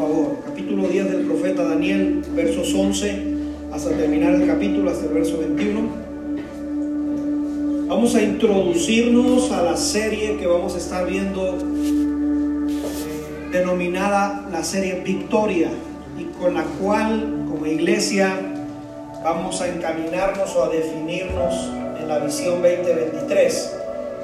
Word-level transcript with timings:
favor. 0.00 0.38
Capítulo 0.46 0.88
10 0.88 1.10
del 1.10 1.26
profeta 1.26 1.62
Daniel, 1.62 2.22
versos 2.34 2.72
11 2.74 3.36
hasta 3.70 3.90
terminar 3.90 4.32
el 4.34 4.46
capítulo, 4.46 4.90
hasta 4.90 5.04
el 5.04 5.12
verso 5.12 5.38
21. 5.38 5.80
Vamos 7.86 8.14
a 8.14 8.22
introducirnos 8.22 9.52
a 9.52 9.62
la 9.62 9.76
serie 9.76 10.38
que 10.38 10.46
vamos 10.46 10.74
a 10.74 10.78
estar 10.78 11.06
viendo 11.06 11.58
denominada 13.52 14.48
la 14.50 14.64
serie 14.64 15.02
Victoria 15.04 15.68
y 16.18 16.24
con 16.40 16.54
la 16.54 16.64
cual 16.80 17.44
como 17.50 17.66
iglesia 17.66 18.34
vamos 19.22 19.60
a 19.60 19.68
encaminarnos 19.68 20.56
o 20.56 20.64
a 20.64 20.70
definirnos 20.70 21.68
en 22.00 22.08
la 22.08 22.20
visión 22.20 22.62
2023. 22.62 23.76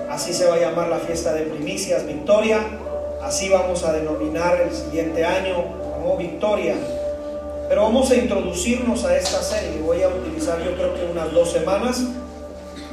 Así 0.08 0.32
se 0.32 0.46
va 0.46 0.54
a 0.54 0.58
llamar 0.58 0.88
la 0.88 1.00
fiesta 1.00 1.34
de 1.34 1.42
primicias 1.42 2.06
Victoria 2.06 2.60
Así 3.22 3.48
vamos 3.48 3.82
a 3.84 3.92
denominar 3.92 4.60
el 4.60 4.74
siguiente 4.74 5.24
año 5.24 5.64
como 5.94 6.16
Victoria. 6.16 6.74
Pero 7.68 7.82
vamos 7.82 8.10
a 8.10 8.16
introducirnos 8.16 9.04
a 9.04 9.16
esta 9.16 9.42
serie. 9.42 9.80
Voy 9.80 10.02
a 10.02 10.08
utilizar 10.08 10.62
yo 10.62 10.74
creo 10.74 10.94
que 10.94 11.04
unas 11.06 11.32
dos 11.32 11.50
semanas 11.50 12.02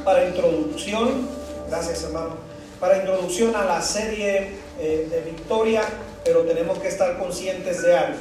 para 0.04 0.26
introducción. 0.26 1.28
Gracias 1.68 2.02
hermano. 2.04 2.36
Para 2.80 2.98
introducción 2.98 3.54
a 3.54 3.64
la 3.64 3.80
serie 3.80 4.56
eh, 4.80 5.08
de 5.10 5.20
Victoria, 5.30 5.82
pero 6.24 6.40
tenemos 6.40 6.78
que 6.78 6.88
estar 6.88 7.18
conscientes 7.18 7.82
de 7.82 7.96
algo. 7.96 8.18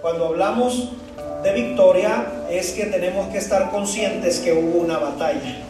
Cuando 0.00 0.26
hablamos 0.26 0.92
de 1.42 1.52
victoria 1.52 2.26
es 2.50 2.72
que 2.72 2.86
tenemos 2.86 3.28
que 3.28 3.38
estar 3.38 3.70
conscientes 3.70 4.40
que 4.40 4.52
hubo 4.52 4.80
una 4.80 4.98
batalla. 4.98 5.64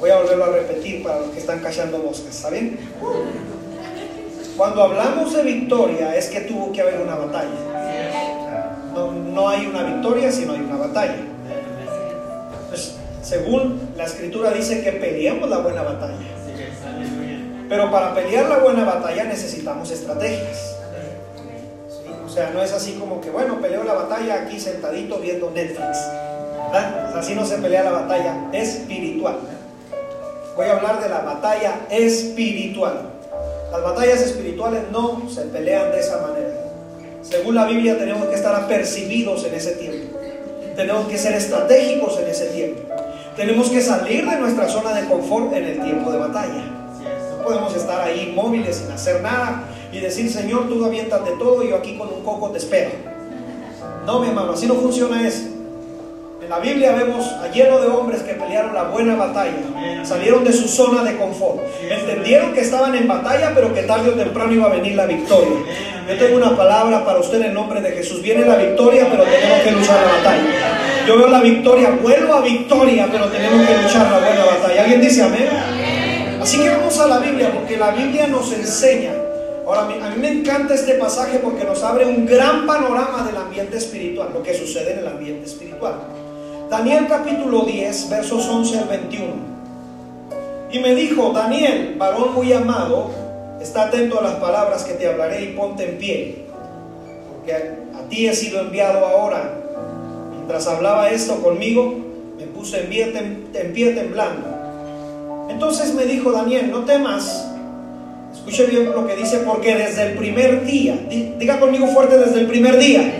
Voy 0.00 0.10
a 0.10 0.20
volverlo 0.20 0.44
a 0.44 0.48
repetir 0.50 1.02
para 1.02 1.20
los 1.20 1.30
que 1.30 1.40
están 1.40 1.60
callando 1.60 1.98
moscas, 1.98 2.36
¿está 2.36 2.50
bien? 2.50 2.78
Cuando 4.58 4.82
hablamos 4.82 5.32
de 5.32 5.42
victoria 5.44 6.16
es 6.16 6.30
que 6.30 6.40
tuvo 6.40 6.72
que 6.72 6.80
haber 6.80 7.00
una 7.00 7.14
batalla. 7.14 7.48
No, 9.32 9.48
hay 9.48 9.66
una 9.66 9.84
victoria 9.84 10.32
si 10.32 10.46
no 10.46 10.54
hay 10.54 10.62
una 10.62 10.76
batalla. 10.76 11.14
Pues, 12.68 12.96
según 13.22 13.92
la 13.96 14.04
escritura 14.04 14.50
dice 14.50 14.82
que 14.82 14.90
peleamos 14.94 15.48
la 15.48 15.58
buena 15.58 15.82
batalla. 15.82 16.26
Pero 17.68 17.88
para 17.92 18.12
pelear 18.14 18.48
la 18.48 18.58
buena 18.58 18.84
batalla 18.84 19.22
necesitamos 19.24 19.92
estrategias. 19.92 20.76
O 22.26 22.28
sea, 22.28 22.50
no 22.50 22.60
es 22.60 22.72
así 22.72 22.94
como 22.94 23.20
que, 23.20 23.30
bueno, 23.30 23.60
peleo 23.60 23.84
la 23.84 23.94
batalla 23.94 24.42
aquí 24.42 24.58
sentadito 24.58 25.20
viendo 25.20 25.52
Netflix. 25.52 25.98
Así 27.14 27.36
no 27.36 27.46
se 27.46 27.58
pelea 27.58 27.84
la 27.84 27.92
batalla 27.92 28.34
espiritual. 28.52 29.36
Voy 30.56 30.66
a 30.66 30.72
hablar 30.72 31.00
de 31.00 31.08
la 31.08 31.20
batalla 31.20 31.76
espiritual. 31.90 33.17
Las 33.70 33.82
batallas 33.82 34.22
espirituales 34.22 34.82
no 34.90 35.28
se 35.28 35.42
pelean 35.42 35.90
de 35.92 36.00
esa 36.00 36.22
manera. 36.22 36.54
Según 37.22 37.54
la 37.54 37.66
Biblia 37.66 37.98
tenemos 37.98 38.26
que 38.28 38.34
estar 38.34 38.54
apercibidos 38.54 39.44
en 39.44 39.54
ese 39.54 39.72
tiempo. 39.72 40.18
Tenemos 40.74 41.06
que 41.08 41.18
ser 41.18 41.34
estratégicos 41.34 42.18
en 42.18 42.28
ese 42.28 42.46
tiempo. 42.46 42.80
Tenemos 43.36 43.68
que 43.68 43.80
salir 43.82 44.28
de 44.28 44.38
nuestra 44.38 44.68
zona 44.68 44.94
de 44.94 45.06
confort 45.06 45.52
en 45.52 45.64
el 45.64 45.82
tiempo 45.82 46.10
de 46.10 46.18
batalla. 46.18 46.64
No 47.30 47.44
podemos 47.44 47.74
estar 47.76 48.00
ahí 48.00 48.30
inmóviles 48.30 48.76
sin 48.76 48.90
hacer 48.90 49.20
nada 49.20 49.64
y 49.92 50.00
decir, 50.00 50.30
Señor, 50.30 50.68
tú 50.68 50.82
avientas 50.84 51.24
de 51.24 51.32
todo 51.32 51.62
y 51.62 51.68
yo 51.68 51.76
aquí 51.76 51.98
con 51.98 52.08
un 52.08 52.22
coco 52.22 52.50
te 52.50 52.58
espero. 52.58 52.90
No, 54.06 54.20
mi 54.20 54.28
hermano, 54.28 54.52
así 54.52 54.66
no 54.66 54.74
funciona 54.74 55.26
eso. 55.26 55.57
La 56.48 56.60
Biblia 56.60 56.92
vemos 56.92 57.26
a 57.42 57.48
lleno 57.48 57.78
de 57.78 57.88
hombres 57.88 58.22
que 58.22 58.32
pelearon 58.32 58.72
la 58.72 58.84
buena 58.84 59.16
batalla, 59.16 59.52
salieron 60.02 60.44
de 60.44 60.52
su 60.54 60.66
zona 60.66 61.04
de 61.04 61.18
confort, 61.18 61.60
entendieron 61.90 62.54
que 62.54 62.62
estaban 62.62 62.94
en 62.94 63.06
batalla, 63.06 63.52
pero 63.54 63.74
que 63.74 63.82
tarde 63.82 64.08
o 64.08 64.12
temprano 64.14 64.54
iba 64.54 64.64
a 64.64 64.70
venir 64.70 64.94
la 64.94 65.04
victoria. 65.04 65.58
Yo 66.08 66.16
tengo 66.16 66.38
una 66.38 66.56
palabra 66.56 67.04
para 67.04 67.18
usted 67.18 67.42
en 67.42 67.52
nombre 67.52 67.82
de 67.82 67.90
Jesús. 67.90 68.22
Viene 68.22 68.46
la 68.46 68.56
victoria, 68.56 69.06
pero 69.10 69.24
tenemos 69.24 69.58
que 69.60 69.72
luchar 69.72 70.00
la 70.00 70.12
batalla. 70.12 70.42
Yo 71.06 71.18
veo 71.18 71.28
la 71.28 71.40
victoria, 71.40 71.90
vuelvo 72.02 72.32
a 72.32 72.40
victoria, 72.40 73.08
pero 73.12 73.26
tenemos 73.26 73.66
que 73.66 73.82
luchar 73.82 74.10
la 74.10 74.18
buena 74.18 74.44
batalla. 74.46 74.82
¿Alguien 74.84 75.02
dice 75.02 75.22
amén? 75.22 75.50
Así 76.40 76.58
que 76.58 76.70
vamos 76.70 76.98
a 76.98 77.08
la 77.08 77.18
Biblia, 77.18 77.52
porque 77.52 77.76
la 77.76 77.90
Biblia 77.90 78.26
nos 78.26 78.50
enseña. 78.54 79.12
Ahora, 79.66 79.82
a 79.82 79.84
mí 79.84 79.96
me 80.18 80.28
encanta 80.30 80.72
este 80.72 80.94
pasaje 80.94 81.40
porque 81.40 81.64
nos 81.64 81.82
abre 81.82 82.06
un 82.06 82.24
gran 82.24 82.66
panorama 82.66 83.22
del 83.26 83.36
ambiente 83.36 83.76
espiritual, 83.76 84.30
lo 84.32 84.42
que 84.42 84.54
sucede 84.54 84.92
en 84.92 85.00
el 85.00 85.08
ambiente 85.08 85.44
espiritual. 85.44 85.92
Daniel 86.70 87.06
capítulo 87.08 87.62
10, 87.62 88.10
versos 88.10 88.46
11 88.46 88.78
al 88.78 88.88
21. 88.88 89.26
Y 90.70 90.78
me 90.80 90.94
dijo, 90.94 91.32
Daniel, 91.32 91.94
varón 91.96 92.34
muy 92.34 92.52
amado, 92.52 93.10
está 93.58 93.84
atento 93.84 94.20
a 94.20 94.22
las 94.22 94.34
palabras 94.34 94.84
que 94.84 94.92
te 94.92 95.06
hablaré 95.06 95.44
y 95.44 95.46
ponte 95.48 95.88
en 95.88 95.96
pie, 95.96 96.44
porque 97.32 97.54
a, 97.54 98.08
ti 98.10 98.26
he 98.26 98.34
sido 98.34 98.60
enviado 98.60 99.06
ahora. 99.06 99.50
Mientras 100.30 100.66
hablaba 100.66 101.08
esto 101.08 101.42
conmigo, 101.42 101.94
me 102.36 102.44
puse 102.44 102.80
en 102.80 102.88
pie, 102.90 103.14
en 103.54 103.72
pie 103.72 103.92
temblando. 103.92 105.48
Entonces 105.48 105.94
me 105.94 106.04
dijo 106.04 106.32
Daniel, 106.32 106.70
no 106.70 106.84
temas, 106.84 107.48
escuche 108.30 108.66
bien 108.66 108.92
lo 108.92 109.06
que 109.06 109.16
dice, 109.16 109.38
porque 109.38 109.74
desde 109.74 110.08
el 110.08 110.18
primer 110.18 110.66
día, 110.66 110.98
diga 111.38 111.60
conmigo 111.60 111.86
fuerte, 111.86 112.18
desde 112.18 112.40
el 112.40 112.46
primer 112.46 112.78
día 112.78 113.10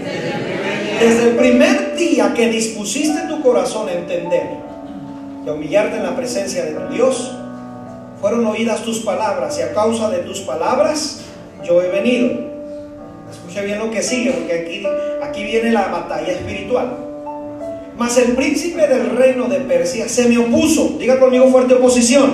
desde 1.01 1.31
el 1.31 1.37
primer 1.37 1.97
día 1.97 2.35
que 2.35 2.49
dispusiste 2.49 3.28
tu 3.39 3.43
corazón 3.43 3.89
entender 3.89 4.49
y 5.45 5.49
a 5.49 5.53
humillarte 5.53 5.97
en 5.97 6.03
la 6.03 6.17
presencia 6.17 6.65
de 6.65 6.73
tu 6.73 6.93
Dios, 6.93 7.33
fueron 8.21 8.47
oídas 8.47 8.83
tus 8.83 9.01
palabras 9.01 9.59
y 9.59 9.63
a 9.63 9.73
causa 9.73 10.11
de 10.11 10.19
tus 10.19 10.41
palabras 10.41 11.21
yo 11.65 11.83
he 11.83 11.89
venido. 11.89 12.31
Escuche 13.31 13.65
bien 13.65 13.79
lo 13.79 13.91
que 13.91 14.03
sigue, 14.03 14.33
porque 14.33 14.53
aquí, 14.53 14.85
aquí 15.23 15.45
viene 15.45 15.71
la 15.71 15.89
batalla 15.89 16.33
espiritual. 16.33 16.97
Mas 17.97 18.17
el 18.17 18.33
príncipe 18.33 18.87
del 18.87 19.17
reino 19.17 19.49
de 19.49 19.61
Persia 19.61 20.09
se 20.09 20.29
me 20.29 20.39
opuso. 20.39 20.97
Diga 20.99 21.19
conmigo 21.19 21.49
fuerte 21.49 21.75
oposición. 21.75 22.31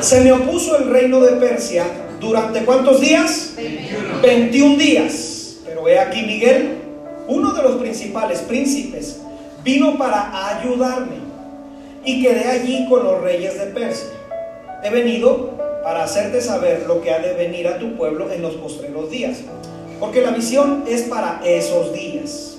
Se 0.00 0.20
me 0.20 0.32
opuso 0.32 0.76
el 0.76 0.90
reino 0.90 1.20
de 1.20 1.32
Persia 1.36 1.84
durante 2.20 2.64
cuántos 2.64 3.00
días? 3.00 3.52
21, 3.56 4.20
21 4.22 4.76
días. 4.76 5.56
Pero 5.64 5.84
ve 5.84 5.98
aquí 5.98 6.22
Miguel, 6.22 6.78
uno 7.28 7.52
de 7.52 7.62
los 7.62 7.76
principales 7.76 8.40
príncipes, 8.40 9.20
vino 9.66 9.98
para 9.98 10.30
ayudarme 10.48 11.16
y 12.04 12.22
quedé 12.22 12.44
allí 12.44 12.86
con 12.88 13.02
los 13.02 13.20
reyes 13.20 13.58
de 13.58 13.66
Persia. 13.66 14.10
He 14.84 14.90
venido 14.90 15.58
para 15.82 16.04
hacerte 16.04 16.40
saber 16.40 16.84
lo 16.86 17.02
que 17.02 17.10
ha 17.10 17.18
de 17.18 17.34
venir 17.34 17.66
a 17.66 17.76
tu 17.76 17.96
pueblo 17.96 18.30
en 18.30 18.42
los 18.42 18.54
postreros 18.54 19.10
días, 19.10 19.38
porque 19.98 20.22
la 20.22 20.30
visión 20.30 20.84
es 20.86 21.02
para 21.02 21.40
esos 21.44 21.92
días. 21.92 22.58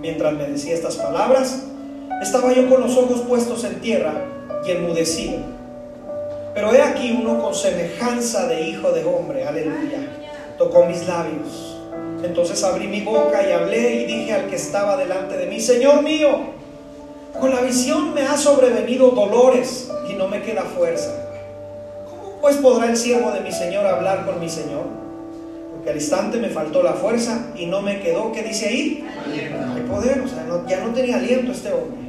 Mientras 0.00 0.32
me 0.32 0.48
decía 0.48 0.74
estas 0.74 0.96
palabras, 0.96 1.62
estaba 2.20 2.52
yo 2.52 2.68
con 2.68 2.80
los 2.80 2.96
ojos 2.96 3.20
puestos 3.20 3.62
en 3.62 3.80
tierra 3.80 4.14
y 4.66 4.72
enmudecido. 4.72 5.38
Pero 6.52 6.74
he 6.74 6.82
aquí 6.82 7.16
uno 7.16 7.40
con 7.40 7.54
semejanza 7.54 8.48
de 8.48 8.62
hijo 8.62 8.90
de 8.90 9.04
hombre, 9.04 9.46
aleluya, 9.46 10.00
tocó 10.58 10.84
mis 10.84 11.06
labios 11.06 11.67
entonces 12.22 12.62
abrí 12.64 12.88
mi 12.88 13.02
boca 13.02 13.46
y 13.48 13.52
hablé 13.52 14.02
y 14.02 14.06
dije 14.06 14.32
al 14.32 14.46
que 14.48 14.56
estaba 14.56 14.96
delante 14.96 15.36
de 15.36 15.46
mí, 15.46 15.60
Señor 15.60 16.02
mío, 16.02 16.28
con 17.38 17.54
la 17.54 17.60
visión 17.60 18.14
me 18.14 18.22
ha 18.22 18.36
sobrevenido 18.36 19.10
dolores 19.10 19.90
y 20.10 20.14
no 20.14 20.26
me 20.28 20.42
queda 20.42 20.62
fuerza. 20.62 21.12
¿Cómo 22.08 22.40
pues 22.40 22.56
podrá 22.56 22.86
el 22.86 22.96
siervo 22.96 23.30
de 23.30 23.40
mi 23.40 23.52
Señor 23.52 23.86
hablar 23.86 24.26
con 24.26 24.40
mi 24.40 24.48
Señor? 24.48 24.84
Porque 25.72 25.90
al 25.90 25.96
instante 25.96 26.38
me 26.38 26.48
faltó 26.48 26.82
la 26.82 26.94
fuerza 26.94 27.52
y 27.56 27.66
no 27.66 27.82
me 27.82 28.00
quedó, 28.00 28.32
¿qué 28.32 28.42
dice 28.42 28.66
ahí? 28.66 29.06
Hay 29.74 29.82
poder, 29.82 30.20
o 30.20 30.28
sea, 30.28 30.44
ya 30.68 30.80
no 30.80 30.92
tenía 30.92 31.16
aliento 31.16 31.52
este 31.52 31.72
hombre. 31.72 32.08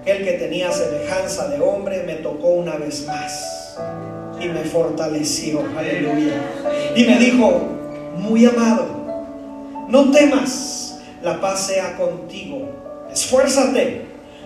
Aquel 0.00 0.24
que 0.24 0.32
tenía 0.32 0.70
semejanza 0.72 1.48
de 1.48 1.60
hombre 1.60 2.04
me 2.04 2.14
tocó 2.14 2.48
una 2.48 2.76
vez 2.76 3.06
más 3.06 3.76
y 4.40 4.48
me 4.48 4.60
fortaleció, 4.60 5.62
aleluya. 5.76 6.40
Y 6.94 7.04
me 7.04 7.18
dijo, 7.18 7.79
muy 8.20 8.46
amado, 8.46 8.86
no 9.88 10.10
temas, 10.10 11.00
la 11.22 11.40
paz 11.40 11.66
sea 11.66 11.96
contigo. 11.96 12.68
Esfuérzate 13.12 14.02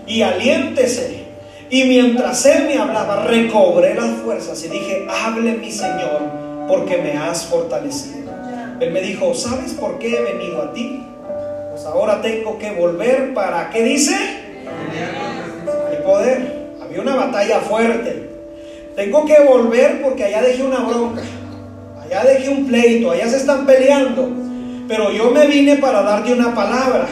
y 0.06 0.22
aliéntese. 0.22 1.24
Y 1.70 1.84
mientras 1.84 2.46
él 2.46 2.66
me 2.66 2.78
hablaba, 2.78 3.24
recobré 3.24 3.94
las 3.94 4.10
fuerzas 4.22 4.62
y 4.64 4.68
dije, 4.68 5.06
hable 5.10 5.52
mi 5.52 5.70
Señor, 5.70 6.22
porque 6.68 6.98
me 6.98 7.12
has 7.12 7.46
fortalecido. 7.46 8.32
Él 8.80 8.92
me 8.92 9.00
dijo, 9.00 9.34
¿sabes 9.34 9.72
por 9.72 9.98
qué 9.98 10.16
he 10.16 10.22
venido 10.22 10.62
a 10.62 10.72
ti? 10.72 11.02
Pues 11.70 11.84
ahora 11.84 12.22
tengo 12.22 12.58
que 12.58 12.70
volver 12.72 13.34
para, 13.34 13.70
¿qué 13.70 13.82
dice? 13.82 14.14
El 15.90 16.02
poder. 16.02 16.64
Había 16.82 17.00
una 17.00 17.16
batalla 17.16 17.60
fuerte. 17.60 18.30
Tengo 18.94 19.24
que 19.24 19.42
volver 19.42 20.02
porque 20.02 20.24
allá 20.24 20.42
dejé 20.42 20.62
una 20.62 20.80
bronca 20.80 21.22
allá 22.04 22.24
dejé 22.24 22.48
un 22.48 22.66
pleito, 22.66 23.10
allá 23.10 23.28
se 23.28 23.36
están 23.36 23.66
peleando, 23.66 24.28
pero 24.88 25.10
yo 25.12 25.30
me 25.30 25.46
vine 25.46 25.76
para 25.76 26.02
darte 26.02 26.32
una 26.32 26.54
palabra. 26.54 27.06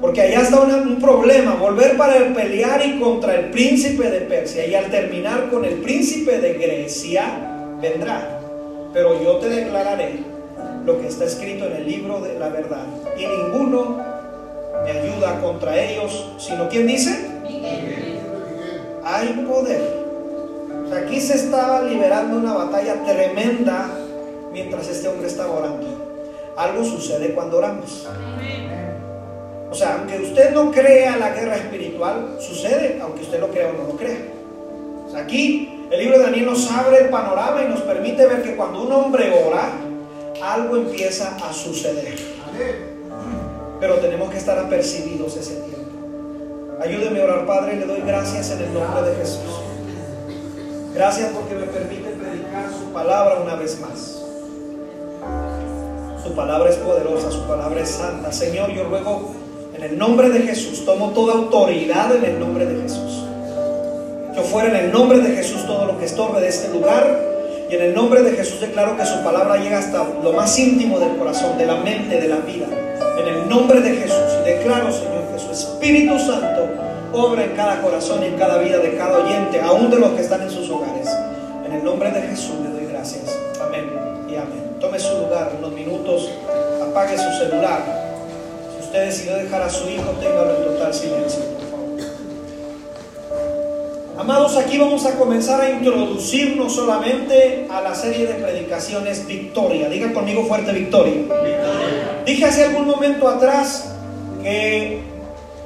Porque 0.00 0.20
allá 0.20 0.42
está 0.42 0.60
un 0.60 1.00
problema, 1.00 1.54
volver 1.54 1.96
para 1.96 2.14
pelear 2.34 2.84
y 2.84 2.98
contra 2.98 3.36
el 3.36 3.46
príncipe 3.46 4.10
de 4.10 4.20
Persia. 4.20 4.66
Y 4.66 4.74
al 4.74 4.90
terminar 4.90 5.48
con 5.50 5.64
el 5.64 5.76
príncipe 5.76 6.40
de 6.40 6.54
Grecia, 6.54 7.24
vendrá. 7.80 8.40
Pero 8.92 9.22
yo 9.22 9.36
te 9.36 9.48
declararé 9.48 10.18
lo 10.84 11.00
que 11.00 11.08
está 11.08 11.24
escrito 11.24 11.64
en 11.66 11.76
el 11.76 11.86
libro 11.86 12.20
de 12.20 12.38
la 12.38 12.50
verdad. 12.50 12.84
Y 13.16 13.26
ninguno 13.26 13.96
me 14.84 14.90
ayuda 14.90 15.40
contra 15.40 15.82
ellos, 15.82 16.32
sino 16.38 16.68
¿quién 16.68 16.86
dice? 16.86 17.26
Hay 19.04 19.28
poder. 19.48 20.03
Aquí 20.92 21.20
se 21.20 21.34
estaba 21.34 21.82
liberando 21.82 22.36
una 22.36 22.52
batalla 22.52 23.02
tremenda 23.04 23.90
mientras 24.52 24.88
este 24.88 25.08
hombre 25.08 25.28
estaba 25.28 25.52
orando. 25.52 25.86
Algo 26.56 26.84
sucede 26.84 27.32
cuando 27.34 27.58
oramos. 27.58 28.06
O 29.70 29.74
sea, 29.74 29.96
aunque 29.98 30.18
usted 30.18 30.52
no 30.52 30.70
crea 30.70 31.16
la 31.16 31.30
guerra 31.30 31.56
espiritual, 31.56 32.36
sucede, 32.38 32.98
aunque 33.02 33.22
usted 33.22 33.40
lo 33.40 33.48
crea 33.48 33.70
o 33.70 33.72
no 33.72 33.92
lo 33.92 33.96
crea. 33.96 34.18
aquí 35.16 35.70
el 35.90 36.00
libro 36.00 36.18
de 36.18 36.24
Daniel 36.24 36.46
nos 36.46 36.70
abre 36.70 36.98
el 36.98 37.08
panorama 37.08 37.62
y 37.62 37.68
nos 37.68 37.80
permite 37.82 38.26
ver 38.26 38.42
que 38.42 38.56
cuando 38.56 38.82
un 38.82 38.92
hombre 38.92 39.32
ora, 39.46 39.72
algo 40.42 40.76
empieza 40.76 41.36
a 41.36 41.52
suceder. 41.52 42.16
Pero 43.80 43.96
tenemos 43.96 44.30
que 44.30 44.38
estar 44.38 44.58
apercibidos 44.58 45.36
ese 45.36 45.56
tiempo. 45.56 45.74
Ayúdeme 46.80 47.20
a 47.20 47.24
orar, 47.24 47.46
Padre, 47.46 47.76
le 47.76 47.86
doy 47.86 48.00
gracias 48.06 48.50
en 48.52 48.62
el 48.62 48.74
nombre 48.74 49.02
de 49.02 49.16
Jesús. 49.16 49.73
Gracias 50.94 51.30
porque 51.34 51.56
me 51.56 51.66
permite 51.66 52.08
predicar 52.10 52.70
su 52.70 52.92
palabra 52.92 53.40
una 53.42 53.56
vez 53.56 53.80
más. 53.80 54.22
Su 56.22 56.32
palabra 56.36 56.70
es 56.70 56.76
poderosa, 56.76 57.32
su 57.32 57.42
palabra 57.48 57.80
es 57.80 57.90
santa. 57.90 58.30
Señor, 58.30 58.70
yo 58.70 58.84
ruego 58.84 59.32
en 59.76 59.82
el 59.82 59.98
nombre 59.98 60.30
de 60.30 60.42
Jesús, 60.42 60.84
tomo 60.84 61.10
toda 61.10 61.34
autoridad 61.34 62.14
en 62.14 62.24
el 62.24 62.38
nombre 62.38 62.66
de 62.66 62.82
Jesús. 62.82 63.24
Que 64.36 64.40
fuera 64.42 64.68
en 64.68 64.84
el 64.84 64.92
nombre 64.92 65.18
de 65.18 65.34
Jesús 65.34 65.66
todo 65.66 65.84
lo 65.84 65.98
que 65.98 66.04
estorbe 66.04 66.40
de 66.40 66.48
este 66.48 66.72
lugar. 66.72 67.20
Y 67.68 67.74
en 67.74 67.82
el 67.82 67.94
nombre 67.94 68.22
de 68.22 68.30
Jesús 68.30 68.60
declaro 68.60 68.96
que 68.96 69.04
su 69.04 69.20
palabra 69.24 69.56
llega 69.56 69.78
hasta 69.78 70.04
lo 70.22 70.32
más 70.32 70.56
íntimo 70.56 71.00
del 71.00 71.16
corazón, 71.16 71.58
de 71.58 71.66
la 71.66 71.76
mente, 71.76 72.20
de 72.20 72.28
la 72.28 72.36
vida. 72.36 72.66
En 73.18 73.26
el 73.26 73.48
nombre 73.48 73.80
de 73.80 73.96
Jesús. 73.96 74.44
Declaro, 74.44 74.92
Señor 74.92 75.24
Jesús, 75.32 75.50
Espíritu 75.50 76.18
Santo, 76.20 76.68
obra 77.14 77.44
en 77.44 77.52
cada 77.52 77.80
corazón 77.80 78.22
y 78.22 78.26
en 78.26 78.36
cada 78.36 78.58
vida 78.58 78.78
de 78.78 78.96
cada 78.96 79.18
oyente, 79.18 79.60
aún 79.60 79.90
de 79.90 79.98
los 79.98 80.10
que 80.10 80.22
están 80.22 80.42
en 80.42 80.50
sus 80.50 80.68
hogares. 80.70 81.08
En 81.64 81.72
el 81.72 81.84
nombre 81.84 82.10
de 82.10 82.20
Jesús 82.22 82.56
le 82.62 82.70
doy 82.70 82.86
gracias. 82.86 83.38
Amén 83.60 83.90
y 84.28 84.36
amén. 84.36 84.76
Tome 84.80 84.98
su 84.98 85.16
lugar 85.18 85.52
unos 85.58 85.72
minutos, 85.72 86.28
apague 86.82 87.16
su 87.16 87.30
celular. 87.38 87.82
Si 88.76 88.84
usted 88.84 89.06
decidió 89.06 89.36
dejar 89.36 89.62
a 89.62 89.70
su 89.70 89.88
hijo, 89.88 90.10
téngalo 90.20 90.56
en 90.56 90.64
total 90.64 90.92
silencio. 90.92 91.54
Amados, 94.16 94.56
aquí 94.56 94.78
vamos 94.78 95.04
a 95.06 95.16
comenzar 95.16 95.60
a 95.60 95.70
introducirnos 95.70 96.72
solamente 96.72 97.66
a 97.68 97.80
la 97.80 97.94
serie 97.94 98.26
de 98.26 98.34
predicaciones 98.34 99.26
Victoria. 99.26 99.88
Diga 99.88 100.12
conmigo 100.12 100.44
fuerte 100.44 100.72
Victoria. 100.72 101.14
Dije 102.24 102.44
hace 102.44 102.64
algún 102.64 102.86
momento 102.86 103.28
atrás 103.28 103.92
que 104.42 105.13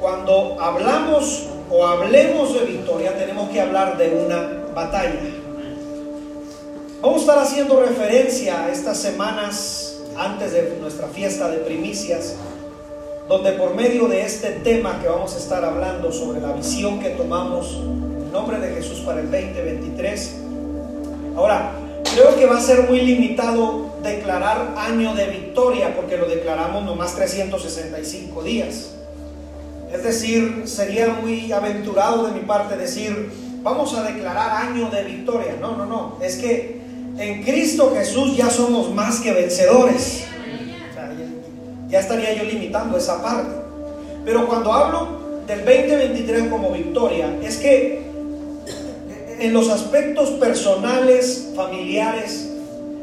cuando 0.00 0.56
hablamos 0.60 1.46
o 1.70 1.86
hablemos 1.86 2.54
de 2.54 2.66
victoria 2.66 3.16
tenemos 3.16 3.50
que 3.50 3.60
hablar 3.60 3.96
de 3.98 4.10
una 4.24 4.72
batalla. 4.74 5.20
Vamos 7.00 7.18
a 7.18 7.20
estar 7.20 7.38
haciendo 7.38 7.80
referencia 7.80 8.64
a 8.64 8.72
estas 8.72 8.98
semanas 8.98 10.00
antes 10.16 10.52
de 10.52 10.76
nuestra 10.80 11.06
fiesta 11.08 11.48
de 11.48 11.58
primicias, 11.58 12.34
donde 13.28 13.52
por 13.52 13.74
medio 13.74 14.08
de 14.08 14.22
este 14.22 14.50
tema 14.50 14.98
que 15.00 15.08
vamos 15.08 15.34
a 15.34 15.38
estar 15.38 15.64
hablando 15.64 16.10
sobre 16.10 16.40
la 16.40 16.52
visión 16.52 16.98
que 16.98 17.10
tomamos 17.10 17.78
nombre 18.32 18.58
de 18.58 18.74
Jesús 18.74 19.00
para 19.00 19.20
el 19.20 19.30
2023. 19.30 20.34
Ahora, 21.36 21.72
creo 22.14 22.36
que 22.36 22.46
va 22.46 22.58
a 22.58 22.60
ser 22.60 22.88
muy 22.88 23.00
limitado 23.00 23.92
declarar 24.02 24.74
año 24.76 25.14
de 25.14 25.26
victoria 25.26 25.94
porque 25.94 26.16
lo 26.16 26.26
declaramos 26.26 26.84
nomás 26.84 27.14
365 27.14 28.42
días. 28.42 28.97
Es 29.92 30.02
decir, 30.02 30.62
sería 30.66 31.08
muy 31.08 31.50
aventurado 31.50 32.26
de 32.26 32.32
mi 32.32 32.40
parte 32.40 32.76
decir, 32.76 33.30
vamos 33.62 33.94
a 33.94 34.02
declarar 34.02 34.68
año 34.68 34.90
de 34.90 35.02
victoria. 35.04 35.56
No, 35.60 35.76
no, 35.76 35.86
no. 35.86 36.18
Es 36.20 36.36
que 36.36 36.80
en 37.18 37.42
Cristo 37.42 37.92
Jesús 37.94 38.36
ya 38.36 38.50
somos 38.50 38.94
más 38.94 39.20
que 39.20 39.32
vencedores. 39.32 40.24
ya 41.88 42.00
estaría 42.00 42.34
yo 42.34 42.44
limitando 42.44 42.98
esa 42.98 43.22
parte. 43.22 43.50
Pero 44.24 44.46
cuando 44.46 44.72
hablo 44.72 45.42
del 45.46 45.64
2023 45.64 46.48
como 46.48 46.70
victoria, 46.70 47.34
es 47.42 47.56
que 47.56 48.02
en 49.40 49.52
los 49.52 49.70
aspectos 49.70 50.30
personales, 50.30 51.48
familiares, 51.56 52.50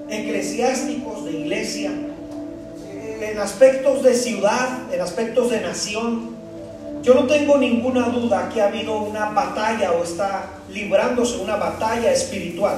eclesiásticos 0.09 1.25
de 1.25 1.31
iglesia, 1.31 1.91
en 3.21 3.39
aspectos 3.39 4.03
de 4.03 4.13
ciudad, 4.13 4.93
en 4.93 5.01
aspectos 5.01 5.49
de 5.49 5.61
nación, 5.61 6.34
yo 7.05 7.13
no 7.13 7.27
tengo 7.27 7.57
ninguna 7.57 8.09
duda 8.09 8.49
que 8.51 8.61
ha 8.61 8.67
habido 8.67 8.97
una 8.97 9.29
batalla 9.29 9.91
o 9.91 10.03
está 10.03 10.49
librándose 10.69 11.37
una 11.37 11.55
batalla 11.55 12.11
espiritual. 12.11 12.77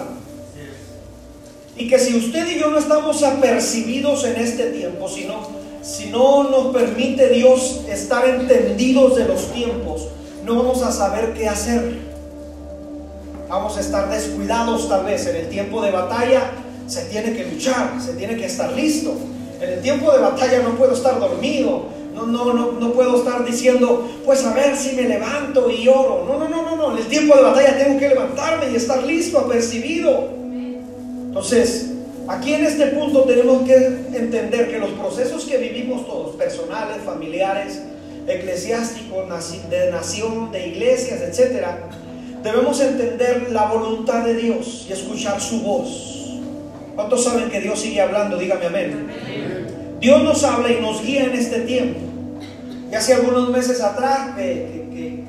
Y 1.77 1.87
que 1.87 1.97
si 1.97 2.17
usted 2.17 2.47
y 2.47 2.59
yo 2.59 2.69
no 2.69 2.79
estamos 2.79 3.23
apercibidos 3.23 4.25
en 4.25 4.35
este 4.35 4.71
tiempo, 4.71 5.07
si 5.07 5.25
no, 5.25 5.47
si 5.81 6.07
no 6.07 6.43
nos 6.43 6.73
permite 6.73 7.29
Dios 7.29 7.81
estar 7.87 8.27
entendidos 8.27 9.15
de 9.15 9.25
los 9.25 9.51
tiempos, 9.53 10.07
no 10.43 10.55
vamos 10.55 10.81
a 10.81 10.91
saber 10.91 11.33
qué 11.33 11.47
hacer 11.47 12.07
vamos 13.47 13.77
a 13.77 13.79
estar 13.79 14.09
descuidados 14.09 14.89
tal 14.89 15.05
vez. 15.05 15.25
En 15.27 15.35
el 15.35 15.49
tiempo 15.49 15.81
de 15.81 15.91
batalla 15.91 16.51
se 16.87 17.05
tiene 17.05 17.33
que 17.33 17.45
luchar, 17.45 17.93
se 18.03 18.13
tiene 18.13 18.35
que 18.35 18.45
estar 18.45 18.71
listo. 18.73 19.13
En 19.61 19.69
el 19.69 19.81
tiempo 19.81 20.11
de 20.11 20.19
batalla 20.19 20.61
no 20.61 20.71
puedo 20.71 20.93
estar 20.93 21.19
dormido, 21.19 21.85
no, 22.25 22.45
no, 22.45 22.53
no, 22.53 22.71
no 22.73 22.91
puedo 22.93 23.17
estar 23.17 23.45
diciendo, 23.45 24.09
pues 24.25 24.43
a 24.45 24.53
ver 24.53 24.75
si 24.75 24.95
me 24.95 25.03
levanto 25.03 25.69
y 25.69 25.87
oro. 25.87 26.25
No, 26.27 26.39
no, 26.39 26.49
no, 26.49 26.63
no, 26.63 26.75
no. 26.75 26.91
En 26.93 26.97
el 26.97 27.07
tiempo 27.07 27.35
de 27.35 27.43
batalla 27.43 27.77
tengo 27.77 27.99
que 27.99 28.09
levantarme 28.09 28.71
y 28.71 28.75
estar 28.75 29.03
listo, 29.03 29.39
apercibido. 29.39 30.29
Entonces, 31.27 31.91
aquí 32.27 32.53
en 32.53 32.65
este 32.65 32.87
punto 32.87 33.21
tenemos 33.23 33.63
que 33.63 33.75
entender 33.75 34.71
que 34.71 34.79
los 34.79 34.89
procesos 34.91 35.45
que 35.45 35.57
vivimos 35.57 36.07
todos, 36.07 36.35
personales, 36.35 36.97
familiares, 37.05 37.81
eclesiásticos, 38.27 39.27
de 39.69 39.91
nación, 39.91 40.51
de 40.51 40.67
iglesias, 40.67 41.21
etcétera, 41.21 41.89
debemos 42.43 42.79
entender 42.81 43.51
la 43.51 43.67
voluntad 43.67 44.23
de 44.23 44.35
Dios 44.35 44.85
y 44.89 44.93
escuchar 44.93 45.39
su 45.39 45.61
voz. 45.61 46.39
¿Cuántos 46.95 47.23
saben 47.23 47.49
que 47.49 47.61
Dios 47.61 47.79
sigue 47.79 48.01
hablando? 48.01 48.37
Dígame 48.37 48.65
amén. 48.65 49.07
Dios 49.99 50.23
nos 50.23 50.43
habla 50.43 50.71
y 50.71 50.81
nos 50.81 51.03
guía 51.03 51.25
en 51.25 51.33
este 51.33 51.59
tiempo. 51.61 52.06
Y 52.91 52.95
hace 52.95 53.13
algunos 53.13 53.49
meses 53.49 53.81
atrás 53.81 54.35
que, 54.35 54.77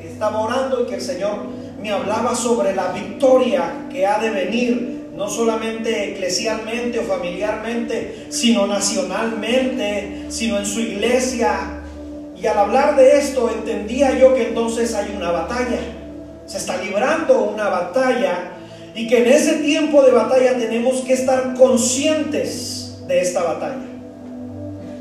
estaba 0.02 0.40
orando 0.40 0.82
y 0.82 0.86
que 0.86 0.96
el 0.96 1.00
Señor 1.00 1.46
me 1.80 1.92
hablaba 1.92 2.34
sobre 2.34 2.74
la 2.74 2.90
victoria 2.90 3.86
que 3.88 4.04
ha 4.04 4.18
de 4.18 4.30
venir, 4.30 5.10
no 5.14 5.28
solamente 5.28 6.12
eclesialmente 6.12 6.98
o 6.98 7.02
familiarmente, 7.02 8.26
sino 8.30 8.66
nacionalmente, 8.66 10.26
sino 10.28 10.58
en 10.58 10.66
su 10.66 10.80
iglesia. 10.80 11.82
Y 12.40 12.46
al 12.46 12.58
hablar 12.58 12.96
de 12.96 13.18
esto 13.18 13.48
entendía 13.48 14.18
yo 14.18 14.34
que 14.34 14.48
entonces 14.48 14.94
hay 14.94 15.14
una 15.16 15.30
batalla 15.30 15.78
se 16.48 16.56
está 16.56 16.82
librando 16.82 17.42
una 17.42 17.68
batalla 17.68 18.52
y 18.94 19.06
que 19.06 19.18
en 19.18 19.26
ese 19.26 19.56
tiempo 19.56 20.02
de 20.02 20.12
batalla 20.12 20.56
tenemos 20.56 21.02
que 21.02 21.12
estar 21.12 21.54
conscientes 21.54 22.96
de 23.06 23.20
esta 23.20 23.42
batalla. 23.42 23.84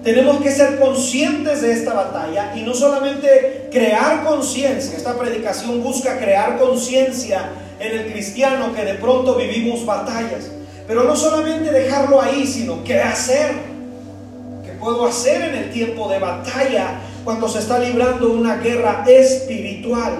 Tenemos 0.07 0.37
que 0.41 0.51
ser 0.51 0.79
conscientes 0.79 1.61
de 1.61 1.73
esta 1.73 1.93
batalla 1.93 2.53
y 2.55 2.61
no 2.61 2.73
solamente 2.73 3.67
crear 3.69 4.23
conciencia. 4.23 4.95
Esta 4.95 5.19
predicación 5.19 5.83
busca 5.83 6.17
crear 6.17 6.57
conciencia 6.57 7.49
en 7.77 7.91
el 7.91 8.13
cristiano 8.13 8.73
que 8.73 8.85
de 8.85 8.93
pronto 8.93 9.35
vivimos 9.35 9.85
batallas. 9.85 10.49
Pero 10.87 11.03
no 11.03 11.13
solamente 11.13 11.71
dejarlo 11.71 12.21
ahí, 12.21 12.47
sino 12.47 12.85
qué 12.85 13.01
hacer. 13.01 13.51
¿Qué 14.63 14.71
puedo 14.79 15.05
hacer 15.05 15.41
en 15.41 15.55
el 15.55 15.71
tiempo 15.71 16.07
de 16.07 16.19
batalla 16.19 17.01
cuando 17.25 17.49
se 17.49 17.59
está 17.59 17.77
librando 17.77 18.31
una 18.31 18.55
guerra 18.59 19.03
espiritual? 19.05 20.19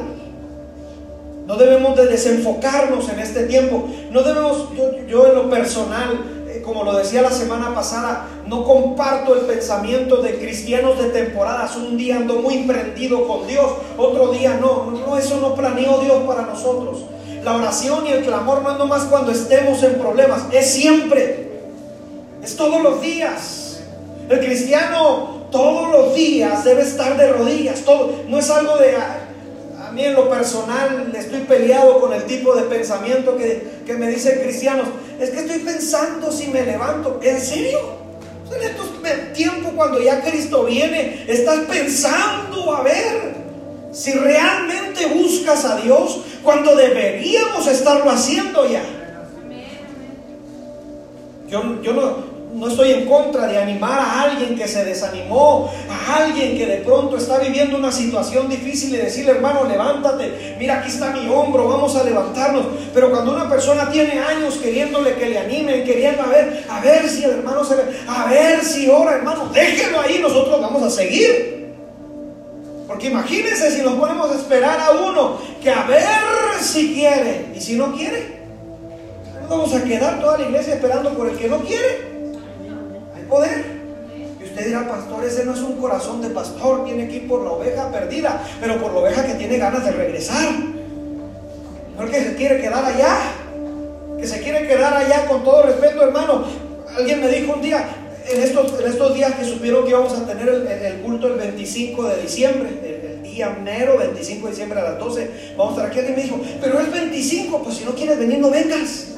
No 1.46 1.56
debemos 1.56 1.96
de 1.96 2.08
desenfocarnos 2.08 3.08
en 3.08 3.20
este 3.20 3.46
tiempo. 3.46 3.88
No 4.12 4.22
debemos, 4.22 4.68
yo, 5.08 5.28
en 5.28 5.36
lo 5.36 5.50
personal, 5.50 6.37
como 6.68 6.84
lo 6.84 6.98
decía 6.98 7.22
la 7.22 7.32
semana 7.32 7.74
pasada, 7.74 8.28
no 8.46 8.66
comparto 8.66 9.34
el 9.36 9.46
pensamiento 9.46 10.18
de 10.22 10.38
cristianos 10.38 11.00
de 11.00 11.06
temporadas. 11.12 11.78
Un 11.78 11.96
día 11.96 12.18
ando 12.18 12.36
muy 12.36 12.64
prendido 12.64 13.26
con 13.26 13.48
Dios, 13.48 13.72
otro 13.98 14.34
día 14.34 14.60
no. 14.60 14.92
No, 14.92 15.18
eso 15.18 15.40
no 15.40 15.56
planeó 15.56 16.00
Dios 16.00 16.24
para 16.28 16.42
nosotros. 16.42 17.06
La 17.42 17.56
oración 17.56 18.06
y 18.06 18.10
el 18.10 18.26
clamor 18.26 18.64
no 18.64 18.74
es 18.74 18.78
nomás 18.78 19.06
cuando 19.06 19.32
estemos 19.32 19.82
en 19.82 19.96
problemas, 19.96 20.44
es 20.52 20.70
siempre. 20.70 21.62
Es 22.44 22.58
todos 22.58 22.84
los 22.84 23.02
días. 23.02 23.80
El 24.30 24.40
cristiano 24.42 25.38
todos 25.50 25.90
los 25.90 26.16
días 26.16 26.66
debe 26.66 26.82
estar 26.82 27.16
de 27.16 27.32
rodillas. 27.32 27.80
Todo, 27.82 28.12
no 28.28 28.40
es 28.40 28.50
algo 28.50 28.76
de 28.76 28.98
a 28.98 29.27
mí 29.98 30.06
en 30.06 30.14
lo 30.14 30.30
personal 30.30 31.12
estoy 31.18 31.42
peleado 31.42 32.00
con 32.00 32.14
el 32.14 32.24
tipo 32.24 32.56
de 32.56 32.64
pensamiento 32.64 33.36
que, 33.36 33.94
me 33.98 34.08
dicen 34.08 34.40
cristianos. 34.42 34.88
Es 35.20 35.32
que 35.32 35.40
estoy 35.40 35.60
pensando 35.60 36.32
si 36.32 36.48
me 36.48 36.64
levanto. 36.64 37.20
¿En 37.22 37.40
serio? 37.40 37.98
Esto 38.62 38.84
cuando 39.78 40.02
ya 40.02 40.22
Cristo 40.22 40.66
viene, 40.66 41.24
estás 41.28 41.60
pensando 41.60 42.76
a 42.76 42.82
ver 42.82 43.36
si 43.94 44.12
realmente 44.12 45.06
buscas 45.06 45.64
a 45.64 45.78
Dios 45.78 46.20
cuando 46.44 46.76
deberíamos 46.76 47.66
estarlo 47.68 48.10
haciendo 48.10 48.68
ya. 48.70 48.84
Yo, 51.48 51.82
yo 51.82 51.94
no, 51.94 52.37
no 52.58 52.68
estoy 52.68 52.92
en 52.92 53.06
contra 53.06 53.48
de 53.48 53.58
animar 53.58 54.00
a 54.00 54.22
alguien 54.24 54.56
que 54.56 54.68
se 54.68 54.84
desanimó, 54.84 55.72
a 55.90 56.24
alguien 56.24 56.58
que 56.58 56.66
de 56.66 56.78
pronto 56.78 57.16
está 57.18 57.38
viviendo 57.38 57.78
una 57.78 57.92
situación 57.92 58.50
difícil 58.50 58.96
y 58.96 58.98
decirle, 58.98 59.34
hermano, 59.34 59.66
levántate, 59.66 60.56
mira, 60.58 60.80
aquí 60.80 60.90
está 60.90 61.12
mi 61.12 61.30
hombro, 61.30 61.68
vamos 61.68 61.96
a 61.96 62.04
levantarnos. 62.04 62.66
Pero 62.96 63.12
cuando 63.12 63.34
una 63.34 63.48
persona 63.48 63.92
tiene 63.92 64.20
años 64.20 64.56
queriéndole 64.56 65.14
que 65.16 65.30
le 65.30 65.38
animen, 65.38 65.86
queriendo 65.86 66.24
a 66.24 66.28
ver, 66.28 66.66
a 66.68 66.80
ver 66.82 67.08
si 67.08 67.24
el 67.24 67.32
hermano 67.32 67.64
se 67.64 67.76
ve, 67.76 67.84
a 68.08 68.26
ver 68.26 68.64
si 68.64 68.90
ora, 68.90 69.18
hermano, 69.18 69.50
déjenlo 69.54 70.02
ahí, 70.02 70.18
nosotros 70.20 70.60
vamos 70.60 70.82
a 70.82 70.90
seguir. 70.90 71.76
Porque 72.88 73.08
imagínense 73.08 73.70
si 73.70 73.84
nos 73.84 73.94
ponemos 73.94 74.32
a 74.32 74.36
esperar 74.36 74.80
a 74.80 74.92
uno 74.92 75.38
que 75.62 75.70
a 75.70 75.84
ver 75.84 76.08
si 76.60 76.96
quiere 76.96 77.52
y 77.56 77.62
si 77.62 77.76
no 77.76 77.94
quiere, 77.94 78.38
vamos 79.48 79.76
a 79.76 79.84
quedar 79.84 80.20
toda 80.20 80.40
la 80.40 80.46
iglesia 80.46 80.74
esperando 80.74 81.14
por 81.14 81.30
el 81.30 81.38
que 81.38 81.50
no 81.50 81.60
quiere 81.60 82.17
poder. 83.28 83.66
Y 84.40 84.44
usted 84.44 84.66
dirá, 84.66 84.88
pastor, 84.88 85.24
ese 85.24 85.46
no 85.46 85.54
es 85.54 85.62
un 85.62 85.78
corazón 85.78 86.22
de 86.22 86.30
pastor, 86.30 86.86
tiene 86.86 87.08
que 87.08 87.18
ir 87.18 87.28
por 87.28 87.44
la 87.44 87.52
oveja 87.52 87.92
perdida, 87.92 88.42
pero 88.60 88.82
por 88.82 88.94
la 88.94 89.00
oveja 89.00 89.26
que 89.26 89.34
tiene 89.34 89.58
ganas 89.58 89.86
de 89.86 89.92
regresar. 89.92 90.52
No 91.98 92.06
que 92.06 92.24
se 92.24 92.36
quiere 92.36 92.62
quedar 92.62 92.86
allá, 92.86 93.18
que 94.20 94.28
se 94.28 94.40
quiere 94.42 94.68
quedar 94.68 94.94
allá 94.94 95.26
con 95.26 95.44
todo 95.44 95.64
respeto, 95.64 96.04
hermano. 96.04 96.46
Alguien 96.96 97.22
me 97.22 97.28
dijo 97.28 97.54
un 97.54 97.62
día, 97.62 97.86
en 98.30 98.44
estos, 98.44 98.80
en 98.80 98.88
estos 98.88 99.14
días 99.14 99.34
que 99.34 99.46
supieron 99.46 99.84
que 99.84 99.92
íbamos 99.92 100.14
a 100.14 100.26
tener 100.26 100.50
el, 100.50 101.02
culto 101.02 101.28
el 101.28 101.34
25 101.34 102.04
de 102.10 102.22
diciembre, 102.22 102.70
el, 102.84 103.24
día 103.24 103.56
enero, 103.60 103.98
25 103.98 104.46
de 104.46 104.52
diciembre 104.52 104.80
a 104.80 104.84
las 104.84 105.00
12, 105.00 105.54
vamos 105.58 105.74
a 105.74 105.76
estar 105.76 105.92
aquí. 105.92 106.00
Alguien 106.00 106.16
me 106.16 106.24
dijo, 106.24 106.42
pero 106.62 106.80
es 106.80 106.92
25, 106.92 107.64
pues 107.64 107.78
si 107.78 107.86
no 107.86 107.92
quieres 107.92 108.18
venir, 108.18 108.40
no 108.40 108.50
vengas. 108.50 109.17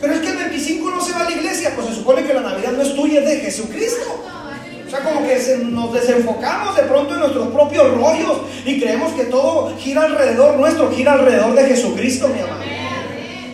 Pero 0.00 0.14
es 0.14 0.20
que 0.20 0.28
el 0.28 0.36
25 0.36 0.90
no 0.90 1.00
se 1.00 1.12
va 1.12 1.20
a 1.20 1.24
la 1.24 1.32
iglesia, 1.32 1.72
pues 1.74 1.88
se 1.88 1.94
supone 1.94 2.24
que 2.24 2.32
la 2.32 2.40
Navidad 2.40 2.72
no 2.72 2.82
es 2.82 2.94
tuya, 2.94 3.20
es 3.20 3.26
de 3.26 3.36
Jesucristo. 3.40 4.24
O 4.86 4.90
sea, 4.90 5.00
como 5.04 5.24
que 5.24 5.38
nos 5.66 5.92
desenfocamos 5.92 6.74
de 6.74 6.82
pronto 6.82 7.14
en 7.14 7.20
nuestros 7.20 7.48
propios 7.48 7.94
rollos 7.94 8.40
y 8.64 8.80
creemos 8.80 9.12
que 9.12 9.24
todo 9.24 9.76
gira 9.78 10.02
alrededor 10.02 10.56
nuestro, 10.56 10.90
gira 10.90 11.12
alrededor 11.12 11.54
de 11.54 11.64
Jesucristo, 11.64 12.28
mi 12.28 12.40
amado. 12.40 12.64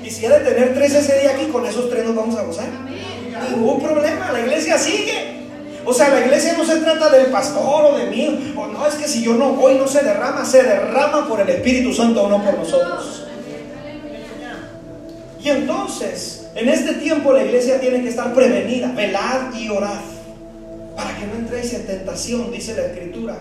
Y 0.03 0.11
si 0.11 0.25
ha 0.25 0.39
de 0.39 0.51
tener 0.51 0.73
tres 0.73 0.95
ese 0.95 1.21
día 1.21 1.33
aquí, 1.33 1.47
con 1.47 1.67
esos 1.67 1.91
tres 1.91 2.07
nos 2.07 2.15
vamos 2.15 2.37
a 2.37 2.43
gozar. 2.43 2.69
Ningún 3.51 3.83
problema, 3.83 4.33
la 4.33 4.41
iglesia 4.41 4.79
sigue. 4.79 5.37
O 5.85 5.93
sea, 5.93 6.09
la 6.09 6.21
iglesia 6.21 6.55
no 6.57 6.65
se 6.65 6.77
trata 6.77 7.11
del 7.11 7.27
pastor 7.27 7.93
o 7.93 7.99
de 7.99 8.07
mí, 8.07 8.55
o 8.57 8.67
no 8.67 8.87
es 8.87 8.95
que 8.95 9.07
si 9.07 9.23
yo 9.23 9.35
no 9.35 9.51
voy 9.51 9.75
no 9.75 9.87
se 9.87 10.03
derrama, 10.03 10.45
se 10.45 10.63
derrama 10.63 11.29
por 11.29 11.41
el 11.41 11.49
Espíritu 11.49 11.93
Santo 11.93 12.23
o 12.23 12.29
no 12.29 12.43
por 12.43 12.59
nosotros. 12.59 13.26
Y 15.47 15.51
entonces, 15.51 16.49
en 16.57 16.69
este 16.69 16.95
tiempo 16.95 17.33
la 17.33 17.45
iglesia 17.45 17.79
tiene 17.79 18.03
que 18.03 18.09
estar 18.09 18.35
prevenida, 18.35 18.91
velad 18.91 19.55
y 19.55 19.69
orad, 19.69 20.01
para 20.97 21.17
que 21.17 21.25
no 21.25 21.35
entréis 21.35 21.73
en 21.73 21.87
tentación, 21.87 22.51
dice 22.51 22.75
la 22.75 22.87
escritura. 22.87 23.37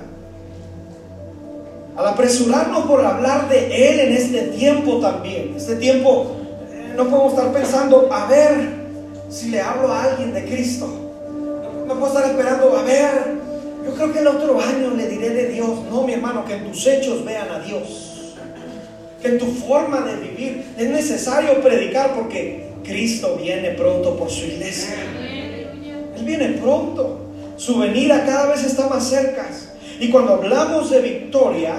Al 1.98 2.08
apresurarnos 2.08 2.86
por 2.86 3.04
hablar 3.04 3.50
de 3.50 3.90
Él 3.90 4.00
en 4.02 4.14
este 4.14 4.40
tiempo 4.56 5.00
también, 5.00 5.56
este 5.58 5.78
tiempo 5.78 6.36
eh, 6.72 6.94
no 6.96 7.10
podemos 7.10 7.34
estar 7.34 7.52
pensando, 7.52 8.08
a 8.14 8.28
ver 8.28 8.54
si 9.32 9.50
le 9.50 9.62
hablo 9.62 9.92
a 9.92 10.04
alguien 10.04 10.32
de 10.32 10.46
Cristo. 10.46 10.88
No 11.88 12.00
puedo 12.00 12.14
estar 12.14 12.30
esperando, 12.30 12.78
a 12.78 12.84
ver, 12.84 13.34
yo 13.84 13.96
creo 13.96 14.14
que 14.14 14.20
el 14.20 14.28
otro 14.28 14.62
año 14.62 14.92
le 14.92 15.08
diré 15.08 15.30
de 15.32 15.48
Dios. 15.48 15.72
No, 15.90 16.04
mi 16.04 16.14
hermano, 16.14 16.46
que 16.46 16.54
en 16.54 16.72
tus 16.72 16.86
hechos 16.86 17.26
vean 17.26 17.50
a 17.50 17.62
Dios 17.62 18.15
en 19.26 19.38
tu 19.38 19.48
forma 19.48 20.02
de 20.02 20.16
vivir 20.16 20.64
es 20.78 20.90
necesario 20.90 21.62
predicar 21.62 22.14
porque 22.16 22.66
Cristo 22.84 23.38
viene 23.42 23.72
pronto 23.72 24.16
por 24.18 24.30
su 24.30 24.46
iglesia. 24.46 24.96
Él 26.16 26.24
viene 26.24 26.50
pronto. 26.62 27.22
Su 27.58 27.80
venida 27.80 28.26
cada 28.26 28.48
vez 28.48 28.64
está 28.64 28.88
más 28.88 29.08
cerca. 29.08 29.48
Y 30.00 30.10
cuando 30.10 30.34
hablamos 30.34 30.90
de 30.92 31.02
victoria 31.02 31.76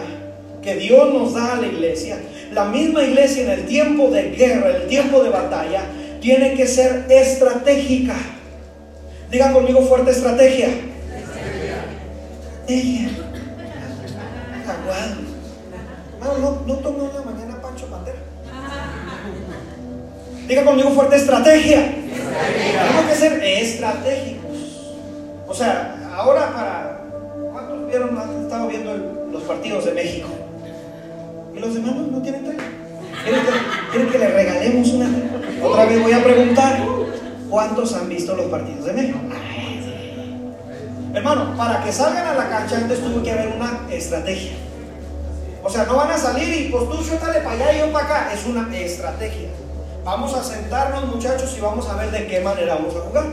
que 0.63 0.75
Dios 0.77 1.13
nos 1.13 1.35
da 1.35 1.53
a 1.55 1.61
la 1.61 1.67
iglesia, 1.67 2.19
la 2.53 2.65
misma 2.65 3.05
iglesia 3.05 3.45
en 3.45 3.51
el 3.51 3.67
tiempo 3.67 4.11
de 4.11 4.31
guerra, 4.31 4.77
el 4.77 4.89
tiempo 4.89 5.23
de 5.23 5.31
batalla, 5.31 5.83
tiene 6.21 6.55
que 6.55 6.67
ser 6.67 7.05
estratégica. 7.09 8.17
Digan 9.31 9.53
conmigo 9.53 9.83
fuerte 9.83 10.11
estrategia. 10.11 10.69
Estrategia. 12.67 13.11
No, 16.21 16.63
no 16.67 16.75
tome 16.75 16.99
una 17.03 17.23
mañana 17.23 17.61
Pancho 17.61 17.87
Pantera. 17.87 18.19
Diga 20.49 20.65
conmigo 20.65 20.91
fuerte 20.91 21.17
estrategia. 21.17 21.93
Tenemos 21.93 23.05
que 23.09 23.15
ser 23.15 23.43
estratégicos. 23.43 24.57
O 25.49 25.55
sea, 25.55 26.13
ahora 26.15 26.53
para. 26.53 27.01
¿Cuántos 27.53 27.87
vieron? 27.89 28.17
Han 28.17 28.45
estado 28.45 28.69
viendo 28.69 28.97
los 29.33 29.43
partidos 29.43 29.85
de 29.87 29.93
México. 29.93 30.29
¿Y 31.55 31.59
los 31.59 31.75
demás 31.75 31.95
no, 31.95 32.23
tienen 32.23 32.45
tele? 32.45 32.59
¿Quieren 33.91 34.11
que, 34.11 34.19
le 34.19 34.29
regalemos 34.29 34.89
una? 34.89 35.09
Otra 35.65 35.87
vez 35.87 36.03
voy 36.03 36.13
a 36.13 36.23
preguntar. 36.23 36.81
¿Cuántos 37.51 37.95
han 37.95 38.09
visto 38.09 38.35
los 38.35 38.47
partidos 38.47 38.85
de 38.87 38.93
México? 38.93 39.19
Hermano, 41.15 41.57
para 41.57 41.83
que 41.83 41.93
salgan 41.93 42.27
a 42.27 42.35
la 42.35 42.49
cancha 42.49 42.77
antes 42.77 43.01
tuvo 43.01 43.23
que 43.23 43.33
haber 43.33 43.55
una 43.57 43.81
estrategia. 43.91 44.53
O 45.67 45.69
sea, 45.69 45.85
no 45.85 45.97
van 45.97 46.13
a 46.13 46.17
salir 46.17 46.49
y 46.61 46.69
pues 46.69 46.89
tú 46.89 47.03
suéltale 47.03 47.41
para 47.41 47.57
allá 47.57 47.73
y 47.73 47.79
yo 47.81 47.93
para 47.93 48.05
acá. 48.07 48.33
Es 48.33 48.47
una 48.47 48.69
estrategia. 48.79 49.49
Vamos 50.05 50.33
a 50.33 50.45
sentarnos 50.45 51.07
muchachos 51.07 51.53
y 51.59 51.61
vamos 51.61 51.89
a 51.89 51.97
ver 51.97 52.13
de 52.13 52.29
qué 52.29 52.39
manera 52.39 52.77
vamos 52.77 52.95
a 52.95 53.01
jugar. 53.01 53.25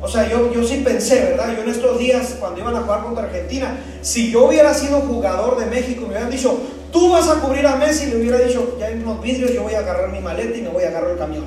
O 0.00 0.08
sea, 0.08 0.26
yo, 0.26 0.50
yo 0.50 0.64
sí 0.64 0.80
pensé, 0.82 1.20
¿verdad? 1.20 1.54
Yo 1.54 1.62
en 1.62 1.68
estos 1.68 1.98
días, 1.98 2.36
cuando 2.40 2.60
iban 2.60 2.74
a 2.74 2.80
jugar 2.80 3.02
contra 3.02 3.24
Argentina, 3.24 3.76
si 4.00 4.30
yo 4.30 4.46
hubiera 4.46 4.72
sido 4.72 5.00
jugador 5.00 5.60
de 5.60 5.66
México, 5.66 6.00
me 6.02 6.12
hubieran 6.12 6.30
dicho, 6.30 6.58
tú 6.90 7.12
vas 7.12 7.28
a 7.28 7.34
cubrir 7.34 7.66
a 7.66 7.76
Messi, 7.76 8.06
le 8.06 8.16
hubiera 8.16 8.38
dicho, 8.38 8.78
ya 8.80 8.88
en 8.88 9.02
unos 9.02 9.20
vidrios 9.20 9.52
yo 9.52 9.62
voy 9.62 9.74
a 9.74 9.80
agarrar 9.80 10.10
mi 10.10 10.20
maleta 10.20 10.56
y 10.56 10.62
me 10.62 10.70
voy 10.70 10.84
a 10.84 10.88
agarrar 10.88 11.10
el 11.10 11.18
camión. 11.18 11.44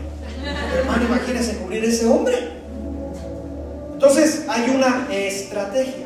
hermano, 0.77 1.05
imagínese 1.05 1.57
cubrir 1.57 1.83
ese 1.83 2.05
hombre. 2.05 2.35
Entonces, 3.93 4.45
hay 4.47 4.69
una 4.69 5.07
estrategia. 5.09 6.02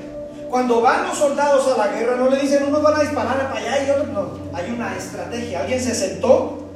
Cuando 0.50 0.82
van 0.82 1.08
los 1.08 1.18
soldados 1.18 1.68
a 1.68 1.78
la 1.78 1.88
guerra, 1.94 2.16
no 2.16 2.30
le 2.30 2.42
dicen 2.42 2.64
unos 2.68 2.82
van 2.82 2.96
a 2.96 3.02
disparar 3.02 3.50
para 3.52 3.60
allá 3.60 3.86
y 3.86 3.92
otros 3.92 4.08
no. 4.10 4.40
Hay 4.54 4.72
una 4.72 4.96
estrategia. 4.96 5.62
Alguien 5.62 5.82
se 5.82 5.94
sentó 5.94 6.70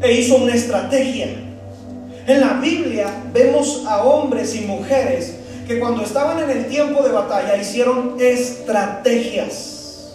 e 0.00 0.12
hizo 0.12 0.36
una 0.36 0.54
estrategia. 0.54 1.28
En 2.26 2.40
la 2.40 2.54
Biblia 2.54 3.08
vemos 3.32 3.84
a 3.86 4.02
hombres 4.02 4.54
y 4.54 4.62
mujeres 4.62 5.34
que 5.66 5.78
cuando 5.78 6.02
estaban 6.02 6.38
en 6.38 6.50
el 6.50 6.66
tiempo 6.66 7.02
de 7.02 7.12
batalla 7.12 7.56
hicieron 7.56 8.16
estrategias. 8.18 10.14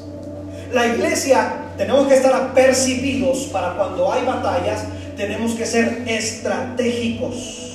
La 0.71 0.87
iglesia 0.87 1.53
tenemos 1.77 2.07
que 2.07 2.15
estar 2.15 2.33
apercibidos 2.33 3.49
para 3.51 3.75
cuando 3.75 4.11
hay 4.11 4.25
batallas, 4.25 4.85
tenemos 5.17 5.53
que 5.53 5.65
ser 5.65 6.03
estratégicos. 6.07 7.67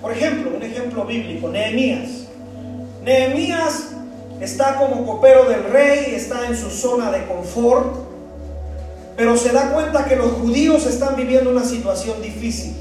Por 0.00 0.12
ejemplo, 0.12 0.52
un 0.56 0.62
ejemplo 0.62 1.04
bíblico, 1.04 1.48
Nehemías. 1.48 2.26
Nehemías 3.04 3.91
está 4.42 4.76
como 4.76 5.06
copero 5.06 5.44
del 5.44 5.64
rey, 5.64 6.14
está 6.14 6.46
en 6.48 6.56
su 6.56 6.68
zona 6.70 7.10
de 7.12 7.26
confort, 7.26 7.94
pero 9.16 9.36
se 9.36 9.52
da 9.52 9.72
cuenta 9.72 10.04
que 10.04 10.16
los 10.16 10.32
judíos 10.32 10.84
están 10.86 11.14
viviendo 11.16 11.50
una 11.50 11.64
situación 11.64 12.20
difícil. 12.20 12.74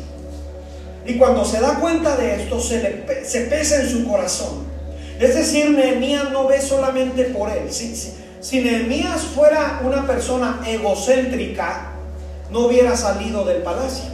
Y 1.06 1.18
cuando 1.18 1.46
se 1.46 1.60
da 1.60 1.80
cuenta 1.80 2.15
de 2.15 2.44
esto, 2.44 2.60
se, 2.60 2.80
pesa 3.50 3.82
en 3.82 3.89
su 3.89 4.08
corazón. 4.08 4.72
Es 5.20 5.36
decir, 5.36 5.70
Nehemías 5.72 6.32
no 6.32 6.48
ve 6.48 6.62
solamente 6.62 7.25
por 7.25 7.50
él. 7.50 7.72
Si 7.72 8.60
Nehemías 8.62 9.22
fuera 9.22 9.82
una 9.84 10.08
persona 10.08 10.62
egocéntrica, 10.65 11.91
no 12.50 12.65
hubiera 12.65 12.98
salido 12.98 13.46
del 13.46 13.62
palacio. 13.62 14.06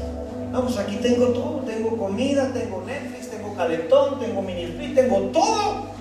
Vamos, 0.51 0.77
aquí 0.77 0.97
tengo 0.97 1.27
todo, 1.27 1.61
tengo 1.65 1.97
comida, 1.97 2.51
tengo 2.53 2.83
Netflix, 2.85 3.29
tengo 3.29 3.55
calentón, 3.55 4.19
tengo 4.19 4.41
mini 4.41 4.93
tengo 4.95 5.19
todo 5.33 5.96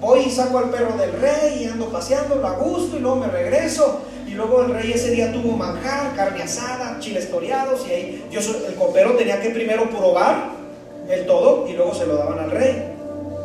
voy 0.00 0.20
y 0.26 0.30
saco 0.30 0.58
al 0.58 0.70
perro 0.70 0.96
del 0.96 1.12
rey 1.12 1.62
y 1.62 1.66
ando 1.66 1.88
paseando, 1.90 2.36
lo 2.36 2.46
a 2.46 2.52
gusto 2.52 2.96
y 2.96 3.00
luego 3.00 3.16
me 3.16 3.28
regreso. 3.28 4.02
Y 4.26 4.30
luego 4.30 4.62
el 4.62 4.74
rey 4.74 4.92
ese 4.92 5.12
día 5.12 5.32
tuvo 5.32 5.56
manjar, 5.56 6.14
carne 6.16 6.42
asada, 6.42 6.98
chiles 6.98 7.30
toreados 7.30 7.86
y 7.88 7.92
ahí 7.92 8.26
yo, 8.30 8.40
el 8.40 8.74
copero 8.74 9.12
tenía 9.12 9.40
que 9.40 9.50
primero 9.50 9.88
probar 9.88 10.50
el 11.08 11.26
todo 11.26 11.68
y 11.68 11.74
luego 11.74 11.94
se 11.94 12.06
lo 12.06 12.16
daban 12.16 12.40
al 12.40 12.50
rey. 12.50 12.92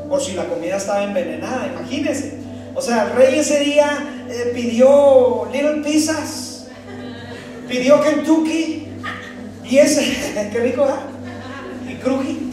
Por 0.10 0.20
si 0.20 0.34
la 0.34 0.46
comida 0.46 0.77
estaba 0.77 1.03
envenenada, 1.03 1.67
imagínense. 1.67 2.39
O 2.74 2.81
sea, 2.81 3.03
el 3.03 3.12
rey 3.13 3.39
ese 3.39 3.60
día 3.60 4.25
eh, 4.29 4.51
pidió 4.53 5.48
Little 5.51 5.84
Pizzas, 5.84 6.67
pidió 7.67 8.01
Kentucky 8.01 8.88
y 9.63 9.77
ese, 9.77 10.01
qué 10.51 10.60
rico, 10.60 10.86
¿eh? 10.86 11.91
Y 11.91 11.96
cruji. 11.96 12.51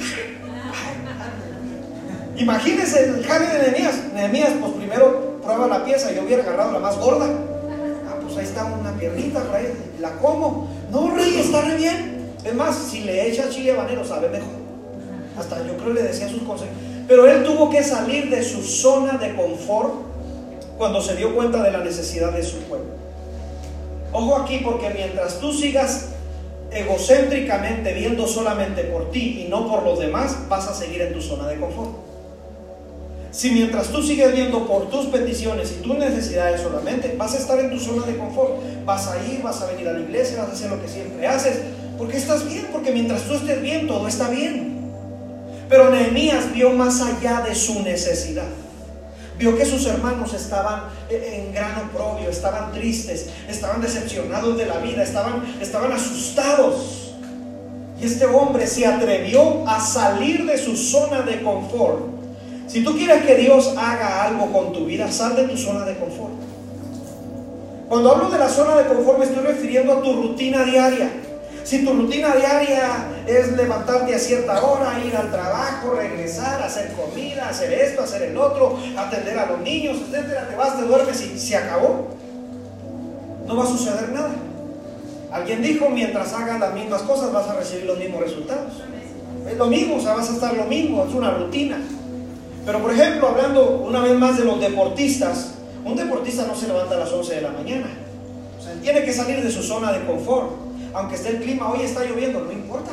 Imagínense 2.39 3.05
el 3.05 3.25
jale 3.25 3.47
de 3.47 3.59
Nehemías. 3.59 3.95
Nehemías, 4.15 4.53
pues 4.61 4.73
primero 4.75 5.41
prueba 5.43 5.67
la 5.67 5.85
pieza. 5.85 6.13
Yo 6.13 6.23
hubiera 6.23 6.45
agarrado 6.45 6.73
la 6.73 6.79
más 6.79 6.97
gorda. 6.97 7.27
Ah, 7.27 8.17
pues 8.23 8.37
ahí 8.37 8.45
está 8.45 8.65
una 8.65 8.93
piernita, 8.93 9.43
rey. 9.53 9.73
La 10.01 10.13
como. 10.13 10.69
No, 10.91 11.15
rey, 11.15 11.41
está 11.41 11.63
re 11.63 11.77
bien. 11.77 12.33
Es 12.45 12.55
más, 12.55 12.77
si 12.77 13.01
le 13.01 13.29
echa 13.29 13.51
chile 13.51 13.73
habanero, 13.73 14.05
sabe 14.05 14.29
mejor. 14.29 14.49
Hasta 15.37 15.67
yo 15.67 15.77
creo 15.77 15.93
le 15.93 16.03
decía 16.05 16.29
sus 16.29 16.43
consejos. 16.43 16.75
Pero 17.09 17.27
él 17.27 17.43
tuvo 17.43 17.71
que 17.71 17.83
salir 17.83 18.31
de 18.31 18.43
su 18.45 18.63
zona 18.63 19.19
de 19.19 19.35
confort 19.35 19.95
cuando 20.77 21.01
se 21.01 21.17
dio 21.17 21.35
cuenta 21.35 21.63
de 21.63 21.73
la 21.73 21.79
necesidad 21.79 22.33
de 22.33 22.45
su 22.45 22.59
pueblo. 22.65 22.91
Ojo 24.13 24.37
aquí, 24.37 24.61
porque 24.65 24.91
mientras 24.91 25.41
tú 25.41 25.53
sigas 25.53 26.11
egocéntricamente 26.71 27.93
viendo 27.95 28.27
solamente 28.27 28.85
por 28.85 29.11
ti 29.11 29.45
y 29.45 29.49
no 29.49 29.69
por 29.69 29.83
los 29.83 29.99
demás, 29.99 30.37
vas 30.49 30.69
a 30.69 30.75
seguir 30.75 31.03
en 31.03 31.15
tu 31.15 31.21
zona 31.21 31.49
de 31.49 31.59
confort. 31.59 32.08
Si 33.39 33.53
mientras 33.53 33.87
tú 33.91 34.03
sigues 34.03 34.35
viendo 34.35 34.67
por 34.67 34.91
tus 34.91 35.07
peticiones 35.07 35.71
y 35.71 35.81
tus 35.85 35.97
necesidades 35.97 36.61
solamente, 36.61 37.15
vas 37.17 37.35
a 37.35 37.39
estar 37.39 37.57
en 37.61 37.71
tu 37.71 37.79
zona 37.79 38.05
de 38.05 38.17
confort. 38.17 38.55
Vas 38.85 39.07
a 39.07 39.25
ir, 39.25 39.43
vas 39.43 39.63
a 39.63 39.67
venir 39.67 39.87
a 39.87 39.93
la 39.93 40.01
iglesia, 40.01 40.39
vas 40.39 40.49
a 40.49 40.53
hacer 40.55 40.69
lo 40.69 40.83
que 40.83 40.89
siempre 40.89 41.25
haces. 41.25 41.61
Porque 41.97 42.17
estás 42.17 42.45
bien, 42.49 42.67
porque 42.73 42.91
mientras 42.91 43.23
tú 43.29 43.35
estés 43.35 43.63
bien, 43.63 43.87
todo 43.87 44.09
está 44.09 44.29
bien. 44.29 44.91
Pero 45.69 45.89
Nehemías 45.89 46.53
vio 46.53 46.71
más 46.71 47.01
allá 47.01 47.43
de 47.43 47.55
su 47.55 47.81
necesidad. 47.85 48.49
Vio 49.39 49.57
que 49.57 49.65
sus 49.65 49.87
hermanos 49.87 50.35
estaban 50.35 50.87
en 51.09 51.55
gran 51.55 51.77
oprobio, 51.89 52.31
estaban 52.31 52.73
tristes, 52.73 53.29
estaban 53.49 53.81
decepcionados 53.81 54.59
de 54.59 54.67
la 54.67 54.79
vida, 54.79 55.05
estaban, 55.05 55.45
estaban 55.61 55.93
asustados. 55.93 57.15
Y 58.01 58.05
este 58.05 58.27
hombre 58.27 58.67
se 58.67 58.85
atrevió 58.85 59.65
a 59.69 59.79
salir 59.81 60.45
de 60.45 60.59
su 60.59 60.77
zona 60.77 61.23
de 61.23 61.41
confort. 61.41 62.18
Si 62.69 62.85
tú 62.85 62.95
quieres 62.95 63.25
que 63.25 63.35
Dios 63.37 63.75
haga 63.79 64.25
algo 64.25 64.53
con 64.53 64.75
tu 64.75 64.85
vida, 64.85 65.11
sal 65.11 65.35
de 65.35 65.45
tu 65.45 65.57
zona 65.57 65.87
de 65.87 65.97
confort. 65.97 66.35
Cuando 67.89 68.13
hablo 68.13 68.29
de 68.29 68.39
la 68.39 68.51
zona 68.51 68.77
de 68.77 68.85
confort 68.85 69.19
me 69.19 69.25
estoy 69.25 69.43
refiriendo 69.43 69.95
a 69.95 70.03
tu 70.03 70.13
rutina 70.13 70.65
diaria. 70.65 71.11
Si 71.65 71.83
tu 71.83 71.95
rutina 71.95 72.35
diaria 72.35 73.09
es 73.27 73.57
levantarte 73.57 74.15
a 74.15 74.19
cierta 74.19 74.63
hora, 74.63 75.03
ir 75.03 75.17
al 75.17 75.31
trabajo, 75.31 75.95
regresar, 75.95 76.63
hacer 76.63 76.93
comida, 76.93 77.49
hacer 77.49 77.73
esto, 77.73 78.03
hacer 78.03 78.23
el 78.23 78.37
otro, 78.37 78.79
atender 78.99 79.39
a 79.39 79.47
los 79.47 79.61
niños, 79.61 79.97
etcétera, 80.07 80.49
te 80.49 80.57
vas, 80.57 80.79
te 80.79 80.85
duermes 80.85 81.21
y 81.23 81.39
se 81.39 81.57
acabó. 81.57 82.09
No 83.47 83.57
va 83.57 83.65
a 83.65 83.67
suceder 83.67 84.11
nada. 84.11 84.33
Alguien 85.33 85.63
dijo, 85.63 85.89
mientras 85.89 86.35
hagas 86.35 86.61
las 86.61 86.75
mismas 86.75 87.01
cosas 87.03 87.33
vas 87.33 87.49
a 87.49 87.55
recibir 87.55 87.87
los 87.87 87.99
mismos 87.99 88.21
resultados. 88.21 88.75
Es 89.51 89.57
lo 89.57 89.67
mismo, 89.67 89.97
o 89.97 90.01
sea, 90.01 90.15
vas 90.15 90.29
a 90.29 90.35
estar 90.35 90.55
lo 90.55 90.65
mismo, 90.65 91.07
es 91.09 91.15
una 91.15 91.31
rutina. 91.31 91.79
Pero 92.69 92.83
por 92.83 92.93
ejemplo, 92.93 93.29
hablando 93.29 93.83
una 93.89 94.01
vez 94.01 94.13
más 94.19 94.37
de 94.37 94.45
los 94.45 94.61
deportistas, 94.61 95.55
un 95.87 95.97
deportista 95.97 96.47
no 96.47 96.55
se 96.55 96.67
levanta 96.67 96.97
a 96.97 96.99
las 96.99 97.11
11 97.11 97.37
de 97.37 97.41
la 97.41 97.51
mañana. 97.51 97.87
O 98.61 98.63
sea, 98.63 98.75
tiene 98.75 99.05
que 99.05 99.13
salir 99.15 99.43
de 99.43 99.51
su 99.51 99.63
zona 99.63 99.91
de 99.91 100.05
confort 100.05 100.69
aunque 100.93 101.15
esté 101.15 101.31
el 101.31 101.41
clima, 101.41 101.73
hoy 101.73 101.81
está 101.81 102.05
lloviendo, 102.05 102.41
no 102.41 102.53
importa. 102.53 102.91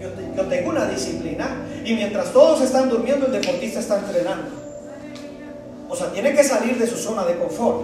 Yo, 0.00 0.08
tengo 0.46 0.70
una 0.70 0.86
disciplina 0.86 1.66
y 1.84 1.94
mientras 1.94 2.32
todos 2.32 2.62
están 2.62 2.88
durmiendo, 2.88 3.26
el 3.26 3.32
deportista 3.32 3.78
está 3.78 4.00
entrenando. 4.00 4.48
O 5.88 5.94
sea, 5.94 6.10
tiene 6.10 6.34
que 6.34 6.42
salir 6.42 6.76
de 6.76 6.88
su 6.88 6.96
zona 6.96 7.24
de 7.26 7.38
confort. 7.38 7.82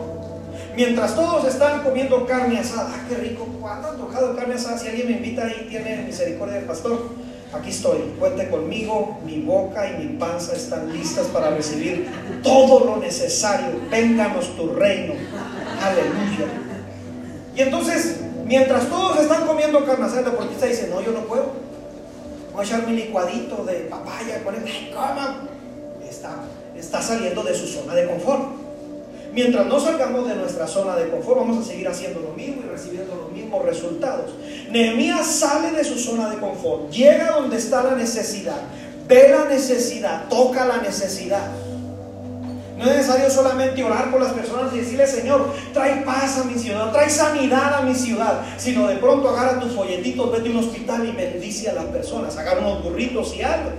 Mientras 0.74 1.14
todos 1.14 1.46
están 1.46 1.84
comiendo 1.84 2.26
carne 2.26 2.58
asada, 2.58 2.90
ah, 2.92 3.06
qué 3.08 3.14
rico, 3.14 3.46
¿cuándo 3.60 3.90
han 3.90 3.96
tocado 3.96 4.34
carne 4.34 4.56
asada? 4.56 4.76
Si 4.76 4.88
alguien 4.88 5.06
me 5.06 5.12
invita 5.18 5.46
y 5.52 5.68
tiene 5.68 6.02
misericordia 6.02 6.56
del 6.56 6.64
pastor, 6.64 7.10
aquí 7.52 7.70
estoy, 7.70 8.14
cuente 8.18 8.48
conmigo, 8.48 9.20
mi 9.24 9.40
boca 9.40 9.88
y 9.90 10.04
mi 10.04 10.18
panza 10.18 10.54
están 10.54 10.92
listas 10.92 11.26
para 11.28 11.50
recibir 11.50 12.08
todo 12.42 12.84
lo 12.84 12.96
necesario. 12.98 13.80
Vénganos 13.90 14.56
tu 14.56 14.74
reino. 14.74 15.14
Aleluya. 15.82 16.46
Y 17.54 17.62
entonces 17.62 18.20
Mientras 18.46 18.88
todos 18.88 19.18
están 19.18 19.44
comiendo 19.44 19.84
carne 19.84 20.06
asada, 20.06 20.20
el 20.20 20.26
deportista 20.26 20.66
dice, 20.66 20.88
no, 20.88 21.00
yo 21.00 21.10
no 21.10 21.22
puedo. 21.22 21.46
Voy 22.52 22.62
a 22.62 22.64
echar 22.64 22.86
mi 22.86 22.94
licuadito 22.94 23.64
de 23.64 23.74
papaya 23.90 24.42
con 24.44 24.54
él. 24.54 24.62
Está, 26.08 26.30
está 26.76 27.02
saliendo 27.02 27.42
de 27.42 27.54
su 27.54 27.66
zona 27.66 27.94
de 27.94 28.06
confort. 28.06 28.65
Mientras 29.36 29.66
no 29.66 29.78
salgamos 29.78 30.26
de 30.26 30.34
nuestra 30.34 30.66
zona 30.66 30.96
de 30.96 31.10
confort, 31.10 31.40
vamos 31.40 31.62
a 31.62 31.68
seguir 31.68 31.86
haciendo 31.86 32.20
lo 32.20 32.30
mismo 32.30 32.62
y 32.64 32.70
recibiendo 32.70 33.14
los 33.16 33.30
mismos 33.30 33.66
resultados. 33.66 34.30
Nehemías 34.70 35.26
sale 35.26 35.72
de 35.72 35.84
su 35.84 35.98
zona 35.98 36.30
de 36.30 36.38
confort, 36.38 36.90
llega 36.90 37.32
donde 37.32 37.58
está 37.58 37.82
la 37.82 37.96
necesidad, 37.96 38.56
ve 39.06 39.28
la 39.28 39.44
necesidad, 39.44 40.26
toca 40.30 40.64
la 40.64 40.78
necesidad. 40.78 41.50
No 42.78 42.84
es 42.84 42.96
necesario 42.96 43.28
solamente 43.28 43.84
orar 43.84 44.10
por 44.10 44.22
las 44.22 44.32
personas 44.32 44.72
y 44.72 44.78
decirle, 44.78 45.06
Señor, 45.06 45.52
trae 45.74 45.96
paz 45.96 46.38
a 46.38 46.44
mi 46.44 46.58
ciudad, 46.58 46.90
trae 46.90 47.10
sanidad 47.10 47.74
a 47.74 47.82
mi 47.82 47.94
ciudad, 47.94 48.40
sino 48.56 48.88
de 48.88 48.96
pronto 48.96 49.28
agarra 49.28 49.60
tus 49.60 49.72
folletitos, 49.72 50.32
vete 50.32 50.48
a 50.48 50.52
un 50.52 50.64
hospital 50.64 51.06
y 51.06 51.12
bendice 51.12 51.68
a 51.68 51.74
las 51.74 51.84
personas, 51.84 52.34
agarra 52.38 52.60
unos 52.60 52.82
burritos 52.82 53.36
y 53.36 53.42
algo. 53.42 53.72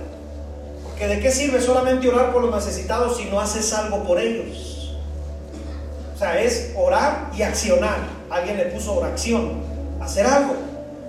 Porque 0.84 1.08
de 1.08 1.18
qué 1.18 1.32
sirve 1.32 1.60
solamente 1.60 2.08
orar 2.08 2.32
por 2.32 2.42
los 2.42 2.54
necesitados 2.54 3.16
si 3.16 3.24
no 3.24 3.40
haces 3.40 3.72
algo 3.72 4.04
por 4.04 4.20
ellos. 4.20 4.77
O 6.18 6.20
sea, 6.20 6.42
es 6.42 6.72
orar 6.76 7.30
y 7.36 7.42
accionar. 7.42 7.98
Alguien 8.28 8.56
le 8.56 8.64
puso 8.66 8.96
oración, 8.96 9.62
hacer 10.00 10.26
algo, 10.26 10.54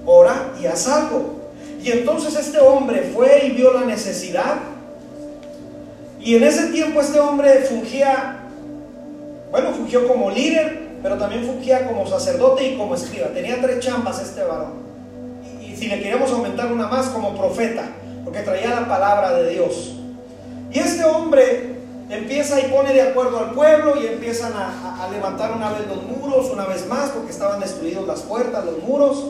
ora 0.06 0.52
y 0.62 0.68
haz 0.68 0.88
algo. 0.88 1.40
Y 1.82 1.92
entonces 1.92 2.36
este 2.36 2.60
hombre 2.60 3.12
fue 3.14 3.48
y 3.48 3.52
vio 3.52 3.74
la 3.74 3.86
necesidad 3.86 4.58
y 6.20 6.36
en 6.36 6.44
ese 6.44 6.68
tiempo 6.68 7.00
este 7.00 7.20
hombre 7.20 7.62
fungía, 7.62 8.40
bueno, 9.52 9.72
fungió 9.72 10.08
como 10.08 10.30
líder, 10.30 10.90
pero 11.02 11.18
también 11.18 11.46
fungía 11.46 11.88
como 11.88 12.06
sacerdote 12.06 12.68
y 12.68 12.78
como 12.78 12.96
escriba. 12.96 13.28
Tenía 13.28 13.62
tres 13.62 13.80
chambas 13.80 14.22
este 14.22 14.44
varón. 14.44 14.74
Y, 15.62 15.76
si 15.78 15.88
le 15.88 15.98
queríamos 16.02 16.30
aumentar 16.32 16.72
una 16.72 16.88
más, 16.88 17.08
como 17.08 17.38
profeta, 17.38 17.86
porque 18.26 18.42
traía 18.42 18.72
la 18.72 18.88
palabra 18.88 19.34
de 19.34 19.50
Dios. 19.52 19.96
Y 20.72 20.80
este 20.80 21.06
hombre 21.06 21.79
empieza 22.10 22.60
y 22.60 22.72
pone 22.72 22.94
de 22.94 23.02
acuerdo 23.02 23.40
al 23.40 23.52
pueblo 23.52 24.02
y 24.02 24.08
empiezan 24.08 24.54
a, 24.54 25.08
levantar 25.12 25.52
una 25.52 25.72
vez 25.72 25.88
los 25.88 26.04
muros, 26.04 26.50
una 26.52 26.66
vez 26.66 26.88
más, 26.88 27.10
porque 27.10 27.32
estaban 27.32 27.60
destruidos 27.60 28.06
las 28.08 28.22
puertas, 28.22 28.66
los 28.66 28.80
muros. 28.84 29.26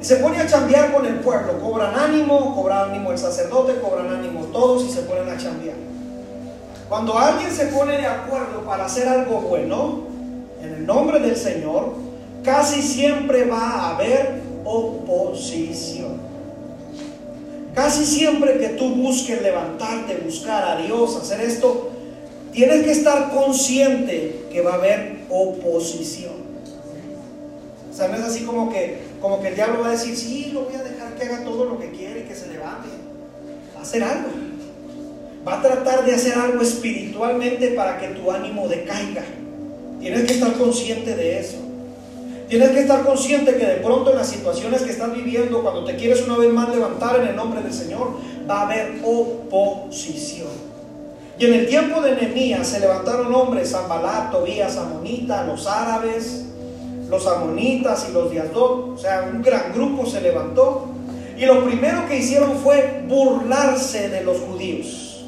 Y 0.00 0.04
se 0.04 0.16
pone 0.16 0.38
a 0.38 0.46
chambear 0.46 0.92
con 0.92 1.06
el 1.06 1.16
pueblo. 1.20 1.60
Cobran 1.60 1.94
ánimo, 1.94 2.54
cobran 2.56 2.90
ánimo 2.90 3.12
el 3.12 3.18
sacerdote, 3.18 3.80
cobran 3.80 4.12
ánimo 4.12 4.46
todos 4.46 4.84
y 4.84 4.90
se 4.90 5.02
ponen 5.02 5.28
a 5.28 5.36
chambear. 5.36 5.76
Cuando 6.88 7.18
alguien 7.18 7.50
se 7.50 7.66
pone 7.66 7.98
de 7.98 8.06
acuerdo 8.06 8.62
para 8.66 8.86
hacer 8.86 9.08
algo 9.08 9.40
bueno, 9.40 10.00
en 10.60 10.74
el 10.74 10.86
nombre 10.86 11.20
del 11.20 11.36
Señor, 11.36 11.94
casi 12.44 12.82
siempre 12.82 13.44
va 13.44 13.60
a 13.60 13.94
haber 13.94 14.42
oposición. 14.64 16.20
Casi 17.74 18.04
siempre 18.04 18.58
que 18.58 18.68
tú 18.70 18.94
busques 18.94 19.40
levantarte, 19.40 20.18
buscar 20.18 20.76
a 20.76 20.82
Dios, 20.82 21.16
hacer 21.16 21.40
esto, 21.40 21.90
tienes 22.52 22.84
que 22.84 22.92
estar 22.92 23.30
consciente 23.30 24.44
que 24.52 24.60
va 24.60 24.72
a 24.72 24.74
haber 24.74 25.20
oposición. 25.30 26.42
O 27.90 27.94
sea, 27.94 28.08
no 28.08 28.16
es 28.16 28.22
así 28.22 28.44
como 28.44 28.70
que, 28.70 28.98
como 29.20 29.40
que 29.40 29.48
el 29.48 29.54
diablo 29.54 29.80
va 29.80 29.88
a 29.88 29.92
decir, 29.92 30.16
sí, 30.16 30.50
lo 30.52 30.64
voy 30.64 30.74
a 30.74 30.82
dejar 30.82 31.14
que 31.14 31.24
haga 31.24 31.44
todo 31.44 31.64
lo 31.64 31.78
que 31.78 31.90
quiere 31.90 32.20
y 32.20 32.24
que 32.24 32.34
se 32.34 32.48
levante. 32.48 32.88
Va 33.74 33.80
a 33.80 33.82
hacer 33.82 34.02
algo. 34.02 34.28
Va 35.46 35.58
a 35.58 35.62
tratar 35.62 36.04
de 36.04 36.14
hacer 36.14 36.34
algo 36.34 36.62
espiritualmente 36.62 37.68
para 37.68 37.98
que 37.98 38.08
tu 38.08 38.30
ánimo 38.30 38.68
decaiga. 38.68 39.24
Tienes 39.98 40.24
que 40.24 40.34
estar 40.34 40.52
consciente 40.54 41.14
de 41.14 41.38
eso. 41.38 41.61
Tienes 42.52 42.72
que 42.72 42.80
estar 42.80 43.02
consciente 43.02 43.56
que 43.56 43.64
de 43.64 43.76
pronto 43.76 44.10
en 44.10 44.18
las 44.18 44.28
situaciones 44.28 44.82
que 44.82 44.90
estás 44.90 45.10
viviendo, 45.14 45.62
cuando 45.62 45.86
te 45.86 45.96
quieres 45.96 46.20
una 46.20 46.36
vez 46.36 46.52
más 46.52 46.68
levantar 46.68 47.18
en 47.18 47.28
el 47.28 47.34
nombre 47.34 47.62
del 47.62 47.72
Señor, 47.72 48.10
va 48.46 48.60
a 48.60 48.62
haber 48.66 49.00
oposición. 49.02 50.48
Y 51.38 51.46
en 51.46 51.54
el 51.54 51.66
tiempo 51.66 52.02
de 52.02 52.14
Nehemías 52.14 52.68
se 52.68 52.80
levantaron 52.80 53.34
hombres, 53.34 53.70
Zambalá, 53.70 54.28
Tobías, 54.30 54.76
Amonita, 54.76 55.44
los 55.44 55.66
árabes, 55.66 56.44
los 57.08 57.26
amonitas 57.26 58.08
y 58.10 58.12
los 58.12 58.30
de 58.30 58.42
o 58.42 58.98
sea, 58.98 59.30
un 59.32 59.40
gran 59.40 59.72
grupo 59.72 60.04
se 60.04 60.20
levantó 60.20 60.88
y 61.38 61.46
lo 61.46 61.64
primero 61.64 62.06
que 62.06 62.18
hicieron 62.18 62.58
fue 62.58 63.02
burlarse 63.08 64.10
de 64.10 64.24
los 64.24 64.36
judíos. 64.40 65.24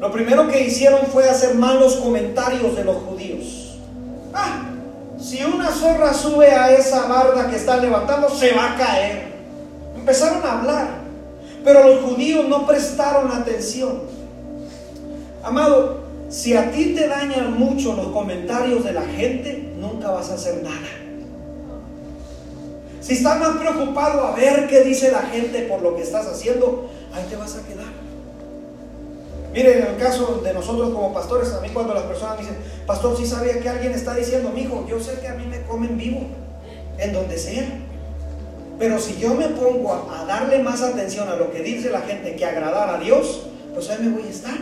Lo 0.00 0.10
primero 0.10 0.48
que 0.48 0.64
hicieron 0.64 1.06
fue 1.12 1.30
hacer 1.30 1.54
malos 1.54 1.94
comentarios 1.94 2.74
de 2.74 2.82
los 2.82 2.96
judíos. 2.96 3.78
Ah, 4.34 4.72
si 5.26 5.42
una 5.42 5.72
zorra 5.72 6.14
sube 6.14 6.52
a 6.52 6.70
esa 6.72 7.08
barda 7.08 7.50
que 7.50 7.56
están 7.56 7.82
levantando, 7.82 8.30
se 8.30 8.52
va 8.52 8.74
a 8.74 8.76
caer. 8.76 9.34
Empezaron 9.96 10.40
a 10.44 10.60
hablar, 10.60 10.88
pero 11.64 11.82
los 11.88 12.04
judíos 12.04 12.48
no 12.48 12.64
prestaron 12.64 13.32
atención. 13.32 14.02
Amado, 15.42 15.98
si 16.28 16.54
a 16.54 16.70
ti 16.70 16.94
te 16.94 17.08
dañan 17.08 17.58
mucho 17.58 17.94
los 17.94 18.08
comentarios 18.08 18.84
de 18.84 18.92
la 18.92 19.02
gente, 19.02 19.72
nunca 19.76 20.12
vas 20.12 20.30
a 20.30 20.34
hacer 20.34 20.62
nada. 20.62 20.86
Si 23.00 23.14
estás 23.14 23.40
más 23.40 23.56
preocupado 23.56 24.26
a 24.26 24.36
ver 24.36 24.68
qué 24.68 24.82
dice 24.82 25.10
la 25.10 25.22
gente 25.22 25.62
por 25.62 25.82
lo 25.82 25.96
que 25.96 26.02
estás 26.02 26.26
haciendo, 26.26 26.88
ahí 27.12 27.24
te 27.28 27.34
vas 27.34 27.56
a 27.56 27.66
quedar. 27.66 28.05
Miren, 29.56 29.78
en 29.78 29.86
el 29.86 29.96
caso 29.96 30.42
de 30.44 30.52
nosotros 30.52 30.90
como 30.90 31.14
pastores, 31.14 31.50
a 31.54 31.60
mí 31.62 31.70
cuando 31.70 31.94
las 31.94 32.02
personas 32.02 32.38
dicen, 32.38 32.58
pastor, 32.86 33.16
si 33.16 33.26
sabía 33.26 33.58
que 33.58 33.66
alguien 33.66 33.92
está 33.92 34.14
diciendo, 34.14 34.50
mi 34.50 34.64
hijo, 34.64 34.84
yo 34.86 35.00
sé 35.00 35.18
que 35.18 35.28
a 35.28 35.34
mí 35.34 35.46
me 35.46 35.62
comen 35.62 35.96
vivo, 35.96 36.26
en 36.98 37.14
donde 37.14 37.38
sea. 37.38 37.66
Pero 38.78 38.98
si 38.98 39.16
yo 39.16 39.32
me 39.32 39.48
pongo 39.48 39.94
a, 39.94 40.20
a 40.20 40.24
darle 40.26 40.58
más 40.58 40.82
atención 40.82 41.30
a 41.30 41.36
lo 41.36 41.50
que 41.50 41.60
dice 41.60 41.88
la 41.88 42.02
gente 42.02 42.36
que 42.36 42.44
agradar 42.44 42.96
a 42.96 42.98
Dios, 42.98 43.46
pues 43.72 43.88
ahí 43.88 43.96
me 44.02 44.10
voy 44.10 44.24
a 44.26 44.30
estar. 44.30 44.58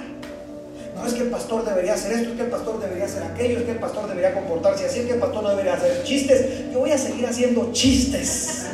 No 0.94 1.04
es 1.04 1.12
que 1.12 1.22
el 1.22 1.30
pastor 1.30 1.64
debería 1.64 1.94
hacer 1.94 2.12
esto, 2.12 2.30
es 2.30 2.36
que 2.36 2.42
el 2.42 2.50
pastor 2.50 2.80
debería 2.80 3.06
hacer 3.06 3.24
aquello, 3.24 3.58
es 3.58 3.64
que 3.64 3.72
el 3.72 3.80
pastor 3.80 4.06
debería 4.06 4.32
comportarse 4.32 4.86
así, 4.86 5.00
es 5.00 5.06
que 5.06 5.14
el 5.14 5.18
pastor 5.18 5.42
no 5.42 5.48
debería 5.48 5.74
hacer 5.74 6.04
chistes. 6.04 6.70
Yo 6.72 6.78
voy 6.78 6.92
a 6.92 6.98
seguir 6.98 7.26
haciendo 7.26 7.72
chistes. 7.72 8.66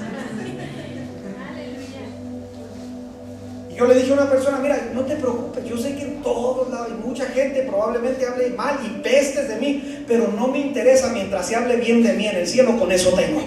Yo 3.80 3.86
le 3.86 3.94
dije 3.94 4.10
a 4.10 4.12
una 4.14 4.28
persona, 4.28 4.58
mira, 4.58 4.90
no 4.92 5.06
te 5.06 5.16
preocupes, 5.16 5.64
yo 5.64 5.78
sé 5.78 5.96
que 5.96 6.02
en 6.02 6.22
todos 6.22 6.68
lados 6.68 6.88
hay 6.88 6.98
mucha 7.02 7.24
gente 7.24 7.62
probablemente 7.62 8.26
hable 8.26 8.50
mal 8.50 8.78
y 8.84 9.00
pestes 9.00 9.48
de 9.48 9.56
mí, 9.56 10.04
pero 10.06 10.28
no 10.36 10.48
me 10.48 10.58
interesa 10.58 11.08
mientras 11.14 11.46
se 11.46 11.56
hable 11.56 11.76
bien 11.76 12.02
de 12.02 12.12
mí 12.12 12.26
en 12.26 12.36
el 12.36 12.46
cielo, 12.46 12.78
con 12.78 12.92
eso 12.92 13.14
tengo. 13.14 13.40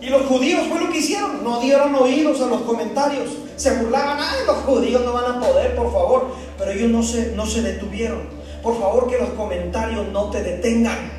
Y 0.00 0.08
los 0.08 0.22
judíos 0.22 0.68
fue 0.68 0.78
lo 0.78 0.92
que 0.92 0.98
hicieron, 0.98 1.42
no 1.42 1.58
dieron 1.58 1.96
oídos 1.96 2.40
a 2.42 2.46
los 2.46 2.60
comentarios, 2.60 3.28
se 3.56 3.74
burlaban, 3.74 4.18
ay, 4.20 4.46
los 4.46 4.58
judíos 4.58 5.04
no 5.04 5.12
van 5.12 5.38
a 5.38 5.40
poder, 5.40 5.74
por 5.74 5.92
favor, 5.92 6.28
pero 6.56 6.70
ellos 6.70 6.88
no 6.88 7.02
se, 7.02 7.32
no 7.32 7.44
se 7.44 7.60
detuvieron. 7.62 8.20
Por 8.62 8.78
favor, 8.78 9.10
que 9.10 9.18
los 9.18 9.30
comentarios 9.30 10.06
no 10.12 10.30
te 10.30 10.44
detengan. 10.44 11.10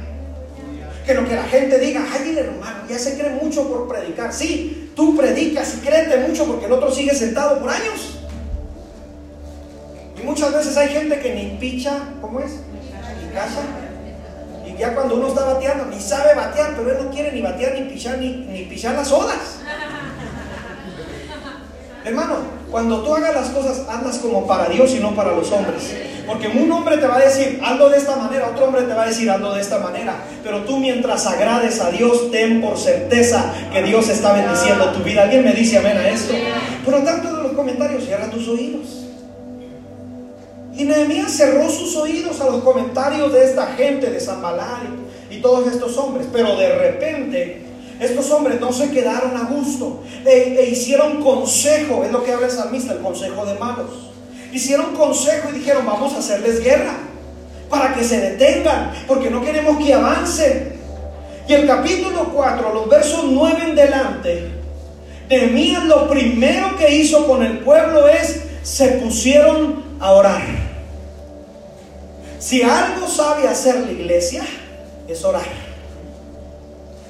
Que 1.05 1.13
lo 1.13 1.27
que 1.27 1.35
la 1.35 1.43
gente 1.43 1.79
diga, 1.79 2.05
ay, 2.13 2.37
hermano, 2.37 2.87
ya 2.87 2.97
se 2.97 3.17
cree 3.17 3.31
mucho 3.31 3.67
por 3.67 3.89
predicar. 3.89 4.31
Sí, 4.31 4.86
tú 4.97 5.15
predicas 5.15 5.75
y 5.77 5.85
créete 5.85 6.27
mucho 6.27 6.45
porque 6.45 6.65
el 6.65 6.73
otro 6.73 6.91
sigue 6.91 7.15
sentado 7.15 7.59
por 7.59 7.69
años. 7.69 8.19
Y 10.19 10.25
muchas 10.25 10.51
veces 10.51 10.75
hay 10.75 10.89
gente 10.89 11.19
que 11.21 11.33
ni 11.33 11.57
picha, 11.57 11.99
¿cómo 12.19 12.41
es? 12.41 12.51
Ni 12.51 13.33
cacha 13.33 13.61
ya 14.77 14.93
cuando 14.93 15.15
uno 15.15 15.27
está 15.27 15.43
bateando, 15.43 15.85
ni 15.85 15.99
sabe 15.99 16.35
batear, 16.35 16.75
pero 16.75 16.91
él 16.91 17.03
no 17.03 17.11
quiere 17.11 17.31
ni 17.31 17.41
batear, 17.41 17.73
ni 17.73 17.89
pichar, 17.89 18.19
ni, 18.19 18.29
ni 18.29 18.63
pichar 18.63 18.95
las 18.95 19.11
olas. 19.11 19.59
Hermano, 22.05 22.56
cuando 22.71 23.01
tú 23.01 23.15
hagas 23.15 23.33
las 23.33 23.49
cosas, 23.49 23.85
hazlas 23.87 24.17
como 24.17 24.45
para 24.45 24.67
Dios 24.67 24.91
y 24.91 24.99
no 24.99 25.15
para 25.15 25.31
los 25.31 25.51
hombres. 25.51 25.93
Porque 26.27 26.49
un 26.49 26.69
hombre 26.69 26.97
te 26.97 27.07
va 27.07 27.15
a 27.15 27.19
decir, 27.19 27.61
hazlo 27.63 27.87
de 27.87 27.97
esta 27.97 28.17
manera, 28.17 28.49
otro 28.49 28.65
hombre 28.65 28.81
te 28.81 28.93
va 28.93 29.03
a 29.03 29.07
decir, 29.07 29.31
hazlo 29.31 29.53
de 29.53 29.61
esta 29.61 29.79
manera. 29.79 30.15
Pero 30.43 30.63
tú 30.63 30.77
mientras 30.77 31.25
agrades 31.25 31.79
a 31.79 31.89
Dios, 31.89 32.29
ten 32.31 32.59
por 32.61 32.77
certeza 32.77 33.53
que 33.71 33.81
Dios 33.83 34.09
está 34.09 34.33
bendiciendo 34.33 34.91
tu 34.91 34.99
vida. 34.99 35.23
¿Alguien 35.23 35.45
me 35.45 35.53
dice 35.53 35.77
amén 35.77 35.97
a 35.97 36.09
esto? 36.09 36.33
Por 36.83 36.95
lo 36.95 37.03
tanto, 37.03 37.33
de 37.33 37.43
los 37.43 37.53
comentarios, 37.53 38.03
cierra 38.03 38.29
tus 38.29 38.45
oídos. 38.49 39.05
Y 40.75 40.83
Nehemías 40.83 41.31
cerró 41.31 41.69
sus 41.69 41.95
oídos 41.95 42.39
a 42.41 42.45
los 42.45 42.61
comentarios 42.61 43.31
de 43.33 43.45
esta 43.45 43.67
gente 43.67 44.11
de 44.11 44.19
Zambalar 44.19 44.81
y, 45.31 45.37
todos 45.37 45.67
estos 45.67 45.97
hombres. 45.97 46.27
Pero 46.31 46.57
de 46.57 46.75
repente, 46.77 47.61
estos 47.99 48.29
hombres 48.31 48.61
no 48.61 48.71
se 48.71 48.91
quedaron 48.91 49.35
a 49.35 49.45
gusto 49.45 50.03
e, 50.25 50.57
e, 50.59 50.69
hicieron 50.69 51.21
consejo, 51.21 52.03
es 52.03 52.11
lo 52.11 52.23
que 52.23 52.31
habla 52.31 52.47
el 52.47 52.51
salmista, 52.51 52.93
el 52.93 52.99
consejo 52.99 53.45
de 53.45 53.55
malos. 53.55 54.11
Hicieron 54.51 54.95
consejo 54.95 55.49
y 55.49 55.59
dijeron, 55.59 55.85
vamos 55.85 56.13
a 56.13 56.19
hacerles 56.19 56.63
guerra 56.63 56.93
para 57.69 57.93
que 57.93 58.03
se 58.03 58.19
detengan, 58.19 58.93
porque 59.07 59.29
no 59.29 59.43
queremos 59.43 59.77
que 59.83 59.93
avancen. 59.93 60.77
Y 61.47 61.53
el 61.53 61.65
capítulo 61.65 62.31
4, 62.33 62.73
los 62.73 62.89
versos 62.89 63.25
9 63.25 63.59
en 63.69 63.75
delante, 63.75 64.51
Nehemías 65.29 65.83
lo 65.85 66.09
primero 66.09 66.77
que 66.77 66.95
hizo 66.95 67.27
con 67.27 67.43
el 67.43 67.59
pueblo 67.59 68.07
es, 68.07 68.41
se 68.63 68.87
pusieron 68.93 69.83
a 69.99 70.11
orar. 70.11 70.41
Si 72.39 72.61
algo 72.61 73.07
sabe 73.07 73.47
hacer 73.47 73.81
la 73.81 73.91
iglesia, 73.91 74.43
es 75.07 75.23
orar. 75.25 75.66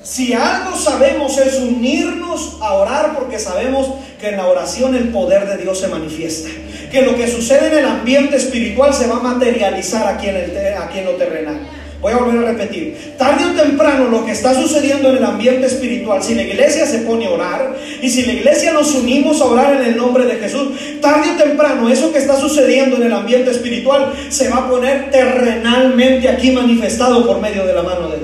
Si 0.08 0.32
algo 0.32 0.78
sabemos 0.78 1.38
es 1.38 1.56
unirnos 1.60 2.56
a 2.62 2.76
orar 2.76 3.14
porque 3.14 3.38
sabemos 3.40 3.90
que 4.22 4.30
en 4.30 4.38
la 4.38 4.48
oración 4.48 4.96
el 4.96 5.10
poder 5.10 5.46
de 5.50 5.58
Dios 5.58 5.82
se 5.82 5.90
manifiesta. 5.90 6.48
Que 6.90 7.02
lo 7.02 7.18
que 7.18 7.28
sucede 7.28 7.68
en 7.68 7.80
el 7.80 7.86
ambiente 7.86 8.38
espiritual 8.38 8.94
se 8.94 9.08
va 9.08 9.18
a 9.18 9.20
materializar 9.20 10.08
aquí 10.08 10.30
en, 10.30 10.38
el, 10.38 10.78
aquí 10.78 11.00
en 11.00 11.06
lo 11.06 11.12
terrenal. 11.16 11.60
Voy 12.00 12.14
a 12.14 12.18
volver 12.20 12.46
a 12.46 12.52
repetir. 12.52 13.16
Tarde 13.18 13.44
o 13.48 13.62
temprano 13.62 14.08
lo 14.08 14.24
que 14.26 14.32
está 14.32 14.54
sucediendo 14.54 15.10
en 15.10 15.18
el 15.18 15.26
ambiente 15.26 15.66
espiritual, 15.66 16.24
si 16.24 16.36
la 16.36 16.44
iglesia 16.44 16.86
se 16.86 17.00
pone 17.00 17.26
a 17.26 17.32
orar 17.32 17.76
y 18.02 18.10
si 18.10 18.26
la 18.26 18.34
iglesia 18.34 18.72
nos 18.72 18.96
unimos 18.96 19.42
a 19.42 19.46
orar 19.46 19.82
en 19.82 19.90
el 19.90 19.98
nombre 19.98 20.26
de 20.26 20.36
Jesús, 20.36 20.70
tarde 21.02 21.32
o 21.36 21.44
temprano 21.44 21.90
eso 21.90 22.14
que 22.14 22.20
está 22.20 22.40
sucediendo 22.40 22.96
en 22.96 23.04
el 23.04 23.14
ambiente 23.14 23.52
espiritual 23.52 24.14
se 24.30 24.48
va 24.48 24.58
a 24.58 24.70
poner 24.70 25.12
terrenalmente 25.12 26.30
aquí 26.30 26.52
manifestado 26.52 27.28
por 27.28 27.42
medio 27.42 27.66
de 27.66 27.74
la 27.74 27.84
mano 27.84 28.08
de 28.10 28.17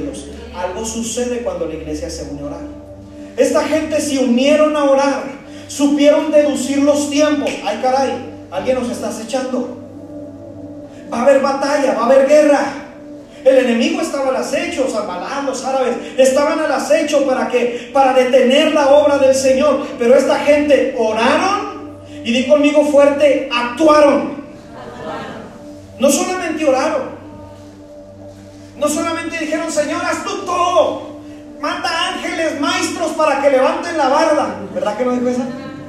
Sucede 0.85 1.39
cuando 1.39 1.65
la 1.65 1.75
iglesia 1.75 2.09
se 2.09 2.23
une 2.23 2.41
a 2.41 2.45
orar. 2.45 2.61
Esta 3.37 3.63
gente 3.63 3.99
se 3.99 4.19
unieron 4.19 4.75
a 4.75 4.83
orar, 4.83 5.23
supieron 5.67 6.31
deducir 6.31 6.79
los 6.79 7.09
tiempos. 7.09 7.49
Ay 7.65 7.79
caray, 7.81 8.11
alguien 8.51 8.79
nos 8.79 8.89
está 8.89 9.09
acechando. 9.09 9.77
Va 11.11 11.19
a 11.19 11.21
haber 11.23 11.41
batalla, 11.41 11.93
va 11.93 12.03
a 12.03 12.05
haber 12.05 12.27
guerra. 12.27 12.65
El 13.43 13.57
enemigo 13.57 14.01
estaba 14.01 14.29
al 14.29 14.37
acecho, 14.37 14.87
Zambalán, 14.89 15.45
los 15.45 15.65
árabes 15.65 15.95
estaban 16.17 16.59
al 16.59 16.71
acecho 16.71 17.25
para 17.25 17.49
que 17.49 17.89
para 17.91 18.13
detener 18.13 18.73
la 18.73 18.89
obra 18.89 19.17
del 19.17 19.35
Señor, 19.35 19.85
pero 19.99 20.15
esta 20.15 20.39
gente 20.39 20.95
oraron 20.97 21.99
y 22.23 22.31
di 22.31 22.47
conmigo 22.47 22.85
fuerte, 22.85 23.49
actuaron. 23.53 24.43
No 25.99 26.09
solamente 26.09 26.65
oraron. 26.65 27.12
No 28.83 28.89
solamente 28.89 29.37
dijeron, 29.37 29.71
"Señor, 29.71 30.01
haz 30.03 30.25
tú 30.25 30.45
todo." 30.45 31.13
Manda 31.61 32.09
ángeles, 32.09 32.59
maestros 32.59 33.11
para 33.13 33.41
que 33.41 33.49
levanten 33.49 33.97
la 33.97 34.09
barda. 34.09 34.59
¿Verdad 34.73 34.97
que 34.97 35.05
no 35.05 35.13
dijo? 35.13 35.41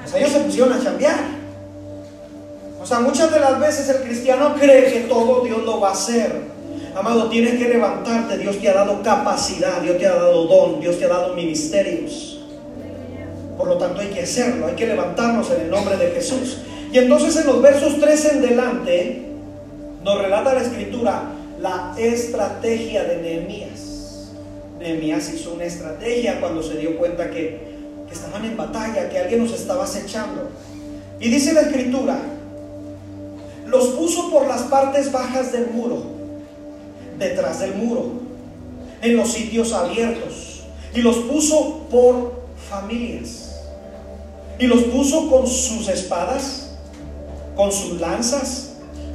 O 0.05 0.09
sea, 0.09 0.21
ellos 0.21 0.31
se 0.31 0.39
pusieron 0.39 0.73
a 0.73 0.81
chambear. 0.81 1.19
O 2.81 2.87
sea, 2.87 3.01
muchas 3.01 3.33
de 3.33 3.41
las 3.41 3.59
veces 3.59 3.89
el 3.89 4.03
cristiano 4.03 4.55
cree 4.55 4.93
que 4.93 5.01
todo 5.09 5.43
Dios 5.43 5.65
lo 5.65 5.81
va 5.81 5.89
a 5.89 5.93
hacer. 5.93 6.43
Amado, 6.95 7.29
tienes 7.29 7.59
que 7.59 7.69
levantarte. 7.69 8.39
Dios 8.39 8.61
te 8.61 8.69
ha 8.69 8.75
dado 8.75 9.03
capacidad, 9.03 9.81
Dios 9.81 9.99
te 9.99 10.07
ha 10.07 10.15
dado 10.15 10.45
don, 10.45 10.81
Dios 10.81 10.97
te 10.97 11.07
ha 11.07 11.09
dado 11.09 11.35
ministerios. 11.35 12.45
Por 13.59 13.67
lo 13.67 13.77
tanto, 13.77 14.03
hay 14.03 14.11
que 14.11 14.23
hacerlo, 14.23 14.69
hay 14.69 14.77
que 14.77 14.87
levantarnos 14.87 15.51
en 15.51 15.63
el 15.63 15.71
nombre 15.71 15.97
de 15.97 16.13
Jesús. 16.13 16.59
Y 16.93 16.99
entonces 16.99 17.35
en 17.39 17.47
los 17.47 17.61
versos 17.61 17.99
3 17.99 18.25
en 18.27 18.43
delante 18.43 19.33
nos 20.05 20.23
relata 20.23 20.55
la 20.55 20.63
escritura 20.63 21.34
la 21.65 21.95
estrategia 21.97 23.05
de 23.05 23.23
Nehemías. 23.23 24.29
Nehemías 24.79 25.33
hizo 25.33 25.55
una 25.55 25.65
estrategia 25.65 26.39
cuando 26.39 26.63
se 26.63 26.77
dio 26.77 26.99
cuenta 26.99 27.31
que, 27.31 27.73
estaban 28.13 28.45
en 28.45 28.57
batalla, 28.57 29.09
que 29.09 29.19
alguien 29.19 29.43
nos 29.43 29.53
estaba 29.53 29.85
acechando. 29.85 30.51
Y 31.19 31.31
dice 31.31 31.53
la 31.53 31.63
escritura, 31.63 32.19
los 33.67 33.87
puso 33.89 34.31
por 34.31 34.47
las 34.47 34.63
partes 34.65 35.11
bajas 35.11 35.51
del 35.53 35.71
muro 35.71 36.05
detrás 37.19 37.61
del 37.61 37.75
muro, 37.75 38.21
en 39.01 39.17
los 39.17 39.33
sitios 39.33 39.73
abiertos, 39.73 40.65
y 40.95 41.01
los 41.01 41.17
puso 41.17 41.87
por 41.91 42.45
familias, 42.69 43.57
y 44.59 44.67
los 44.67 44.83
puso 44.85 45.31
con 45.31 45.47
sus 45.47 45.89
espadas, 45.89 46.77
con 47.57 47.73
sus 47.73 48.01
lanzas, 48.01 48.74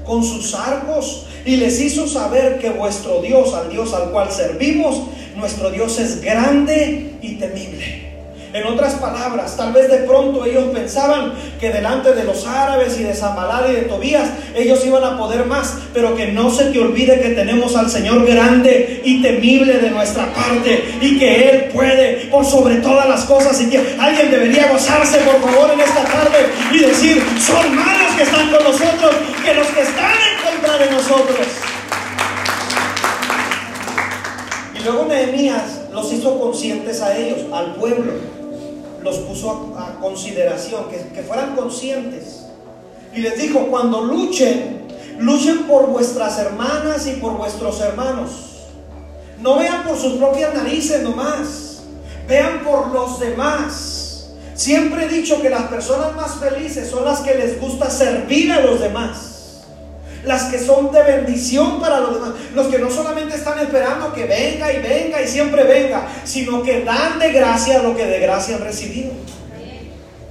con 0.10 0.24
sus 0.24 0.56
arcos, 0.56 1.28
y 1.46 1.58
les 1.58 1.80
hizo 1.80 2.08
saber 2.08 2.58
que 2.58 2.72
vuestro 2.72 3.22
Dios, 3.22 3.54
al 3.54 3.70
Dios 3.70 3.94
al 3.94 4.10
cual 4.10 4.32
servimos, 4.32 5.04
nuestro 5.36 5.70
Dios 5.70 6.00
es 6.00 6.20
grande 6.20 7.14
y 7.22 7.36
temible. 7.36 8.10
En 8.52 8.66
otras 8.66 8.96
palabras, 8.96 9.56
tal 9.56 9.72
vez 9.72 9.92
de 9.92 9.98
pronto 10.00 10.44
ellos 10.44 10.66
pensaban 10.74 11.34
que 11.60 11.70
delante 11.70 12.14
de 12.14 12.24
los 12.24 12.48
árabes 12.48 13.00
y 13.00 13.04
de 13.04 13.14
Zambalá 13.14 13.68
y 13.70 13.76
de 13.76 13.82
Tobías 13.84 14.28
ellos 14.56 14.84
iban 14.84 15.04
a 15.04 15.20
poder 15.20 15.46
más, 15.46 15.76
pero 15.94 16.16
que 16.16 16.32
no 16.32 16.50
se 16.50 16.66
te 16.66 16.80
olvide 16.80 17.22
que 17.22 17.30
tenemos 17.30 17.76
al 17.76 17.92
Señor 17.92 18.26
grande 18.26 19.04
y 19.06 19.22
temible 19.22 19.78
de 19.78 19.92
nuestra 19.92 20.34
parte 20.34 20.84
y 21.00 21.20
que 21.20 21.50
Él 21.50 21.64
puede 21.72 22.28
por 22.32 22.44
sobre 22.44 22.78
todas 22.78 23.08
las 23.08 23.26
cosas 23.26 23.62
y 23.62 23.70
que 23.70 23.96
alguien 24.00 24.32
debería 24.32 24.72
gozarse 24.72 25.20
por 25.20 25.40
favor 25.42 25.70
en 25.72 25.82
esta 25.82 26.04
tarde 26.06 26.48
y 26.74 26.80
decir, 26.80 27.24
son 27.40 27.76
malos 27.76 28.09
que 28.20 28.24
están 28.24 28.52
con 28.52 28.64
nosotros 28.66 29.16
que 29.46 29.54
los 29.54 29.68
que 29.68 29.82
están 29.82 30.12
en 30.12 30.52
contra 30.52 30.78
de 30.78 30.92
nosotros. 30.92 31.48
Y 34.78 34.84
luego 34.84 35.06
Nehemías 35.06 35.64
los 35.94 36.12
hizo 36.12 36.38
conscientes 36.38 37.02
a 37.02 37.18
ellos, 37.18 37.46
al 37.54 37.76
pueblo 37.76 38.12
los 39.02 39.20
puso 39.20 39.74
a, 39.78 40.02
consideración, 40.02 40.90
que, 40.90 40.98
que 41.14 41.22
fueran 41.24 41.56
conscientes. 41.56 42.48
Y 43.16 43.22
les 43.22 43.42
dijo, 43.42 43.68
cuando 43.68 44.04
luchen, 44.04 44.86
luchen 45.18 45.64
por 45.64 45.88
vuestras 45.88 46.38
hermanas 46.40 47.08
y 47.08 47.12
por 47.22 47.38
vuestros 47.38 47.80
hermanos. 47.80 48.66
No 49.42 49.60
vean 49.60 49.86
por 49.86 49.96
sus 49.96 50.18
propias 50.18 50.54
narices 50.54 51.02
nomás, 51.04 51.84
vean 52.28 52.66
por 52.66 52.90
los 52.90 53.18
demás. 53.22 53.99
Siempre 54.60 55.06
he 55.06 55.08
dicho 55.08 55.42
que 55.42 55.50
las 55.50 55.64
personas 55.68 56.14
más 56.18 56.36
felices 56.36 56.90
son 56.90 57.06
las 57.06 57.22
que 57.22 57.34
les 57.34 57.62
gusta 57.62 57.90
servir 57.90 58.52
a 58.52 58.60
los 58.60 58.82
demás. 58.82 59.62
Las 60.26 60.52
que 60.52 60.60
son 60.60 60.92
de 60.92 61.02
bendición 61.02 61.80
para 61.80 62.02
los 62.02 62.16
demás. 62.16 62.32
Los 62.54 62.68
que 62.68 62.78
no 62.78 62.92
solamente 62.92 63.38
están 63.38 63.58
esperando 63.60 64.12
que 64.12 64.26
venga 64.26 64.74
y 64.74 64.82
venga 64.82 65.22
y 65.22 65.28
siempre 65.30 65.64
venga, 65.64 66.10
sino 66.26 66.62
que 66.62 66.84
dan 66.84 67.20
de 67.20 67.32
gracia 67.32 67.82
lo 67.82 67.96
que 67.96 68.06
de 68.06 68.20
gracia 68.20 68.58
han 68.58 68.64
recibido. 68.66 69.12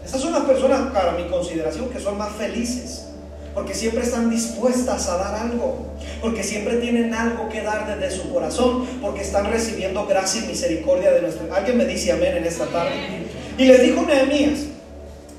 Esas 0.04 0.20
son 0.20 0.32
las 0.32 0.42
personas, 0.42 0.92
para 0.92 1.12
mi 1.12 1.26
consideración, 1.30 1.88
que 1.88 1.98
son 1.98 2.18
más 2.18 2.32
felices. 2.32 3.06
Porque 3.54 3.72
siempre 3.72 4.02
están 4.02 4.28
dispuestas 4.28 5.08
a 5.08 5.16
dar 5.16 5.36
algo. 5.36 5.94
Porque 6.20 6.44
siempre 6.44 6.76
tienen 6.76 7.14
algo 7.14 7.48
que 7.48 7.62
dar 7.62 7.98
desde 7.98 8.14
su 8.14 8.30
corazón. 8.30 8.86
Porque 9.00 9.22
están 9.22 9.50
recibiendo 9.50 10.04
gracia 10.04 10.42
y 10.44 10.48
misericordia 10.48 11.12
de 11.12 11.22
nuestro. 11.22 11.48
Alguien 11.54 11.78
me 11.78 11.86
dice 11.86 12.12
amén 12.12 12.36
en 12.36 12.44
esta 12.44 12.66
tarde. 12.66 13.27
Y 13.58 13.64
les 13.64 13.82
dijo 13.82 14.02
Nehemías, 14.02 14.60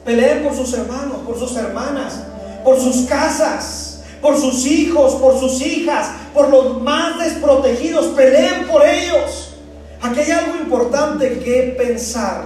peleen 0.03 0.43
por 0.43 0.53
sus 0.53 0.73
hermanos, 0.73 1.19
por 1.25 1.39
sus 1.39 1.55
hermanas, 1.55 2.21
por 2.65 2.77
sus 2.77 3.07
casas, 3.07 4.01
por 4.21 4.37
sus 4.37 4.65
hijos, 4.65 5.15
por 5.15 5.39
sus 5.39 5.61
hijas, 5.61 6.09
por 6.33 6.49
los 6.49 6.81
más 6.81 7.17
desprotegidos, 7.17 8.07
peleen 8.07 8.67
por 8.67 8.85
ellos. 8.85 9.55
Aquí 10.01 10.19
hay 10.19 10.31
algo 10.31 10.55
importante 10.61 11.39
que 11.39 11.75
pensar. 11.77 12.43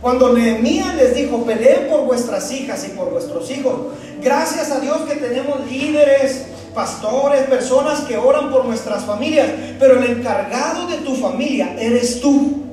Cuando 0.00 0.32
Nehemías 0.32 0.94
les 0.96 1.14
dijo, 1.14 1.44
peleen 1.44 1.88
por 1.88 2.06
vuestras 2.06 2.50
hijas 2.50 2.86
y 2.86 2.96
por 2.96 3.10
vuestros 3.10 3.50
hijos, 3.50 3.74
gracias 4.22 4.70
a 4.70 4.80
Dios 4.80 4.98
que 5.08 5.16
tenemos 5.16 5.70
líderes, 5.70 6.46
pastores, 6.74 7.42
personas 7.42 8.00
que 8.00 8.16
oran 8.16 8.50
por 8.50 8.64
nuestras 8.64 9.04
familias, 9.04 9.48
pero 9.78 9.98
el 9.98 10.10
encargado 10.10 10.86
de 10.86 10.96
tu 10.98 11.14
familia 11.14 11.76
eres 11.78 12.22
tú. 12.22 12.63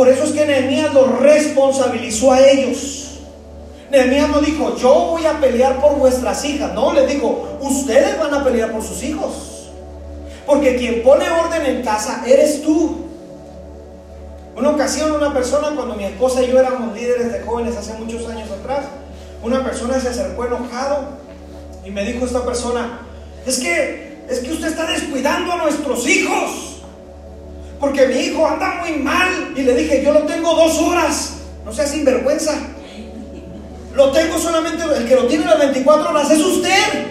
Por 0.00 0.08
eso 0.08 0.24
es 0.24 0.30
que 0.30 0.46
Nehemías 0.46 0.94
los 0.94 1.20
responsabilizó 1.20 2.32
a 2.32 2.40
ellos. 2.40 3.18
Nehemías 3.90 4.30
no 4.30 4.40
dijo, 4.40 4.74
yo 4.78 4.94
voy 5.10 5.26
a 5.26 5.38
pelear 5.38 5.78
por 5.78 5.96
vuestras 5.96 6.42
hijas. 6.46 6.72
No, 6.72 6.94
les 6.94 7.06
dijo, 7.06 7.58
ustedes 7.60 8.18
van 8.18 8.32
a 8.32 8.42
pelear 8.42 8.72
por 8.72 8.82
sus 8.82 9.02
hijos. 9.02 9.68
Porque 10.46 10.76
quien 10.76 11.02
pone 11.02 11.28
orden 11.28 11.66
en 11.66 11.82
casa 11.82 12.22
eres 12.26 12.62
tú. 12.62 13.08
Una 14.56 14.70
ocasión, 14.70 15.12
una 15.12 15.34
persona, 15.34 15.68
cuando 15.76 15.94
mi 15.94 16.04
esposa 16.04 16.42
y 16.42 16.50
yo 16.50 16.58
éramos 16.58 16.96
líderes 16.96 17.30
de 17.30 17.42
jóvenes 17.42 17.76
hace 17.76 17.92
muchos 17.92 18.26
años 18.26 18.50
atrás, 18.50 18.86
una 19.42 19.62
persona 19.62 20.00
se 20.00 20.08
acercó 20.08 20.46
enojado 20.46 21.08
y 21.84 21.90
me 21.90 22.06
dijo 22.06 22.24
esta 22.24 22.42
persona, 22.46 23.02
es 23.44 23.58
que, 23.58 24.24
es 24.30 24.38
que 24.38 24.50
usted 24.50 24.68
está 24.68 24.90
descuidando 24.90 25.52
a 25.52 25.56
nuestros 25.58 26.08
hijos 26.08 26.69
porque 27.80 28.06
mi 28.06 28.16
hijo 28.16 28.46
anda 28.46 28.82
muy 28.82 28.98
mal. 28.98 29.52
Y 29.56 29.62
le 29.62 29.74
dije, 29.74 30.02
yo 30.04 30.12
lo 30.12 30.20
tengo 30.20 30.54
dos 30.54 30.78
horas, 30.78 31.32
no 31.64 31.72
sea 31.72 31.86
sinvergüenza. 31.86 32.54
Lo 33.94 34.12
tengo 34.12 34.38
solamente, 34.38 34.84
el 34.84 35.08
que 35.08 35.16
lo 35.16 35.26
tiene 35.26 35.46
las 35.46 35.58
24 35.58 36.10
horas 36.10 36.30
es 36.30 36.40
usted. 36.40 37.06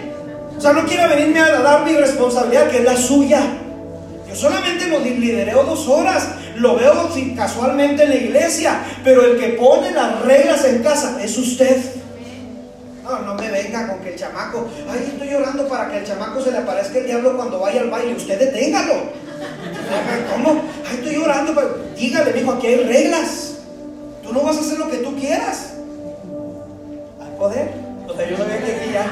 O 0.56 0.60
sea, 0.60 0.72
no 0.72 0.86
quiere 0.86 1.08
venirme 1.08 1.40
a 1.40 1.60
dar 1.60 1.84
mi 1.84 1.94
responsabilidad, 1.94 2.70
que 2.70 2.78
es 2.78 2.84
la 2.84 2.96
suya. 2.96 3.42
Yo 4.28 4.34
solamente 4.34 4.86
lo 4.86 5.00
lidereo 5.00 5.64
dos 5.64 5.88
horas. 5.88 6.28
Lo 6.56 6.76
veo 6.76 7.08
casualmente 7.36 8.02
en 8.02 8.08
la 8.10 8.16
iglesia, 8.16 8.84
pero 9.02 9.24
el 9.24 9.38
que 9.38 9.48
pone 9.50 9.92
las 9.92 10.20
reglas 10.22 10.64
en 10.64 10.82
casa 10.82 11.18
es 11.22 11.36
usted. 11.38 11.76
No, 13.02 13.18
no 13.20 13.34
me 13.34 13.50
venga 13.50 13.88
con 13.88 14.00
que 14.00 14.10
el 14.10 14.16
chamaco, 14.16 14.68
ay, 14.90 15.10
estoy 15.12 15.30
llorando 15.30 15.66
para 15.66 15.90
que 15.90 15.98
el 15.98 16.04
chamaco 16.04 16.40
se 16.42 16.52
le 16.52 16.58
aparezca 16.58 16.98
el 16.98 17.06
diablo 17.06 17.34
cuando 17.34 17.60
vaya 17.60 17.80
al 17.80 17.90
baile. 17.90 18.14
Usted 18.14 18.38
deténgalo. 18.38 18.94
¿Cómo? 20.32 20.62
Ay, 20.88 20.96
estoy 20.96 21.14
llorando. 21.14 21.54
Pero 21.54 21.78
dígale, 21.96 22.40
hijo, 22.40 22.52
aquí 22.52 22.66
hay 22.66 22.84
reglas. 22.84 23.54
Tú 24.22 24.32
no 24.32 24.42
vas 24.42 24.56
a 24.56 24.60
hacer 24.60 24.78
lo 24.78 24.90
que 24.90 24.98
tú 24.98 25.16
quieras. 25.16 25.74
Hay 27.20 27.38
poder. 27.38 27.70
O 28.08 28.14
sea, 28.14 28.28
yo 28.28 28.38
no 28.38 28.44
veía 28.44 28.64
que 28.64 28.72
aquí 28.72 28.92
ya, 28.92 29.06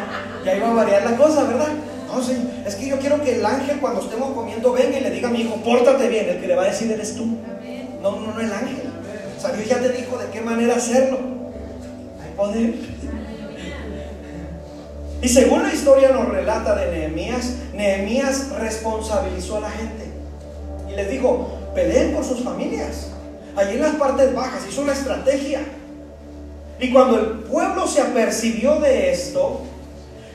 ya 0.44 0.56
iba 0.56 0.70
a 0.70 0.74
variar 0.74 1.04
la 1.04 1.16
cosa, 1.16 1.44
¿verdad? 1.44 1.68
No, 2.08 2.22
sí. 2.22 2.36
Es 2.66 2.74
que 2.74 2.88
yo 2.88 2.98
quiero 2.98 3.22
que 3.22 3.36
el 3.36 3.44
ángel 3.44 3.78
cuando 3.80 4.00
estemos 4.00 4.32
comiendo 4.32 4.72
venga 4.72 4.98
y 4.98 5.02
le 5.02 5.10
diga 5.10 5.28
a 5.28 5.32
mi 5.32 5.42
hijo, 5.42 5.56
pórtate 5.56 6.08
bien. 6.08 6.28
El 6.28 6.40
que 6.40 6.46
le 6.46 6.54
va 6.54 6.62
a 6.62 6.66
decir 6.66 6.90
eres 6.90 7.14
tú. 7.14 7.26
No, 8.02 8.12
no, 8.12 8.32
no 8.32 8.40
el 8.40 8.52
ángel. 8.52 8.82
O 9.36 9.40
sea, 9.40 9.52
Dios 9.52 9.68
ya 9.68 9.78
te 9.78 9.90
dijo 9.90 10.16
de 10.18 10.26
qué 10.30 10.40
manera 10.40 10.76
hacerlo. 10.76 11.18
Hay 12.22 12.32
poder. 12.36 12.74
Y 15.20 15.28
según 15.28 15.64
la 15.64 15.74
historia 15.74 16.10
nos 16.10 16.28
relata 16.28 16.76
de 16.76 16.92
Nehemías, 16.92 17.54
Nehemías 17.74 18.50
responsabilizó 18.50 19.56
a 19.56 19.60
la 19.60 19.70
gente 19.70 20.07
y 20.90 20.94
les 20.94 21.10
dijo, 21.10 21.48
peleen 21.74 22.14
por 22.14 22.24
sus 22.24 22.42
familias. 22.42 23.08
Allí 23.56 23.74
en 23.74 23.82
las 23.82 23.96
partes 23.96 24.34
bajas 24.34 24.62
hizo 24.68 24.82
una 24.82 24.92
estrategia. 24.92 25.60
Y 26.80 26.92
cuando 26.92 27.18
el 27.18 27.26
pueblo 27.40 27.86
se 27.86 28.00
apercibió 28.00 28.76
de 28.76 29.10
esto, 29.10 29.62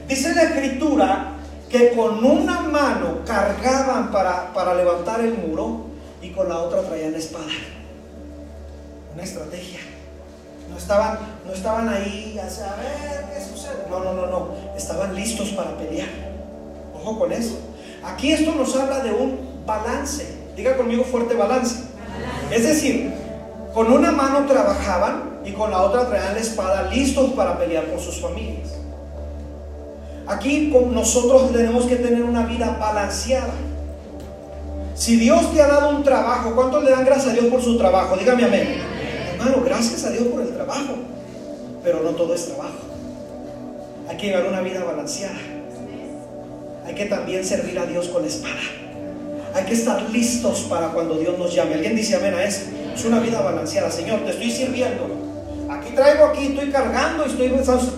dice 0.08 0.36
la 0.36 0.44
escritura 0.44 1.34
que 1.70 1.92
con 1.94 2.24
una 2.24 2.60
mano 2.62 3.20
cargaban 3.26 4.12
para, 4.12 4.54
para 4.54 4.76
levantar 4.76 5.22
el 5.22 5.34
muro 5.36 5.86
y 6.22 6.30
con 6.30 6.50
la 6.50 6.60
otra 6.60 6.82
traían 6.82 7.14
la 7.14 7.18
espada. 7.18 7.52
Una 9.14 9.24
estrategia. 9.24 9.80
No 10.70 10.78
estaban, 10.78 11.20
no 11.46 11.54
estaban 11.54 11.90
ahí 11.90 12.40
a 12.40 12.50
saber 12.50 13.26
qué 13.34 13.44
sucede. 13.44 13.86
No, 13.90 14.00
no, 14.00 14.14
no, 14.14 14.28
no. 14.28 14.50
Estaban 14.76 15.16
listos 15.16 15.50
para 15.50 15.78
pelear. 15.78 16.10
Ojo 16.96 17.20
con 17.20 17.32
eso. 17.32 17.60
Aquí 18.04 18.32
esto 18.32 18.54
nos 18.56 18.76
habla 18.76 19.00
de 19.00 19.12
un 19.12 19.64
balance. 19.66 20.43
Diga 20.56 20.78
conmigo 20.78 21.04
fuerte 21.04 21.36
balance. 21.36 21.84
Es 22.52 22.64
decir, 22.64 23.12
con 23.74 23.92
una 23.92 24.12
mano 24.12 24.46
trabajaban 24.46 25.42
y 25.44 25.52
con 25.52 25.72
la 25.72 25.82
otra 25.82 26.08
traían 26.08 26.36
la 26.36 26.40
espada 26.40 26.90
listos 26.92 27.32
para 27.32 27.58
pelear 27.58 27.86
por 27.86 28.00
sus 28.00 28.22
familias. 28.22 28.70
Aquí 30.28 30.72
nosotros 30.92 31.52
tenemos 31.52 31.86
que 31.86 31.98
tener 31.98 32.24
una 32.24 32.46
vida 32.46 32.78
balanceada. 32.80 33.54
Si 34.96 35.16
Dios 35.18 35.52
te 35.54 35.62
ha 35.62 35.68
dado 35.68 35.90
un 35.98 36.04
trabajo, 36.04 36.54
¿cuántos 36.56 36.84
le 36.84 36.92
dan 36.92 37.04
gracias 37.04 37.30
a 37.30 37.34
Dios 37.34 37.46
por 37.48 37.62
su 37.62 37.78
trabajo? 37.78 38.16
Dígame 38.16 38.46
amén. 38.46 38.78
Hermano, 39.34 39.64
gracias 39.66 40.06
a 40.06 40.12
Dios 40.12 40.26
por 40.26 40.42
el 40.42 40.54
trabajo. 40.54 40.94
Pero 41.84 42.02
no 42.04 42.12
todo 42.12 42.34
es 42.36 42.46
trabajo. 42.46 42.78
Hay 44.08 44.18
que 44.18 44.28
llevar 44.28 44.46
una 44.46 44.62
vida 44.62 44.84
balanceada. 44.84 45.40
Hay 46.86 46.96
que 46.96 47.06
también 47.06 47.44
servir 47.44 47.78
a 47.80 47.86
Dios 47.86 48.08
con 48.08 48.22
la 48.22 48.28
espada. 48.28 48.83
Hay 49.54 49.66
que 49.66 49.74
estar 49.74 50.02
listos 50.10 50.62
para 50.70 50.90
cuando 50.90 51.16
Dios 51.16 51.38
nos 51.38 51.54
llame. 51.54 51.76
¿Alguien 51.76 51.96
dice 51.96 52.16
amén 52.16 52.34
a 52.34 52.44
eso? 52.44 52.62
Es 52.94 53.06
una 53.06 53.20
vida 53.20 53.42
balanceada. 53.42 53.92
Señor, 53.92 54.22
te 54.22 54.32
estoy 54.32 54.50
sirviendo. 54.50 55.08
Aquí 55.70 55.94
traigo, 55.96 56.26
aquí 56.26 56.48
estoy 56.48 56.70
cargando, 56.72 57.26
estoy 57.26 57.52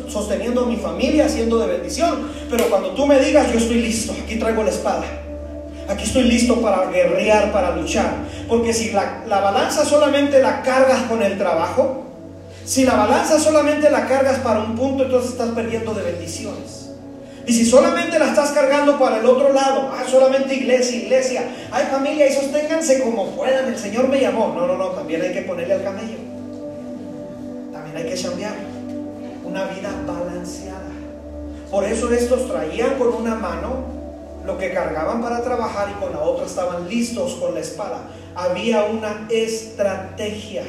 sosteniendo 0.08 0.66
a 0.66 0.68
mi 0.68 0.76
familia, 0.76 1.26
haciendo 1.26 1.58
de 1.60 1.68
bendición. 1.68 2.30
Pero 2.50 2.70
cuando 2.70 2.92
tú 2.92 3.06
me 3.06 3.20
digas, 3.20 3.52
yo 3.52 3.58
estoy 3.58 3.82
listo. 3.82 4.14
Aquí 4.24 4.38
traigo 4.38 4.64
la 4.64 4.70
espada. 4.70 5.06
Aquí 5.88 6.04
estoy 6.04 6.24
listo 6.24 6.62
para 6.62 6.90
guerrear, 6.90 7.52
para 7.52 7.76
luchar. 7.76 8.12
Porque 8.48 8.74
si 8.74 8.92
la, 8.92 9.24
la 9.28 9.40
balanza 9.40 9.86
solamente 9.86 10.42
la 10.42 10.62
cargas 10.62 11.04
con 11.04 11.22
el 11.22 11.38
trabajo, 11.38 12.04
si 12.66 12.84
la 12.84 12.96
balanza 12.96 13.40
solamente 13.40 13.90
la 13.90 14.08
cargas 14.08 14.40
para 14.40 14.62
un 14.62 14.76
punto, 14.76 15.04
entonces 15.04 15.32
estás 15.32 15.50
perdiendo 15.50 15.94
de 15.94 16.02
bendiciones. 16.02 16.85
Y 17.48 17.54
si 17.54 17.66
solamente 17.66 18.18
la 18.18 18.30
estás 18.30 18.52
cargando 18.52 18.98
para 18.98 19.20
el 19.20 19.26
otro 19.26 19.54
lado, 19.54 19.92
ah, 19.94 20.04
solamente 20.10 20.56
iglesia, 20.56 20.98
iglesia, 20.98 21.44
ay 21.72 21.86
familia, 21.92 22.28
y 22.28 22.34
sosténganse 22.34 23.04
como 23.04 23.36
puedan, 23.36 23.68
el 23.68 23.78
Señor 23.78 24.08
me 24.08 24.20
llamó. 24.20 24.54
No, 24.56 24.66
no, 24.66 24.78
no, 24.78 24.88
también 24.90 25.22
hay 25.22 25.32
que 25.32 25.44
ponerle 25.44 25.76
al 25.76 25.84
camello. 25.84 26.18
También 27.72 27.98
hay 27.98 28.12
que 28.12 28.22
cambiar 28.22 28.54
una 29.44 29.66
vida 29.66 29.92
balanceada. 30.08 30.90
Por 31.70 31.84
eso 31.84 32.12
estos 32.12 32.48
traían 32.48 32.98
con 32.98 33.10
una 33.10 33.36
mano 33.36 33.96
lo 34.46 34.58
que 34.58 34.74
cargaban 34.74 35.22
para 35.22 35.44
trabajar 35.44 35.90
y 35.90 36.04
con 36.04 36.14
la 36.14 36.22
otra 36.22 36.46
estaban 36.46 36.88
listos 36.88 37.36
con 37.36 37.54
la 37.54 37.60
espada. 37.60 38.10
Había 38.36 38.86
una 38.86 39.28
estrategia. 39.30 40.64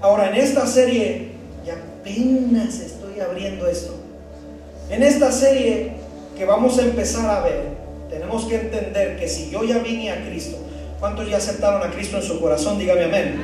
Ahora 0.00 0.28
en 0.30 0.36
esta 0.36 0.66
serie, 0.66 1.32
y 1.64 1.70
apenas 1.70 2.80
estoy 2.80 3.20
abriendo 3.20 3.66
esto, 3.66 3.99
en 4.90 5.02
esta 5.04 5.30
serie 5.30 5.92
que 6.36 6.44
vamos 6.44 6.78
a 6.78 6.82
empezar 6.82 7.30
a 7.30 7.40
ver, 7.40 7.62
tenemos 8.10 8.44
que 8.44 8.56
entender 8.56 9.16
que 9.18 9.28
si 9.28 9.48
yo 9.50 9.62
ya 9.62 9.78
vine 9.78 10.10
a 10.10 10.26
Cristo, 10.26 10.56
¿cuántos 10.98 11.28
ya 11.28 11.36
aceptaron 11.36 11.82
a 11.82 11.92
Cristo 11.92 12.16
en 12.16 12.22
su 12.24 12.40
corazón? 12.40 12.76
Dígame 12.78 13.04
amén. 13.04 13.42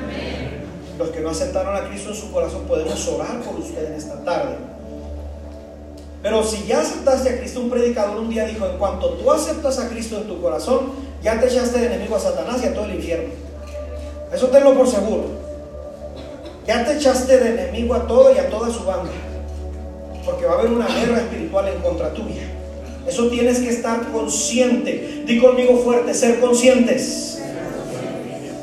Los 0.98 1.11
que 1.11 1.20
no 1.20 1.30
aceptaron 1.30 1.76
a 1.76 1.88
Cristo 1.88 2.11
en 2.11 2.16
su 2.16 2.32
corazón, 2.32 2.64
podemos 2.66 3.06
orar 3.09 3.40
por 3.42 3.61
usted 3.61 3.87
en 3.87 3.92
esta 3.94 4.24
tarde. 4.24 4.56
Pero 6.22 6.42
si 6.42 6.66
ya 6.66 6.80
aceptaste 6.80 7.28
a 7.30 7.38
Cristo, 7.38 7.61
un 7.61 7.70
predicador 7.70 8.16
un 8.16 8.28
día 8.28 8.44
dijo, 8.44 8.66
en 8.66 8.78
cuanto 8.78 9.11
tú 9.11 9.30
aceptas 9.30 9.78
a 9.78 9.88
Cristo 9.88 10.16
en 10.16 10.26
tu 10.26 10.40
corazón, 10.40 10.92
ya 11.22 11.38
te 11.38 11.46
echaste 11.46 11.78
de 11.78 11.87
enemigo 11.87 12.16
a 12.16 12.20
Satanás 12.20 12.61
y 12.62 12.66
a 12.66 12.74
todo 12.74 12.87
el 12.87 12.96
infierno. 12.96 13.28
Eso 14.32 14.48
tenlo 14.48 14.74
por 14.74 14.88
seguro. 14.88 15.26
Ya 16.66 16.85
te 16.85 16.94
echaste 16.94 17.38
de 17.38 17.50
enemigo 17.50 17.94
a 17.94 18.09
todo 18.09 18.35
y 18.35 18.38
a 18.38 18.50
toda 18.50 18.68
su 18.70 18.85
banda 18.85 19.12
porque 20.27 20.45
va 20.45 20.55
a 20.55 20.59
haber 20.59 20.73
una 20.73 20.89
guerra 20.89 21.19
espiritual 21.19 21.69
en 21.69 21.81
contra 21.81 22.12
tuya. 22.12 22.43
Eso 23.07 23.29
tienes 23.29 23.61
que 23.61 23.71
estar 23.71 24.11
consciente. 24.11 25.23
Di 25.25 25.39
conmigo 25.39 25.79
fuerte, 25.79 26.12
ser 26.12 26.41
conscientes. 26.41 27.41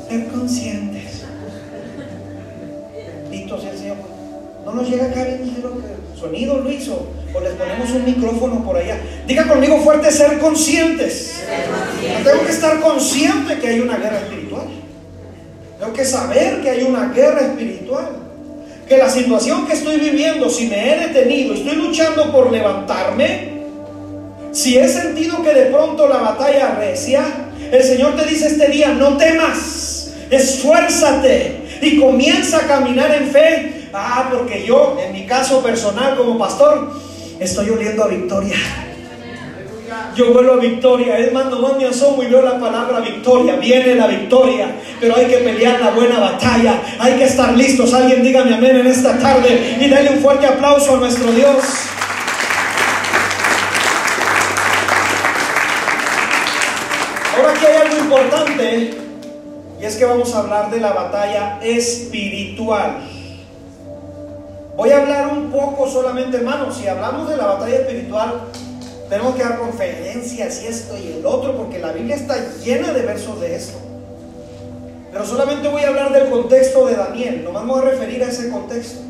Ser 0.08 0.28
conscientes. 0.28 1.24
No 4.64 4.72
nos 4.72 4.88
llega 4.88 5.06
acá 5.06 5.24
bien 5.24 5.52
sonido, 6.18 6.58
Luis, 6.58 6.88
o, 6.88 7.06
o, 7.34 7.40
les 7.40 7.52
ponemos 7.52 7.90
un 7.90 8.04
micrófono 8.04 8.64
por 8.64 8.76
allá. 8.76 8.98
Diga 9.26 9.46
conmigo 9.46 9.78
fuerte, 9.78 10.10
ser 10.10 10.38
conscientes. 10.38 11.42
Tengo 12.24 12.44
que 12.44 12.52
estar 12.52 12.80
consciente 12.80 13.58
que 13.58 13.68
hay 13.68 13.80
una 13.80 13.96
guerra 13.96 14.20
espiritual. 14.20 14.66
Tengo 15.78 15.92
que 15.92 16.04
saber 16.04 16.62
que 16.62 16.70
hay 16.70 16.82
una 16.84 17.08
guerra 17.12 17.40
espiritual. 17.40 18.23
Que 18.88 18.98
la 18.98 19.08
situación 19.08 19.66
que 19.66 19.72
estoy 19.72 19.98
viviendo, 19.98 20.50
si 20.50 20.66
me 20.66 20.92
he 20.92 21.08
detenido, 21.08 21.54
estoy 21.54 21.76
luchando 21.76 22.30
por 22.30 22.52
levantarme, 22.52 23.54
si 24.52 24.78
he 24.78 24.88
sentido 24.88 25.42
que 25.42 25.52
de 25.52 25.66
pronto 25.66 26.06
la 26.06 26.18
batalla 26.18 26.76
recia, 26.76 27.24
el 27.72 27.82
Señor 27.82 28.14
te 28.14 28.24
dice 28.24 28.46
este 28.46 28.68
día, 28.68 28.90
no 28.90 29.16
temas, 29.16 30.12
esfuérzate 30.30 31.78
y 31.80 31.98
comienza 31.98 32.58
a 32.58 32.66
caminar 32.66 33.14
en 33.14 33.30
fe. 33.30 33.88
Ah, 33.92 34.30
porque 34.32 34.64
yo, 34.64 34.98
en 35.04 35.12
mi 35.12 35.26
caso 35.26 35.62
personal 35.62 36.16
como 36.16 36.38
pastor, 36.38 36.92
estoy 37.40 37.70
oliendo 37.70 38.04
a 38.04 38.08
victoria. 38.08 38.56
Yo 40.14 40.32
vuelo 40.32 40.54
a 40.54 40.56
victoria. 40.56 41.18
Es 41.18 41.32
más, 41.32 41.46
nomás 41.46 41.76
me 41.76 41.86
asomo 41.86 42.22
y 42.22 42.26
veo 42.26 42.42
la 42.42 42.58
palabra 42.58 43.00
victoria. 43.00 43.56
Viene 43.56 43.94
la 43.94 44.06
victoria. 44.06 44.68
Pero 45.00 45.16
hay 45.16 45.26
que 45.26 45.38
pelear 45.38 45.80
la 45.80 45.90
buena 45.90 46.18
batalla. 46.18 46.80
Hay 46.98 47.14
que 47.14 47.24
estar 47.24 47.56
listos. 47.56 47.92
Alguien 47.92 48.22
dígame 48.22 48.54
amén 48.54 48.76
en 48.76 48.86
esta 48.86 49.18
tarde. 49.18 49.78
Y 49.80 49.88
dale 49.88 50.10
un 50.10 50.18
fuerte 50.18 50.46
aplauso 50.46 50.94
a 50.94 50.98
nuestro 50.98 51.30
Dios. 51.32 51.64
importante 58.14 58.94
y 59.80 59.84
es 59.84 59.96
que 59.96 60.04
vamos 60.04 60.34
a 60.34 60.40
hablar 60.40 60.70
de 60.70 60.80
la 60.80 60.92
batalla 60.92 61.58
espiritual. 61.62 62.98
Voy 64.76 64.90
a 64.90 65.02
hablar 65.02 65.28
un 65.28 65.50
poco 65.50 65.88
solamente, 65.88 66.36
hermanos, 66.36 66.76
si 66.76 66.86
hablamos 66.86 67.28
de 67.28 67.36
la 67.36 67.46
batalla 67.46 67.76
espiritual, 67.76 68.42
tenemos 69.08 69.34
que 69.36 69.42
dar 69.42 69.58
conferencias 69.58 70.62
y 70.62 70.66
esto 70.66 70.96
y 70.96 71.18
el 71.18 71.26
otro, 71.26 71.56
porque 71.56 71.78
la 71.78 71.92
Biblia 71.92 72.16
está 72.16 72.36
llena 72.64 72.92
de 72.92 73.02
versos 73.02 73.40
de 73.40 73.56
eso. 73.56 73.74
Pero 75.12 75.24
solamente 75.26 75.68
voy 75.68 75.82
a 75.82 75.88
hablar 75.88 76.12
del 76.12 76.28
contexto 76.28 76.86
de 76.86 76.96
Daniel, 76.96 77.48
me 77.52 77.60
voy 77.60 77.80
a 77.80 77.90
referir 77.90 78.22
a 78.24 78.28
ese 78.28 78.50
contexto. 78.50 79.00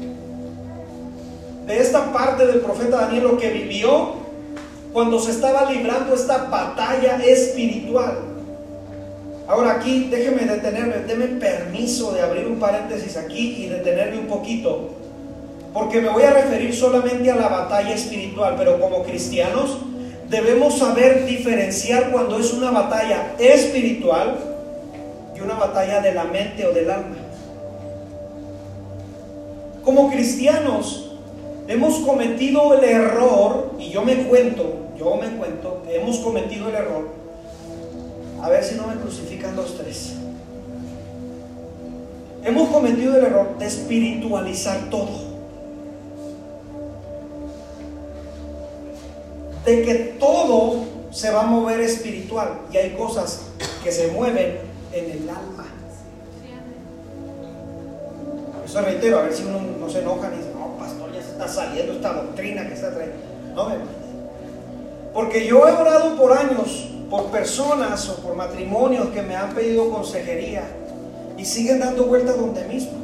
De 1.66 1.78
esta 1.78 2.12
parte 2.12 2.46
del 2.46 2.60
profeta 2.60 3.02
Daniel, 3.02 3.24
lo 3.24 3.38
que 3.38 3.48
vivió 3.50 4.24
cuando 4.92 5.18
se 5.18 5.30
estaba 5.30 5.70
librando 5.70 6.14
esta 6.14 6.44
batalla 6.44 7.16
espiritual. 7.24 8.18
Ahora 9.46 9.72
aquí 9.72 10.08
déjeme 10.10 10.44
detenerme, 10.44 10.98
déme 11.06 11.26
permiso 11.40 12.12
de 12.12 12.22
abrir 12.22 12.46
un 12.46 12.58
paréntesis 12.58 13.16
aquí 13.16 13.64
y 13.64 13.68
detenerme 13.68 14.18
un 14.20 14.26
poquito, 14.26 14.90
porque 15.74 16.00
me 16.00 16.08
voy 16.08 16.22
a 16.22 16.30
referir 16.30 16.72
solamente 16.72 17.28
a 17.32 17.34
la 17.34 17.48
batalla 17.48 17.92
espiritual, 17.92 18.54
pero 18.56 18.78
como 18.78 19.02
cristianos 19.02 19.78
debemos 20.30 20.78
saber 20.78 21.26
diferenciar 21.26 22.12
cuando 22.12 22.38
es 22.38 22.52
una 22.52 22.70
batalla 22.70 23.34
espiritual 23.40 24.38
y 25.36 25.40
una 25.40 25.54
batalla 25.54 26.00
de 26.00 26.14
la 26.14 26.24
mente 26.24 26.64
o 26.64 26.72
del 26.72 26.88
alma. 26.88 27.16
Como 29.84 30.10
cristianos 30.10 31.10
hemos 31.66 31.96
cometido 31.98 32.72
el 32.74 32.84
error, 32.84 33.72
y 33.76 33.90
yo 33.90 34.02
me 34.02 34.14
cuento, 34.28 34.76
yo 34.96 35.16
me 35.16 35.28
cuento, 35.30 35.82
hemos 35.90 36.18
cometido 36.20 36.68
el 36.68 36.76
error 36.76 37.08
a 38.40 38.48
ver 38.48 38.62
si 38.62 38.76
no 38.76 38.86
me 38.86 38.94
crucifican 38.94 39.56
los 39.56 39.76
tres. 39.76 40.12
Hemos 42.44 42.68
cometido 42.68 43.16
el 43.16 43.24
error 43.24 43.58
de 43.58 43.66
espiritualizar 43.66 44.90
todo. 44.90 45.33
De 49.64 49.82
que 49.82 49.94
todo 50.18 50.84
se 51.10 51.30
va 51.30 51.42
a 51.42 51.46
mover 51.46 51.80
espiritual 51.80 52.60
y 52.72 52.76
hay 52.76 52.90
cosas 52.96 53.42
que 53.82 53.92
se 53.92 54.08
mueven 54.08 54.58
en 54.92 55.10
el 55.10 55.28
alma. 55.28 55.66
Eso 58.64 58.80
reitero, 58.80 59.18
a 59.18 59.22
ver 59.22 59.32
si 59.32 59.44
uno 59.44 59.60
no 59.78 59.88
se 59.88 60.00
enoja 60.00 60.32
y 60.34 60.38
dice, 60.38 60.50
no, 60.58 60.76
pastor, 60.76 61.12
ya 61.12 61.22
se 61.22 61.32
está 61.32 61.46
saliendo 61.46 61.92
esta 61.92 62.12
doctrina 62.12 62.66
que 62.66 62.74
está 62.74 62.92
trayendo. 62.92 63.22
No, 63.54 63.68
me 63.68 63.76
Porque 65.12 65.46
yo 65.46 65.68
he 65.68 65.72
orado 65.72 66.16
por 66.16 66.32
años 66.32 66.88
por 67.10 67.26
personas 67.26 68.08
o 68.08 68.16
por 68.16 68.34
matrimonios 68.34 69.08
que 69.10 69.22
me 69.22 69.36
han 69.36 69.54
pedido 69.54 69.90
consejería 69.90 70.64
y 71.36 71.44
siguen 71.44 71.78
dando 71.78 72.06
vueltas 72.06 72.36
donde 72.36 72.64
mismo. 72.64 73.03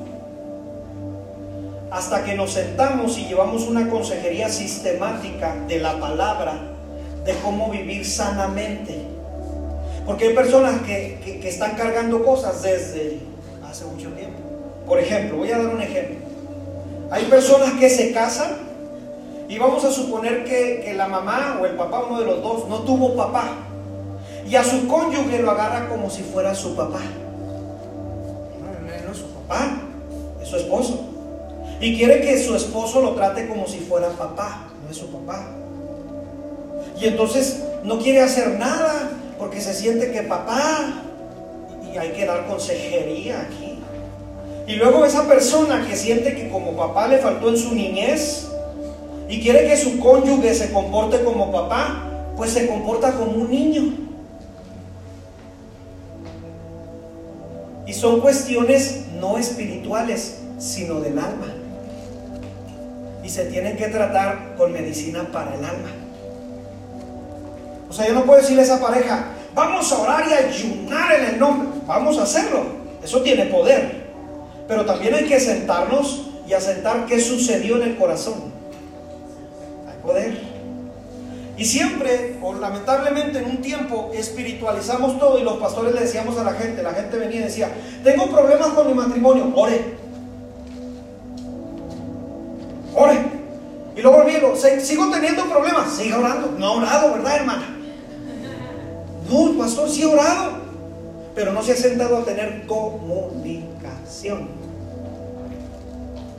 Hasta 1.91 2.25
que 2.25 2.35
nos 2.35 2.53
sentamos 2.53 3.19
y 3.19 3.27
llevamos 3.27 3.63
una 3.67 3.89
consejería 3.89 4.49
sistemática 4.49 5.57
de 5.67 5.81
la 5.81 5.99
palabra, 5.99 6.55
de 7.25 7.35
cómo 7.43 7.71
vivir 7.71 8.07
sanamente. 8.07 9.03
Porque 10.07 10.29
hay 10.29 10.35
personas 10.35 10.83
que, 10.83 11.41
que, 11.41 11.49
están 11.49 11.77
cargando 11.77 12.25
cosas 12.25 12.63
desde 12.63 13.19
hace 13.69 13.85
mucho 13.85 14.09
tiempo. 14.11 14.39
Por 14.87 14.99
ejemplo, 14.99 15.39
voy 15.39 15.51
a 15.51 15.59
dar 15.59 15.75
un 15.75 15.83
ejemplo. 15.83 16.17
Hay 17.11 17.25
personas 17.25 17.73
que 17.73 17.91
se 17.91 18.13
casan 18.13 18.71
y 19.49 19.59
vamos 19.59 19.85
a 19.85 19.91
suponer 19.91 20.45
que, 20.45 20.95
la 20.97 21.09
mamá 21.09 21.59
o 21.61 21.67
el 21.67 21.75
papá, 21.75 22.05
uno 22.09 22.21
de 22.21 22.27
los 22.27 22.41
dos, 22.41 22.69
no 22.69 22.79
tuvo 22.81 23.17
papá 23.17 23.49
y 24.49 24.55
a 24.55 24.63
su 24.63 24.87
cónyuge 24.87 25.41
lo 25.41 25.51
agarra 25.51 25.89
como 25.89 26.09
si 26.09 26.23
fuera 26.23 26.55
su 26.55 26.75
papá. 26.77 27.01
No, 28.61 29.13
es 29.13 29.19
su 29.19 29.27
papá, 29.27 29.81
es 30.41 30.49
su 30.49 30.57
esposo. 30.57 31.10
Y 31.81 31.97
quiere 31.97 32.21
que 32.21 32.43
su 32.43 32.55
esposo 32.55 33.01
lo 33.01 33.13
trate 33.13 33.49
como 33.49 33.67
si 33.67 33.79
fuera 33.79 34.11
papá, 34.11 34.69
no 34.85 34.91
es 34.91 34.97
su 34.99 35.07
papá. 35.07 35.47
Y 37.01 37.07
entonces 37.07 37.63
no 37.85 37.99
quiere 37.99 38.21
hacer 38.21 38.59
nada 38.59 39.11
porque 39.39 39.61
se 39.61 39.73
siente 39.73 40.13
que 40.13 40.23
papá, 40.23 41.03
y 41.93 41.97
hay 41.97 42.11
que 42.11 42.27
dar 42.27 42.47
consejería 42.47 43.41
aquí. 43.41 43.79
Y 44.67 44.77
luego 44.77 45.05
esa 45.05 45.27
persona 45.27 45.87
que 45.89 45.97
siente 45.97 46.37
que 46.37 46.51
como 46.51 46.77
papá 46.77 47.09
le 47.09 47.19
faltó 47.19 47.49
en 47.49 47.57
su 47.57 47.75
niñez 47.75 48.47
y 49.29 49.41
quiere 49.41 49.67
que 49.67 49.77
su 49.77 49.99
cónyuge 49.99 50.55
se 50.55 50.71
comporte 50.71 51.25
como 51.25 51.51
papá, 51.51 52.05
pues 52.37 52.53
se 52.53 52.67
comporta 52.67 53.13
como 53.13 53.33
un 53.33 53.51
niño. 53.51 53.95
Y 57.87 57.93
son 57.95 58.21
cuestiones 58.21 59.07
no 59.19 59.39
espirituales, 59.39 60.39
sino 60.59 61.01
del 61.01 61.19
alma. 61.19 61.60
Y 63.23 63.29
se 63.29 63.47
tienen 63.47 63.77
que 63.77 63.89
tratar 63.89 64.55
con 64.57 64.73
medicina 64.73 65.29
para 65.33 65.55
el 65.55 65.65
alma. 65.65 65.91
O 67.89 67.93
sea, 67.93 68.07
yo 68.07 68.15
no 68.15 68.25
puedo 68.25 68.41
decirle 68.41 68.63
a 68.63 68.65
esa 68.65 68.81
pareja, 68.81 69.27
vamos 69.55 69.91
a 69.93 69.99
orar 69.99 70.25
y 70.29 70.33
ayunar 70.33 71.13
en 71.13 71.25
el 71.35 71.39
nombre. 71.39 71.69
Vamos 71.87 72.19
a 72.19 72.23
hacerlo. 72.23 72.63
Eso 73.03 73.21
tiene 73.23 73.47
poder. 73.47 74.09
Pero 74.69 74.85
también 74.85 75.15
hay 75.15 75.25
que 75.25 75.41
sentarnos 75.41 76.29
y 76.47 76.53
asentar 76.53 77.07
qué 77.07 77.21
sucedió 77.21 77.77
en 77.77 77.91
el 77.91 77.97
corazón. 77.97 78.53
Hay 79.89 80.03
poder. 80.03 80.51
Y 81.57 81.65
siempre, 81.67 82.39
o 82.41 82.55
lamentablemente 82.55 83.39
en 83.39 83.45
un 83.45 83.57
tiempo, 83.59 84.11
espiritualizamos 84.15 85.19
todo 85.19 85.39
y 85.39 85.43
los 85.43 85.59
pastores 85.59 85.93
le 85.93 86.01
decíamos 86.01 86.39
a 86.39 86.45
la 86.45 86.55
gente, 86.55 86.83
la 86.83 86.95
gente 86.95 87.19
venía 87.19 87.41
y 87.41 87.45
decía, 87.45 87.71
tengo 88.03 88.31
problemas 88.31 88.69
con 88.69 88.87
mi 88.87 88.95
matrimonio, 88.95 89.53
ore. 89.55 90.00
Ore. 92.95 93.41
Y 93.97 94.03
luego 94.03 94.19
olvido, 94.19 94.55
sigo 94.57 95.11
teniendo 95.11 95.45
problemas, 95.45 95.93
siga 95.93 96.19
orando. 96.19 96.55
No 96.59 96.67
ha 96.67 96.73
orado, 96.73 97.13
¿verdad, 97.15 97.37
hermana? 97.37 97.77
No, 99.29 99.59
pastor, 99.59 99.89
sí 99.89 100.03
ha 100.03 100.09
orado, 100.09 100.53
pero 101.35 101.53
no 101.53 101.63
se 101.63 101.73
ha 101.73 101.77
sentado 101.77 102.19
a 102.19 102.25
tener 102.25 102.67
comunicación. 102.67 104.49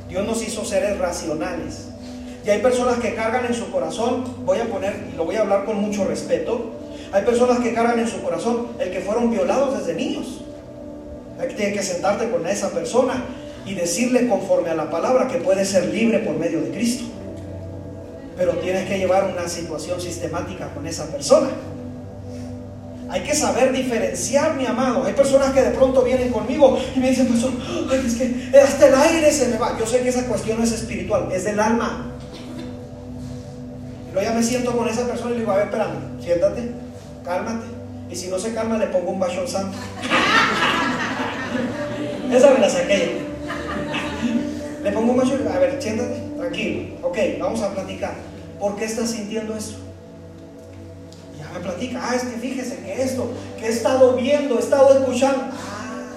Dios 0.09 0.25
nos 0.25 0.41
hizo 0.45 0.65
seres 0.65 0.97
racionales. 0.97 1.87
Y 2.45 2.49
hay 2.49 2.61
personas 2.61 2.99
que 2.99 3.13
cargan 3.13 3.45
en 3.45 3.53
su 3.53 3.71
corazón, 3.71 4.45
voy 4.45 4.59
a 4.59 4.65
poner, 4.65 5.09
y 5.13 5.15
lo 5.15 5.25
voy 5.25 5.35
a 5.35 5.41
hablar 5.41 5.63
con 5.63 5.79
mucho 5.79 6.05
respeto, 6.05 6.71
hay 7.11 7.23
personas 7.23 7.59
que 7.59 7.73
cargan 7.73 7.99
en 7.99 8.07
su 8.07 8.21
corazón 8.21 8.69
el 8.79 8.91
que 8.91 9.01
fueron 9.01 9.29
violados 9.29 9.77
desde 9.77 9.93
niños. 9.93 10.41
Tienes 11.55 11.77
que 11.77 11.83
sentarte 11.83 12.29
con 12.29 12.45
esa 12.47 12.69
persona 12.69 13.23
y 13.65 13.73
decirle 13.73 14.27
conforme 14.27 14.69
a 14.69 14.75
la 14.75 14.89
palabra 14.89 15.27
que 15.27 15.37
puede 15.37 15.65
ser 15.65 15.85
libre 15.85 16.19
por 16.19 16.37
medio 16.37 16.61
de 16.61 16.71
Cristo. 16.71 17.05
Pero 18.37 18.53
tienes 18.53 18.87
que 18.87 18.97
llevar 18.97 19.29
una 19.31 19.47
situación 19.47 20.01
sistemática 20.01 20.73
con 20.73 20.87
esa 20.87 21.05
persona. 21.07 21.49
Hay 23.09 23.21
que 23.21 23.35
saber 23.35 23.73
diferenciar, 23.73 24.55
mi 24.55 24.65
amado. 24.65 25.05
Hay 25.05 25.13
personas 25.13 25.51
que 25.51 25.61
de 25.61 25.71
pronto 25.71 26.01
vienen 26.01 26.31
conmigo 26.31 26.79
y 26.95 26.99
me 26.99 27.09
dicen, 27.09 27.27
pastor, 27.27 27.51
es 27.93 28.15
que 28.15 28.57
hasta 28.57 28.87
el 28.87 28.95
aire 28.95 29.31
se 29.31 29.49
me 29.49 29.57
va. 29.57 29.77
Yo 29.77 29.85
sé 29.85 30.01
que 30.01 30.09
esa 30.09 30.25
cuestión 30.25 30.57
no 30.57 30.63
es 30.63 30.71
espiritual, 30.71 31.29
es 31.31 31.43
del 31.43 31.59
alma. 31.59 32.07
Luego 34.13 34.29
ya 34.29 34.33
me 34.33 34.41
siento 34.41 34.75
con 34.75 34.87
esa 34.87 35.05
persona 35.05 35.31
y 35.31 35.33
le 35.33 35.39
digo, 35.41 35.51
a 35.51 35.57
ver, 35.57 35.65
espérame, 35.65 36.21
siéntate, 36.21 36.71
cálmate. 37.23 37.65
Y 38.09 38.15
si 38.15 38.27
no 38.27 38.39
se 38.39 38.53
calma, 38.53 38.77
le 38.77 38.87
pongo 38.87 39.11
un 39.11 39.19
bachón 39.19 39.47
santo. 39.47 39.77
esa 42.31 42.51
me 42.51 42.59
la 42.59 42.69
saqué. 42.69 43.30
Le 44.83 44.91
pongo 44.91 45.13
mayor, 45.13 45.47
a 45.47 45.59
ver, 45.59 45.81
siéntate, 45.81 46.19
tranquilo. 46.37 46.97
Ok, 47.03 47.17
vamos 47.39 47.61
a 47.61 47.73
platicar. 47.73 48.15
¿Por 48.59 48.75
qué 48.75 48.85
estás 48.85 49.11
sintiendo 49.11 49.55
esto? 49.55 49.77
Ya 51.39 51.49
me 51.53 51.59
platica. 51.59 51.99
Ah, 52.03 52.15
es 52.15 52.23
que 52.23 52.37
fíjese 52.39 52.77
que 52.77 53.01
esto, 53.01 53.29
que 53.59 53.67
he 53.67 53.69
estado 53.69 54.15
viendo, 54.15 54.57
he 54.57 54.59
estado 54.59 54.97
escuchando. 54.97 55.45
Ah, 55.51 56.13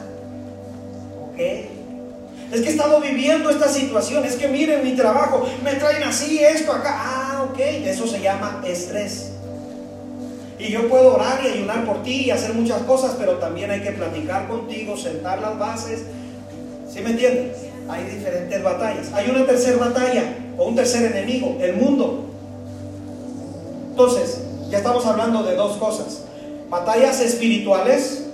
ok. 1.30 1.38
Es 1.38 2.60
que 2.60 2.68
he 2.68 2.70
estado 2.70 3.00
viviendo 3.00 3.50
esta 3.50 3.68
situación. 3.68 4.24
Es 4.24 4.36
que 4.36 4.48
miren 4.48 4.82
mi 4.82 4.94
trabajo, 4.94 5.46
me 5.62 5.74
traen 5.74 6.02
así, 6.04 6.42
esto 6.42 6.72
acá. 6.72 6.94
Ah, 6.96 7.46
ok. 7.50 7.58
Eso 7.58 8.06
se 8.06 8.20
llama 8.20 8.62
estrés. 8.66 9.32
Y 10.58 10.70
yo 10.70 10.88
puedo 10.88 11.16
orar 11.16 11.40
y 11.44 11.48
ayunar 11.48 11.84
por 11.84 12.02
ti 12.02 12.26
y 12.26 12.30
hacer 12.30 12.54
muchas 12.54 12.82
cosas, 12.82 13.16
pero 13.18 13.32
también 13.34 13.70
hay 13.70 13.82
que 13.82 13.90
platicar 13.90 14.48
contigo, 14.48 14.96
sentar 14.96 15.40
las 15.40 15.58
bases. 15.58 16.04
¿Sí 16.90 17.00
me 17.00 17.10
entiendes? 17.10 17.73
Hay 17.88 18.04
diferentes 18.04 18.62
batallas. 18.62 19.12
Hay 19.12 19.30
una 19.30 19.46
tercera 19.46 19.76
batalla 19.78 20.36
o 20.56 20.66
un 20.68 20.74
tercer 20.74 21.04
enemigo, 21.12 21.56
el 21.60 21.76
mundo. 21.76 22.24
Entonces, 23.90 24.40
ya 24.70 24.78
estamos 24.78 25.04
hablando 25.06 25.42
de 25.42 25.54
dos 25.54 25.76
cosas. 25.76 26.22
Batallas 26.68 27.20
espirituales, 27.20 28.24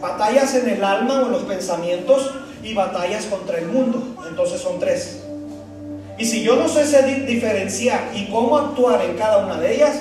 batallas 0.00 0.54
en 0.54 0.68
el 0.68 0.84
alma 0.84 1.22
o 1.22 1.26
en 1.26 1.32
los 1.32 1.42
pensamientos 1.42 2.30
y 2.62 2.74
batallas 2.74 3.26
contra 3.26 3.58
el 3.58 3.66
mundo. 3.66 4.02
Entonces 4.28 4.60
son 4.60 4.78
tres. 4.78 5.22
Y 6.18 6.24
si 6.24 6.42
yo 6.42 6.56
no 6.56 6.68
sé 6.68 7.02
diferenciar 7.26 8.10
y 8.14 8.26
cómo 8.26 8.56
actuar 8.56 9.04
en 9.04 9.16
cada 9.16 9.44
una 9.44 9.58
de 9.58 9.74
ellas, 9.74 9.96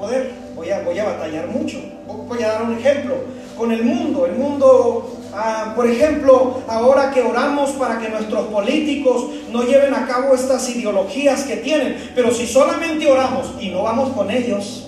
poder, 0.00 0.30
voy 0.56 0.70
a, 0.70 0.80
voy 0.80 0.98
a 0.98 1.04
batallar 1.04 1.46
mucho. 1.48 1.78
Voy 2.06 2.42
a 2.42 2.48
dar 2.48 2.62
un 2.62 2.78
ejemplo. 2.78 3.16
Con 3.56 3.70
el 3.70 3.84
mundo, 3.84 4.26
el 4.26 4.32
mundo, 4.32 5.19
ah, 5.34 5.72
por 5.74 5.88
ejemplo, 5.88 6.62
ahora 6.68 7.10
que 7.10 7.22
oramos 7.22 7.70
para 7.72 7.98
que 7.98 8.08
nuestros 8.08 8.46
políticos 8.48 9.26
no 9.50 9.62
lleven 9.62 9.94
a 9.94 10.06
cabo 10.06 10.34
estas 10.34 10.68
ideologías 10.70 11.44
que 11.44 11.56
tienen, 11.56 12.12
pero 12.14 12.32
si 12.32 12.46
solamente 12.46 13.10
oramos 13.10 13.52
y 13.60 13.68
no 13.68 13.82
vamos 13.82 14.10
con 14.10 14.30
ellos, 14.30 14.86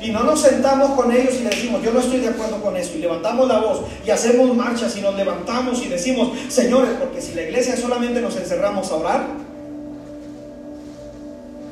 y 0.00 0.10
no 0.10 0.24
nos 0.24 0.40
sentamos 0.40 0.90
con 0.92 1.12
ellos 1.12 1.34
y 1.38 1.44
le 1.44 1.50
decimos, 1.50 1.80
yo 1.82 1.92
no 1.92 2.00
estoy 2.00 2.18
de 2.18 2.28
acuerdo 2.28 2.60
con 2.60 2.76
eso, 2.76 2.96
y 2.96 2.98
levantamos 2.98 3.46
la 3.46 3.60
voz 3.60 3.82
y 4.04 4.10
hacemos 4.10 4.54
marchas 4.54 4.96
y 4.96 5.00
nos 5.00 5.14
levantamos 5.14 5.80
y 5.82 5.88
decimos, 5.88 6.30
señores, 6.48 6.90
porque 6.98 7.22
si 7.22 7.34
la 7.34 7.42
iglesia 7.42 7.76
solamente 7.76 8.20
nos 8.20 8.36
encerramos 8.36 8.90
a 8.90 8.96
orar, 8.96 9.26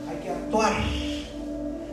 hay 0.09 0.17
que 0.23 0.31
actuar. 0.31 0.73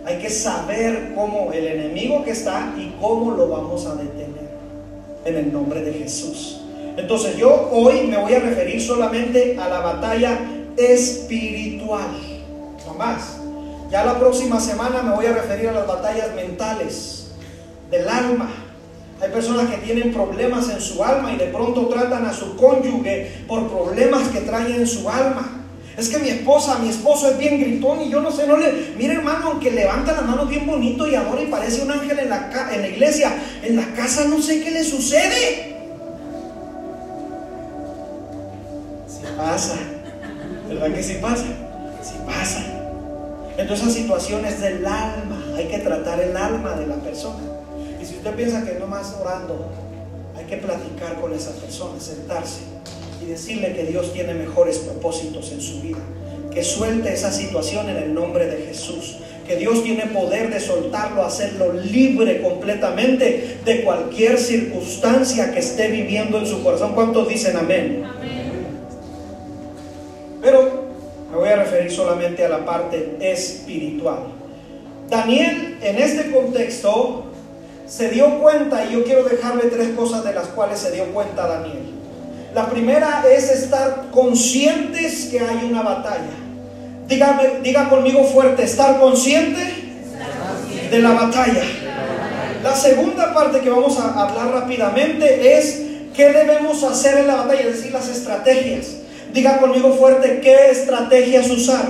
Hay 0.08 0.20
que 0.20 0.30
saber 0.30 1.12
cómo 1.16 1.52
el 1.52 1.68
enemigo 1.68 2.24
que 2.24 2.32
está 2.32 2.74
y 2.78 2.96
cómo 3.02 3.32
lo 3.32 3.50
vamos 3.50 3.86
a 3.88 3.96
detener. 3.96 4.27
En 5.26 5.36
el 5.36 5.52
nombre 5.52 5.82
de 5.82 5.94
Jesús. 5.94 6.62
Entonces 6.96 7.38
yo 7.38 7.70
hoy 7.72 8.08
me 8.08 8.18
voy 8.18 8.34
a 8.34 8.40
referir 8.40 8.82
solamente 8.82 9.58
a 9.60 9.70
la 9.70 9.80
batalla 9.80 10.40
espiritual. 10.78 12.10
No 12.86 12.94
más. 12.94 13.38
Ya 13.92 14.04
la 14.04 14.18
próxima 14.18 14.60
semana 14.60 15.02
me 15.02 15.16
voy 15.16 15.26
a 15.28 15.34
referir 15.34 15.70
a 15.70 15.74
las 15.74 15.88
batallas 15.88 16.34
mentales 16.36 17.28
del 17.90 18.08
alma. 18.08 18.50
Hay 19.22 19.30
personas 19.30 19.70
que 19.70 19.78
tienen 19.78 20.14
problemas 20.14 20.70
en 20.70 20.80
su 20.82 21.04
alma 21.04 21.32
y 21.34 21.38
de 21.38 21.48
pronto 21.48 21.88
tratan 21.88 22.26
a 22.26 22.34
su 22.34 22.56
cónyuge 22.56 23.44
por 23.48 23.68
problemas 23.68 24.28
que 24.30 24.42
traen 24.42 24.74
en 24.74 24.88
su 24.88 25.10
alma. 25.10 25.67
Es 25.98 26.10
que 26.10 26.20
mi 26.20 26.30
esposa, 26.30 26.78
mi 26.78 26.90
esposo 26.90 27.32
es 27.32 27.40
bien 27.40 27.60
gritón 27.60 28.04
y 28.04 28.12
yo 28.12 28.22
no 28.22 28.32
sé, 28.32 28.46
no 28.46 28.56
le... 28.56 28.94
Mire 28.96 29.16
hermano, 29.16 29.48
aunque 29.48 29.72
levanta 29.72 30.12
las 30.12 30.26
manos 30.26 30.48
bien 30.48 30.68
bonito 30.68 31.08
y 31.08 31.16
adora 31.16 31.42
y 31.42 31.48
parece 31.48 31.82
un 31.82 31.92
ángel 31.92 32.20
en 32.20 32.30
la, 32.30 32.52
en 32.72 32.82
la 32.82 32.88
iglesia, 32.88 33.34
en 33.64 33.76
la 33.76 33.94
casa 33.96 34.26
no 34.26 34.40
sé 34.40 34.64
qué 34.64 34.70
le 34.70 34.84
sucede. 34.84 35.76
Si 39.08 39.26
pasa, 39.36 39.76
¿verdad 40.70 40.94
que 40.94 41.02
sí 41.02 41.18
pasa? 41.20 41.46
Si 42.04 42.14
pasa. 42.28 42.64
Entonces 43.58 43.92
situaciones 43.92 44.62
del 44.62 44.86
alma, 44.86 45.44
hay 45.56 45.68
que 45.68 45.80
tratar 45.80 46.20
el 46.20 46.38
alma 46.38 46.76
de 46.76 46.86
la 46.86 46.98
persona. 46.98 47.42
Y 48.00 48.06
si 48.06 48.18
usted 48.18 48.36
piensa 48.36 48.64
que 48.64 48.78
no 48.78 48.86
más 48.86 49.16
orando, 49.20 49.72
hay 50.38 50.46
que 50.46 50.58
platicar 50.58 51.20
con 51.20 51.34
esa 51.34 51.54
persona, 51.54 52.00
sentarse 52.00 52.78
y 53.22 53.26
decirle 53.26 53.74
que 53.74 53.84
Dios 53.84 54.14
tiene 54.14 54.34
mejores 54.34 54.80
propósitos 54.80 55.52
en 55.52 55.62
su 55.62 55.82
vida. 55.82 56.00
Que 56.54 56.64
suelte 56.64 57.14
esa 57.14 57.32
situación 57.32 57.90
en 57.90 57.98
el 57.98 58.14
nombre 58.14 58.48
de 58.48 58.66
Jesús. 58.66 59.18
Que 59.48 59.56
Dios 59.56 59.84
tiene 59.84 60.08
poder 60.08 60.52
de 60.52 60.60
soltarlo, 60.60 61.24
hacerlo 61.24 61.72
libre 61.74 62.42
completamente 62.42 63.58
de 63.64 63.84
cualquier 63.84 64.38
circunstancia 64.38 65.54
que 65.54 65.60
esté 65.60 65.88
viviendo 65.88 66.38
en 66.40 66.46
su 66.46 66.64
corazón. 66.64 66.94
¿Cuántos 66.94 67.30
dicen 67.30 67.56
amén? 67.56 68.04
amén. 68.06 68.48
Pero 70.42 70.88
me 71.32 71.38
voy 71.38 71.50
a 71.50 71.58
referir 71.58 71.92
solamente 71.92 72.44
a 72.44 72.50
la 72.50 72.66
parte 72.66 73.18
espiritual. 73.22 74.20
Daniel 75.10 75.78
en 75.82 75.98
este 75.98 76.32
contexto 76.32 77.26
se 77.88 78.10
dio 78.10 78.40
cuenta, 78.40 78.86
y 78.86 78.94
yo 78.94 79.04
quiero 79.06 79.24
dejarle 79.24 79.64
tres 79.64 79.90
cosas 79.90 80.26
de 80.26 80.34
las 80.34 80.48
cuales 80.48 80.80
se 80.80 80.92
dio 80.92 81.06
cuenta 81.14 81.48
Daniel. 81.48 81.97
La 82.58 82.68
primera 82.68 83.24
es 83.32 83.52
estar 83.52 84.08
conscientes 84.10 85.26
que 85.30 85.40
hay 85.40 85.64
una 85.70 85.84
batalla. 85.84 86.34
Diga 87.08 87.88
conmigo 87.88 88.24
fuerte, 88.24 88.64
estar 88.64 89.00
consciente, 89.00 89.62
de 90.90 91.00
la 91.00 91.12
batalla. 91.12 91.62
La 92.64 92.76
segunda 92.76 93.32
parte 93.32 93.60
que 93.60 93.70
vamos 93.70 94.00
a 94.00 94.08
hablar 94.08 94.54
rápidamente 94.54 95.56
es 95.56 95.84
qué 96.16 96.30
debemos 96.30 96.84
hacer 96.84 97.20
en 97.20 97.28
la 97.28 97.36
batalla, 97.36 97.62
es 97.62 97.78
decir, 97.78 97.92
las 97.92 98.10
estrategias. 98.10 98.88
Diga 99.32 99.60
conmigo 99.60 99.94
fuerte, 99.94 100.42
¿qué 100.42 100.72
estrategias 100.72 101.52
usar? 101.52 101.86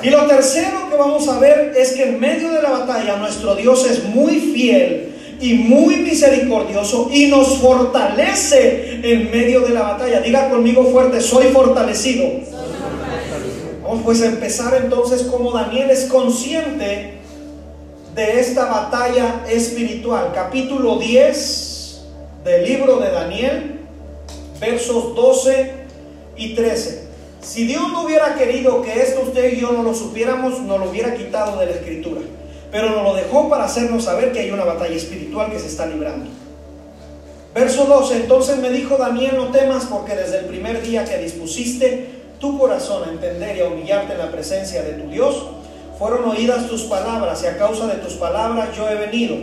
Y 0.00 0.10
lo 0.10 0.26
tercero 0.28 0.88
que 0.88 0.96
vamos 0.96 1.26
a 1.26 1.40
ver 1.40 1.72
es 1.76 1.94
que 1.94 2.04
en 2.04 2.20
medio 2.20 2.52
de 2.52 2.62
la 2.62 2.70
batalla 2.70 3.16
nuestro 3.16 3.56
Dios 3.56 3.84
es 3.84 4.04
muy 4.04 4.38
fiel 4.38 5.11
y 5.42 5.54
muy 5.54 5.96
misericordioso 5.96 7.10
y 7.12 7.26
nos 7.26 7.58
fortalece 7.58 9.00
en 9.02 9.28
medio 9.30 9.62
de 9.62 9.70
la 9.70 9.82
batalla. 9.82 10.20
Diga 10.20 10.48
conmigo 10.48 10.84
fuerte, 10.84 11.20
soy 11.20 11.46
fortalecido. 11.46 12.28
Vamos 13.82 14.02
pues 14.04 14.22
a 14.22 14.26
empezar 14.26 14.80
entonces 14.80 15.24
como 15.24 15.50
Daniel 15.50 15.90
es 15.90 16.04
consciente 16.04 17.14
de 18.14 18.40
esta 18.40 18.66
batalla 18.66 19.44
espiritual. 19.50 20.30
Capítulo 20.32 20.98
10 20.98 22.02
del 22.44 22.64
libro 22.64 22.98
de 22.98 23.10
Daniel, 23.10 23.80
versos 24.60 25.16
12 25.16 25.72
y 26.36 26.54
13. 26.54 27.08
Si 27.40 27.66
Dios 27.66 27.82
no 27.90 28.04
hubiera 28.04 28.36
querido 28.36 28.80
que 28.82 29.02
esto 29.02 29.22
usted 29.26 29.54
y 29.54 29.60
yo 29.60 29.72
no 29.72 29.82
lo 29.82 29.92
supiéramos, 29.92 30.60
nos 30.60 30.78
lo 30.78 30.88
hubiera 30.88 31.16
quitado 31.16 31.58
de 31.58 31.66
la 31.66 31.72
escritura 31.72 32.20
pero 32.72 32.88
nos 32.88 33.04
lo 33.04 33.14
dejó 33.14 33.50
para 33.50 33.64
hacernos 33.64 34.04
saber 34.04 34.32
que 34.32 34.40
hay 34.40 34.50
una 34.50 34.64
batalla 34.64 34.96
espiritual 34.96 35.52
que 35.52 35.60
se 35.60 35.66
está 35.66 35.86
librando. 35.86 36.30
Verso 37.54 37.84
12, 37.84 38.16
entonces 38.16 38.56
me 38.56 38.70
dijo 38.70 38.96
Daniel, 38.96 39.36
no 39.36 39.48
temas 39.48 39.84
porque 39.84 40.14
desde 40.14 40.38
el 40.38 40.44
primer 40.46 40.82
día 40.82 41.04
que 41.04 41.18
dispusiste 41.18 42.22
tu 42.40 42.58
corazón 42.58 43.06
a 43.06 43.12
entender 43.12 43.58
y 43.58 43.60
a 43.60 43.66
humillarte 43.66 44.14
en 44.14 44.18
la 44.18 44.32
presencia 44.32 44.82
de 44.82 44.94
tu 44.94 45.10
Dios, 45.10 45.48
fueron 45.98 46.24
oídas 46.24 46.66
tus 46.66 46.84
palabras 46.84 47.42
y 47.42 47.46
a 47.46 47.58
causa 47.58 47.86
de 47.86 47.96
tus 47.96 48.14
palabras 48.14 48.74
yo 48.74 48.88
he 48.88 48.94
venido. 48.94 49.36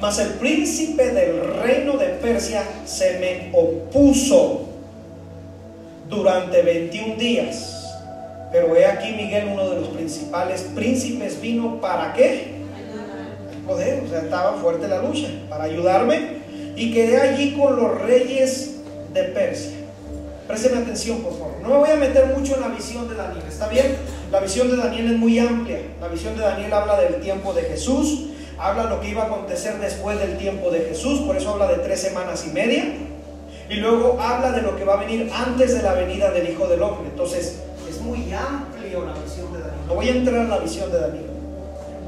Mas 0.00 0.18
el 0.18 0.30
príncipe 0.30 1.10
del 1.10 1.38
reino 1.62 1.98
de 1.98 2.06
Persia 2.06 2.64
se 2.86 3.18
me 3.18 3.50
opuso 3.52 4.62
durante 6.08 6.62
21 6.62 7.16
días. 7.16 7.76
Pero 8.50 8.74
he 8.74 8.86
aquí 8.86 9.12
Miguel, 9.12 9.50
uno 9.52 9.68
de 9.68 9.76
los 9.76 9.88
principales 9.88 10.62
príncipes, 10.74 11.38
vino 11.42 11.78
para 11.78 12.14
qué? 12.14 12.59
Poder, 13.70 14.02
o 14.04 14.08
sea, 14.08 14.20
estaba 14.20 14.54
fuerte 14.54 14.88
la 14.88 15.00
lucha 15.00 15.28
para 15.48 15.64
ayudarme 15.64 16.40
y 16.74 16.92
quedé 16.92 17.20
allí 17.20 17.56
con 17.56 17.76
los 17.76 18.00
reyes 18.00 18.80
de 19.12 19.22
Persia. 19.24 19.76
Présteme 20.48 20.78
atención, 20.78 21.18
por 21.18 21.32
favor. 21.34 21.54
No 21.62 21.68
me 21.68 21.76
voy 21.76 21.90
a 21.90 21.96
meter 21.96 22.26
mucho 22.36 22.56
en 22.56 22.62
la 22.62 22.68
visión 22.68 23.08
de 23.08 23.14
Daniel, 23.14 23.44
¿está 23.48 23.68
bien? 23.68 23.96
La 24.32 24.40
visión 24.40 24.68
de 24.68 24.76
Daniel 24.76 25.12
es 25.12 25.18
muy 25.18 25.38
amplia. 25.38 25.78
La 26.00 26.08
visión 26.08 26.36
de 26.36 26.42
Daniel 26.42 26.72
habla 26.72 27.00
del 27.00 27.20
tiempo 27.20 27.52
de 27.52 27.62
Jesús, 27.62 28.30
habla 28.58 28.84
lo 28.84 29.00
que 29.00 29.10
iba 29.10 29.22
a 29.22 29.26
acontecer 29.26 29.78
después 29.78 30.18
del 30.18 30.36
tiempo 30.38 30.70
de 30.70 30.80
Jesús, 30.80 31.20
por 31.20 31.36
eso 31.36 31.50
habla 31.50 31.68
de 31.68 31.76
tres 31.76 32.00
semanas 32.00 32.44
y 32.48 32.50
media. 32.50 32.84
Y 33.68 33.74
luego 33.76 34.20
habla 34.20 34.50
de 34.50 34.62
lo 34.62 34.76
que 34.76 34.84
va 34.84 34.94
a 34.94 34.96
venir 34.96 35.30
antes 35.32 35.76
de 35.76 35.82
la 35.82 35.92
venida 35.92 36.32
del 36.32 36.50
Hijo 36.50 36.66
del 36.66 36.82
Hombre. 36.82 37.08
Entonces, 37.08 37.60
es 37.88 38.00
muy 38.00 38.32
amplio 38.32 39.04
la 39.06 39.12
visión 39.12 39.52
de 39.52 39.60
Daniel. 39.60 39.86
No 39.86 39.94
voy 39.94 40.08
a 40.08 40.10
entrar 40.10 40.36
en 40.42 40.50
la 40.50 40.58
visión 40.58 40.90
de 40.90 40.98
Daniel. 40.98 41.26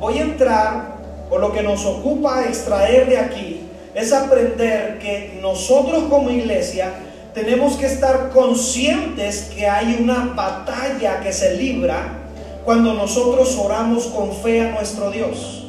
Voy 0.00 0.18
a 0.18 0.22
entrar 0.22 0.91
o 1.33 1.39
lo 1.39 1.51
que 1.51 1.62
nos 1.62 1.87
ocupa 1.87 2.45
extraer 2.45 3.09
de 3.09 3.16
aquí 3.16 3.61
es 3.95 4.12
aprender 4.12 4.99
que 4.99 5.39
nosotros 5.41 6.05
como 6.11 6.30
iglesia 6.30 6.93
tenemos 7.33 7.76
que 7.76 7.87
estar 7.87 8.28
conscientes 8.30 9.51
que 9.55 9.66
hay 9.66 9.99
una 9.99 10.35
batalla 10.37 11.20
que 11.20 11.33
se 11.33 11.57
libra 11.57 12.18
cuando 12.66 12.93
nosotros 12.93 13.59
oramos 13.59 14.07
con 14.09 14.30
fe 14.33 14.61
a 14.61 14.72
nuestro 14.72 15.11
Dios. 15.11 15.66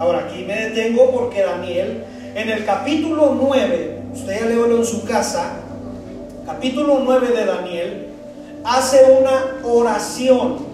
Ahora 0.00 0.26
aquí 0.26 0.44
me 0.44 0.54
detengo 0.54 1.12
porque 1.12 1.42
Daniel 1.42 2.04
en 2.34 2.48
el 2.48 2.64
capítulo 2.64 3.36
9, 3.40 3.98
usted 4.14 4.40
ya 4.40 4.46
leo 4.46 4.76
en 4.76 4.84
su 4.84 5.04
casa, 5.04 5.52
capítulo 6.44 7.02
9 7.04 7.28
de 7.28 7.44
Daniel, 7.44 8.06
hace 8.64 9.04
una 9.20 9.58
oración. 9.62 10.71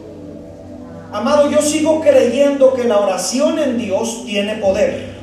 Amado, 1.11 1.51
yo 1.51 1.63
sigo 1.63 2.01
creyendo 2.01 2.75
que 2.75 2.85
la 2.85 2.99
oración 2.99 3.59
en 3.59 3.79
Dios 3.79 4.25
tiene 4.27 4.57
poder. 4.57 5.17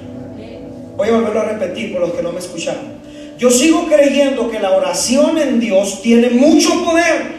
Voy 0.98 1.10
a 1.10 1.12
volverlo 1.12 1.42
a 1.42 1.46
repetir 1.46 1.94
por 1.94 2.02
los 2.02 2.14
que 2.14 2.24
no 2.24 2.32
me 2.32 2.40
escucharon. 2.40 2.96
Yo 3.38 3.52
sigo 3.52 3.86
creyendo 3.86 4.50
que 4.50 4.60
la 4.60 4.72
oración 4.72 5.38
en 5.38 5.60
Dios 5.60 6.02
tiene 6.02 6.30
mucho 6.32 6.84
poder. 6.84 7.36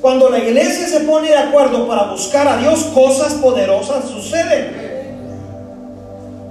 Cuando 0.00 0.30
la 0.30 0.38
iglesia 0.38 0.86
se 0.86 1.00
pone 1.00 1.28
de 1.28 1.38
acuerdo 1.38 1.88
para 1.88 2.04
buscar 2.04 2.46
a 2.46 2.58
Dios, 2.58 2.84
cosas 2.94 3.34
poderosas 3.34 4.08
suceden. 4.08 4.88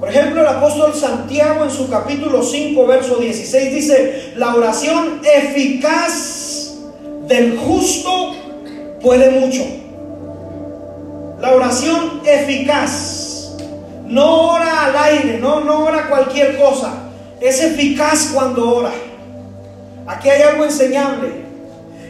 Por 0.02 0.10
ejemplo, 0.10 0.42
el 0.42 0.48
apóstol 0.48 0.94
Santiago 0.94 1.64
en 1.64 1.72
su 1.72 1.90
capítulo 1.90 2.44
5, 2.44 2.86
verso 2.86 3.16
16 3.16 3.74
dice, 3.74 4.34
la 4.36 4.54
oración 4.54 5.22
eficaz 5.24 6.74
del 7.28 7.58
justo 7.58 8.36
puede 9.02 9.32
mucho. 9.32 9.64
La 11.48 11.56
oración 11.56 12.24
eficaz. 12.26 13.54
No 14.06 14.52
ora 14.52 14.84
al 14.84 14.98
aire, 14.98 15.38
no, 15.40 15.62
no 15.62 15.86
ora 15.86 16.10
cualquier 16.10 16.58
cosa. 16.58 16.92
Es 17.40 17.62
eficaz 17.62 18.32
cuando 18.34 18.76
ora. 18.76 18.92
Aquí 20.08 20.30
hay 20.30 20.42
algo 20.42 20.66
enseñable. 20.66 21.30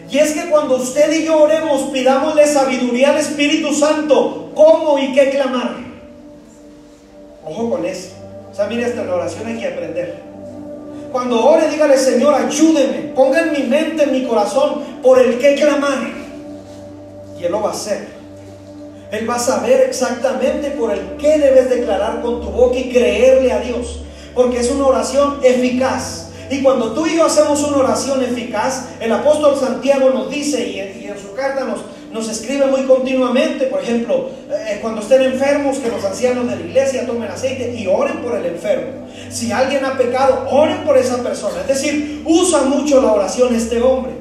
Y 0.10 0.18
es 0.18 0.32
que 0.32 0.50
cuando 0.50 0.78
usted 0.78 1.14
y 1.14 1.26
yo 1.26 1.44
oremos, 1.44 1.84
pidámosle 1.92 2.48
sabiduría 2.48 3.12
al 3.12 3.18
Espíritu 3.18 3.76
Santo, 3.76 4.54
cómo 4.56 4.98
y 4.98 5.14
qué 5.14 5.30
clamar. 5.30 5.76
Ojo 7.46 7.70
con 7.70 7.86
eso. 7.86 8.14
O 8.52 8.56
sea, 8.56 8.66
mire, 8.66 8.88
esta 8.88 9.04
la 9.04 9.18
oración 9.18 9.46
hay 9.46 9.60
que 9.60 9.68
aprender. 9.68 10.16
Cuando 11.12 11.46
ore, 11.46 11.70
dígale, 11.70 11.96
Señor, 12.00 12.34
ayúdeme. 12.34 13.14
Ponga 13.14 13.42
en 13.42 13.52
mi 13.52 13.68
mente, 13.68 14.02
en 14.02 14.14
mi 14.14 14.26
corazón, 14.26 14.82
por 15.04 15.20
el 15.20 15.38
qué 15.38 15.54
clamar. 15.54 16.08
Y 17.40 17.44
Él 17.44 17.52
lo 17.52 17.62
va 17.62 17.70
a 17.70 17.74
hacer. 17.74 18.17
Él 19.12 19.30
va 19.30 19.36
a 19.36 19.40
saber 19.40 19.82
exactamente 19.82 20.72
por 20.72 20.92
el 20.92 21.16
qué 21.18 21.38
debes 21.38 21.70
declarar 21.70 22.22
con 22.22 22.42
tu 22.42 22.50
boca 22.50 22.78
y 22.78 22.90
creerle 22.90 23.52
a 23.52 23.60
Dios. 23.60 24.02
Porque 24.36 24.60
es 24.60 24.70
una 24.70 24.88
oración 24.88 25.40
eficaz. 25.44 26.30
Y 26.50 26.62
cuando 26.62 26.94
tú 26.94 27.06
y 27.06 27.16
yo 27.16 27.26
hacemos 27.26 27.62
una 27.64 27.78
oración 27.78 28.24
eficaz, 28.24 28.90
el 29.00 29.12
apóstol 29.12 29.58
Santiago 29.60 30.10
nos 30.12 30.30
dice, 30.30 30.68
y 30.68 30.80
en, 30.80 31.20
su 31.20 31.34
carta 31.34 31.66
nos, 31.66 31.80
nos 32.12 32.30
escribe 32.30 32.68
muy 32.68 32.84
continuamente, 32.84 33.66
por 33.66 33.82
ejemplo, 33.82 34.30
eh, 34.50 34.80
cuando 34.82 35.02
estén 35.02 35.24
enfermos, 35.24 35.78
que 35.78 35.90
los 35.90 36.04
ancianos 36.04 36.50
de 36.50 36.56
la 36.56 36.62
iglesia 36.62 37.06
tomen 37.06 37.30
aceite 37.30 37.74
y 37.78 37.88
oren 37.88 38.22
por 38.22 38.36
el 38.36 38.46
enfermo. 38.46 39.08
Si 39.30 39.52
alguien 39.52 39.84
ha 39.84 39.98
pecado, 39.98 40.48
oren 40.50 40.84
por 40.86 40.98
esa 40.98 41.22
persona. 41.24 41.62
Es 41.62 41.68
decir, 41.68 42.24
usa 42.26 42.62
mucho 42.64 43.02
la 43.02 43.12
oración 43.12 43.56
este 43.56 43.82
hombre. 43.82 44.14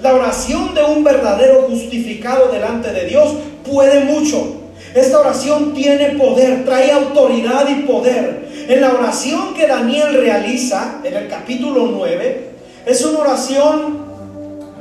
La 0.00 0.14
oración 0.14 0.74
de 0.74 0.84
un 0.84 1.02
verdadero 1.02 1.62
justificado 1.68 2.52
delante 2.52 2.92
de 2.92 3.06
Dios 3.06 3.34
puede 3.64 4.04
mucho. 4.04 4.60
Esta 4.94 5.18
oración 5.18 5.74
tiene 5.74 6.10
poder, 6.10 6.64
trae 6.64 6.92
autoridad 6.92 7.68
y 7.68 7.82
poder. 7.82 8.48
En 8.68 8.80
la 8.80 8.92
oración 8.92 9.54
que 9.54 9.66
Daniel 9.66 10.14
realiza 10.14 11.00
en 11.02 11.14
el 11.14 11.28
capítulo 11.28 11.86
9, 11.86 12.50
es 12.86 13.04
una 13.04 13.18
oración, 13.18 14.04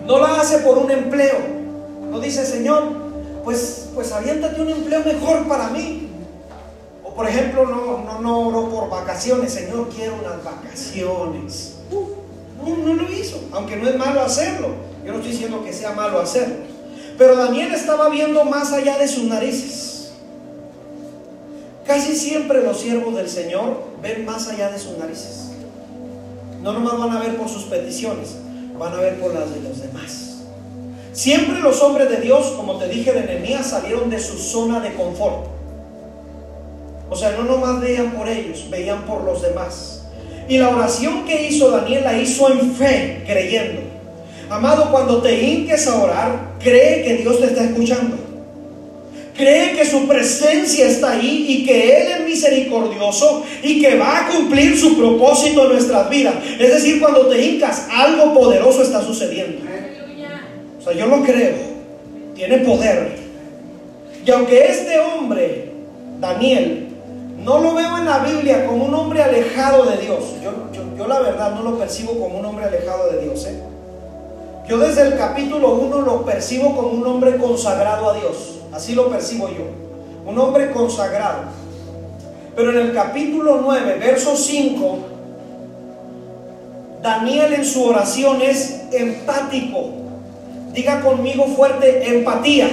no 0.05 0.19
la 0.19 0.39
hace 0.39 0.59
por 0.59 0.77
un 0.77 0.91
empleo. 0.91 1.37
No 2.11 2.19
dice, 2.19 2.45
Señor, 2.45 2.83
pues, 3.43 3.89
pues 3.95 4.11
aviéntate 4.11 4.61
un 4.61 4.69
empleo 4.69 5.03
mejor 5.03 5.47
para 5.47 5.69
mí. 5.69 6.09
O 7.03 7.13
por 7.13 7.27
ejemplo, 7.27 7.65
no, 7.65 8.03
no, 8.03 8.21
no 8.21 8.47
oro 8.47 8.69
por 8.69 8.89
vacaciones, 8.89 9.51
Señor, 9.51 9.89
quiero 9.89 10.15
unas 10.15 10.43
vacaciones. 10.43 11.75
No, 11.91 12.77
no 12.77 12.93
lo 12.93 13.11
hizo, 13.11 13.41
aunque 13.51 13.75
no 13.75 13.89
es 13.89 13.97
malo 13.97 14.21
hacerlo. 14.21 14.69
Yo 15.03 15.11
no 15.11 15.17
estoy 15.17 15.31
diciendo 15.31 15.63
que 15.63 15.73
sea 15.73 15.91
malo 15.91 16.19
hacerlo. 16.19 16.72
Pero 17.23 17.37
Daniel 17.37 17.73
estaba 17.73 18.09
viendo 18.09 18.43
más 18.43 18.73
allá 18.73 18.97
de 18.97 19.07
sus 19.07 19.23
narices. 19.23 20.11
Casi 21.87 22.17
siempre 22.17 22.61
los 22.61 22.81
siervos 22.81 23.15
del 23.15 23.29
Señor 23.29 23.81
ven 24.01 24.25
más 24.25 24.49
allá 24.49 24.69
de 24.69 24.77
sus 24.77 24.97
narices. 24.97 25.51
No 26.61 26.73
nomás 26.73 26.99
van 26.99 27.11
a 27.11 27.21
ver 27.21 27.37
por 27.37 27.47
sus 27.47 27.63
peticiones, 27.63 28.35
van 28.77 28.91
a 28.91 28.97
ver 28.97 29.21
por 29.21 29.33
las 29.33 29.53
de 29.53 29.61
los 29.61 29.81
demás. 29.81 30.41
Siempre 31.13 31.61
los 31.61 31.81
hombres 31.81 32.09
de 32.09 32.17
Dios, 32.17 32.45
como 32.57 32.77
te 32.77 32.89
dije 32.89 33.13
de 33.13 33.23
Nehemías, 33.23 33.67
salieron 33.67 34.09
de 34.09 34.19
su 34.19 34.37
zona 34.37 34.81
de 34.81 34.93
confort. 34.93 35.45
O 37.09 37.15
sea, 37.15 37.31
no 37.37 37.43
nomás 37.45 37.79
veían 37.79 38.11
por 38.11 38.27
ellos, 38.27 38.69
veían 38.69 39.05
por 39.05 39.23
los 39.23 39.41
demás. 39.41 40.07
Y 40.49 40.57
la 40.57 40.75
oración 40.75 41.23
que 41.23 41.47
hizo 41.47 41.71
Daniel 41.71 42.03
la 42.03 42.17
hizo 42.17 42.51
en 42.51 42.75
fe, 42.75 43.23
creyendo. 43.25 43.92
Amado, 44.49 44.91
cuando 44.91 45.21
te 45.21 45.41
hinques 45.41 45.87
a 45.87 46.01
orar, 46.01 46.53
cree 46.59 47.03
que 47.03 47.17
Dios 47.17 47.39
te 47.39 47.47
está 47.47 47.63
escuchando. 47.63 48.17
Cree 49.35 49.75
que 49.75 49.85
su 49.85 50.07
presencia 50.07 50.85
está 50.85 51.13
ahí 51.13 51.45
y 51.47 51.65
que 51.65 51.97
Él 51.97 52.07
es 52.11 52.25
misericordioso 52.25 53.43
y 53.63 53.81
que 53.81 53.97
va 53.97 54.19
a 54.19 54.27
cumplir 54.29 54.77
su 54.77 54.95
propósito 54.95 55.65
en 55.65 55.73
nuestras 55.73 56.07
vidas. 56.09 56.35
Es 56.59 56.71
decir, 56.71 56.99
cuando 56.99 57.27
te 57.27 57.43
hincas, 57.43 57.87
algo 57.91 58.33
poderoso 58.33 58.83
está 58.83 59.01
sucediendo. 59.01 59.63
O 60.79 60.81
sea, 60.83 60.93
yo 60.93 61.07
lo 61.07 61.23
creo. 61.23 61.55
Tiene 62.35 62.59
poder. 62.59 63.15
Y 64.25 64.31
aunque 64.31 64.65
este 64.65 64.99
hombre, 64.99 65.71
Daniel, 66.19 66.89
no 67.43 67.59
lo 67.59 67.73
veo 67.73 67.97
en 67.97 68.05
la 68.05 68.19
Biblia 68.19 68.67
como 68.67 68.85
un 68.85 68.93
hombre 68.93 69.23
alejado 69.23 69.85
de 69.85 69.97
Dios. 69.97 70.23
Yo, 70.43 71.07
la 71.07 71.19
verdad 71.19 71.55
no 71.55 71.63
lo 71.63 71.77
percibo 71.77 72.19
como 72.19 72.39
un 72.39 72.45
hombre 72.45 72.65
alejado 72.65 73.11
de 73.11 73.21
Dios. 73.21 73.45
¿eh? 73.47 73.59
Yo 74.67 74.77
desde 74.77 75.01
el 75.03 75.17
capítulo 75.17 75.75
1 75.75 76.01
lo 76.01 76.25
percibo 76.25 76.75
como 76.75 76.89
un 76.89 77.05
hombre 77.05 77.37
consagrado 77.37 78.09
a 78.09 78.13
Dios. 78.13 78.59
Así 78.71 78.95
lo 78.95 79.09
percibo 79.09 79.49
yo. 79.49 79.65
Un 80.25 80.37
hombre 80.39 80.71
consagrado. 80.71 81.43
Pero 82.55 82.71
en 82.71 82.77
el 82.77 82.93
capítulo 82.93 83.59
9, 83.61 83.97
verso 83.99 84.35
5, 84.35 84.97
Daniel 87.01 87.53
en 87.53 87.65
su 87.65 87.83
oración 87.83 88.41
es 88.41 88.83
empático. 88.91 89.89
Diga 90.71 91.01
conmigo 91.01 91.45
fuerte, 91.47 92.07
empatía. 92.07 92.69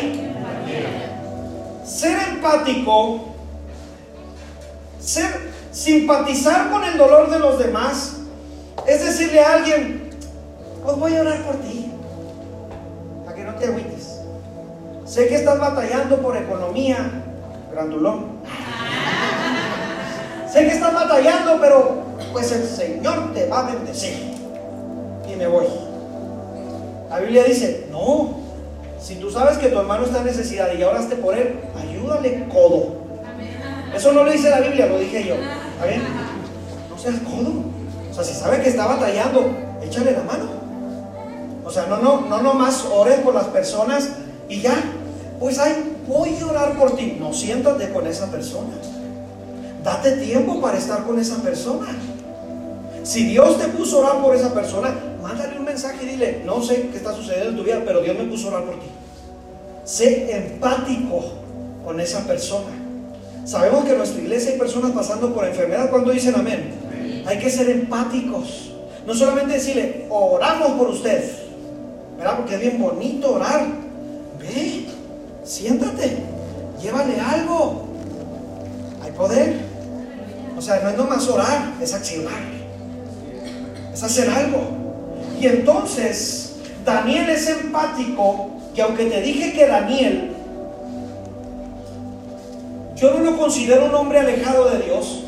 Ser 1.84 2.18
empático, 2.28 3.20
ser 5.00 5.50
simpatizar 5.72 6.70
con 6.70 6.84
el 6.84 6.96
dolor 6.96 7.30
de 7.30 7.38
los 7.38 7.58
demás, 7.58 8.16
es 8.86 9.04
decirle 9.04 9.40
a 9.40 9.54
alguien, 9.54 10.10
os 10.84 10.98
voy 10.98 11.14
a 11.14 11.20
orar 11.20 11.42
por 11.44 11.56
ti, 11.56 11.79
te 13.60 13.66
agüites. 13.66 14.20
Sé 15.04 15.28
que 15.28 15.36
estás 15.36 15.58
batallando 15.60 16.16
por 16.18 16.36
economía, 16.36 17.10
grandulón. 17.70 18.26
sé 20.50 20.60
que 20.60 20.72
estás 20.72 20.94
batallando, 20.94 21.58
pero 21.60 22.02
pues 22.32 22.50
el 22.52 22.64
Señor 22.64 23.32
te 23.34 23.46
va 23.46 23.60
a 23.60 23.72
bendecir. 23.72 24.34
Y 25.30 25.36
me 25.36 25.46
voy. 25.46 25.66
La 27.08 27.18
Biblia 27.20 27.44
dice, 27.44 27.88
no, 27.90 28.36
si 29.00 29.16
tú 29.16 29.30
sabes 29.30 29.58
que 29.58 29.68
tu 29.68 29.78
hermano 29.78 30.04
está 30.04 30.18
en 30.18 30.26
necesidad 30.26 30.72
y 30.72 30.82
oraste 30.82 31.16
por 31.16 31.36
él, 31.36 31.60
ayúdale 31.76 32.46
codo. 32.48 33.00
Eso 33.94 34.12
no 34.12 34.24
lo 34.24 34.30
dice 34.30 34.50
la 34.50 34.60
Biblia, 34.60 34.86
lo 34.86 34.98
dije 34.98 35.26
yo. 35.26 35.34
¿Está 35.34 35.86
bien? 35.86 36.02
No 36.88 36.96
seas 36.96 37.16
codo. 37.20 37.64
O 38.10 38.14
sea, 38.14 38.22
si 38.22 38.34
sabe 38.34 38.62
que 38.62 38.68
está 38.68 38.86
batallando, 38.86 39.50
échale 39.82 40.12
la 40.12 40.22
mano. 40.22 40.59
O 41.70 41.72
sea, 41.72 41.86
no, 41.86 41.98
no, 41.98 42.22
no 42.22 42.42
nomás 42.42 42.84
ores 42.92 43.20
por 43.20 43.32
las 43.32 43.46
personas 43.46 44.08
y 44.48 44.60
ya, 44.60 44.74
pues 45.38 45.56
ay, 45.60 45.98
voy 46.08 46.36
a 46.40 46.46
orar 46.46 46.76
por 46.76 46.96
ti. 46.96 47.16
No 47.20 47.32
siéntate 47.32 47.92
con 47.92 48.08
esa 48.08 48.28
persona. 48.28 48.70
Date 49.84 50.16
tiempo 50.16 50.60
para 50.60 50.78
estar 50.78 51.04
con 51.04 51.20
esa 51.20 51.36
persona. 51.36 51.86
Si 53.04 53.24
Dios 53.24 53.56
te 53.56 53.68
puso 53.68 53.98
a 53.98 54.08
orar 54.08 54.20
por 54.20 54.34
esa 54.34 54.52
persona, 54.52 54.92
mándale 55.22 55.60
un 55.60 55.64
mensaje 55.64 56.02
y 56.02 56.06
dile, 56.06 56.42
no 56.44 56.60
sé 56.60 56.88
qué 56.90 56.96
está 56.96 57.14
sucediendo 57.14 57.50
en 57.50 57.56
tu 57.58 57.62
vida, 57.62 57.82
pero 57.86 58.00
Dios 58.00 58.18
me 58.18 58.24
puso 58.24 58.48
a 58.48 58.54
orar 58.54 58.64
por 58.64 58.74
ti. 58.80 58.86
Sé 59.84 60.36
empático 60.36 61.22
con 61.84 62.00
esa 62.00 62.26
persona. 62.26 62.72
Sabemos 63.44 63.84
que 63.84 63.92
en 63.92 63.98
nuestra 63.98 64.20
iglesia 64.20 64.50
hay 64.50 64.58
personas 64.58 64.90
pasando 64.90 65.32
por 65.32 65.46
enfermedad. 65.46 65.88
cuando 65.88 66.10
dicen 66.10 66.34
amén? 66.34 67.22
Hay 67.26 67.38
que 67.38 67.48
ser 67.48 67.70
empáticos. 67.70 68.72
No 69.06 69.14
solamente 69.14 69.54
decirle, 69.54 70.06
oramos 70.10 70.72
por 70.72 70.88
usted. 70.88 71.49
¿Verdad? 72.20 72.36
Porque 72.36 72.54
es 72.56 72.60
bien 72.60 72.78
bonito 72.78 73.36
orar. 73.36 73.66
Ve, 74.38 74.86
siéntate, 75.42 76.18
llévale 76.78 77.18
algo. 77.18 77.86
Hay 79.02 79.10
poder. 79.12 79.54
O 80.54 80.60
sea, 80.60 80.80
no 80.80 80.90
es 80.90 80.96
nomás 80.98 81.26
orar, 81.28 81.72
es 81.80 81.94
accionar. 81.94 82.42
Es 83.94 84.02
hacer 84.02 84.28
algo. 84.28 84.58
Y 85.40 85.46
entonces, 85.46 86.56
Daniel 86.84 87.30
es 87.30 87.48
empático, 87.48 88.50
y 88.76 88.80
aunque 88.82 89.06
te 89.06 89.22
dije 89.22 89.54
que 89.54 89.66
Daniel, 89.66 90.32
yo 92.96 93.14
no 93.14 93.20
lo 93.20 93.38
considero 93.38 93.86
un 93.86 93.94
hombre 93.94 94.18
alejado 94.18 94.68
de 94.68 94.82
Dios, 94.82 95.24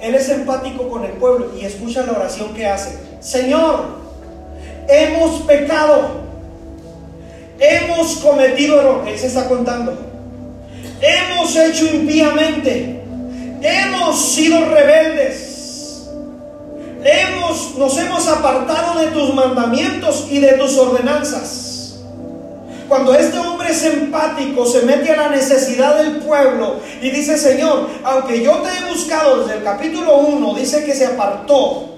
él 0.00 0.14
es 0.14 0.28
empático 0.28 0.88
con 0.88 1.04
el 1.04 1.14
pueblo 1.14 1.50
y 1.60 1.64
escucha 1.64 2.06
la 2.06 2.12
oración 2.12 2.54
que 2.54 2.68
hace. 2.68 2.96
Señor, 3.18 4.01
hemos 4.88 5.42
pecado, 5.42 6.22
hemos 7.58 8.16
cometido 8.16 8.80
error. 8.80 9.04
Él 9.06 9.18
se 9.18 9.26
está 9.26 9.48
contando. 9.48 9.96
Hemos 11.00 11.56
hecho 11.56 11.86
impíamente, 11.86 13.02
hemos 13.60 14.34
sido 14.34 14.64
rebeldes, 14.66 16.08
hemos, 17.04 17.76
nos 17.76 17.98
hemos 17.98 18.28
apartado 18.28 19.00
de 19.00 19.08
tus 19.08 19.34
mandamientos 19.34 20.28
y 20.30 20.38
de 20.38 20.52
tus 20.52 20.78
ordenanzas. 20.78 21.72
Cuando 22.88 23.14
este 23.14 23.38
hombre 23.38 23.70
es 23.70 23.82
empático, 23.84 24.66
se 24.66 24.82
mete 24.82 25.10
a 25.10 25.16
la 25.16 25.28
necesidad 25.30 25.96
del 25.96 26.18
pueblo 26.18 26.76
y 27.00 27.10
dice, 27.10 27.38
Señor, 27.38 27.88
aunque 28.04 28.42
yo 28.42 28.58
te 28.58 28.68
he 28.68 28.92
buscado 28.92 29.40
desde 29.40 29.58
el 29.58 29.64
capítulo 29.64 30.18
1, 30.18 30.54
dice 30.54 30.84
que 30.84 30.94
se 30.94 31.06
apartó 31.06 31.91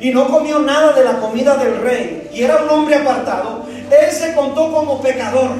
y 0.00 0.10
no 0.10 0.28
comió 0.28 0.58
nada 0.60 0.92
de 0.92 1.04
la 1.04 1.18
comida 1.18 1.56
del 1.56 1.76
rey 1.82 2.30
y 2.32 2.42
era 2.42 2.62
un 2.62 2.70
hombre 2.70 2.96
apartado, 2.96 3.64
él 3.90 4.10
se 4.12 4.34
contó 4.34 4.72
como 4.72 5.00
pecador. 5.00 5.50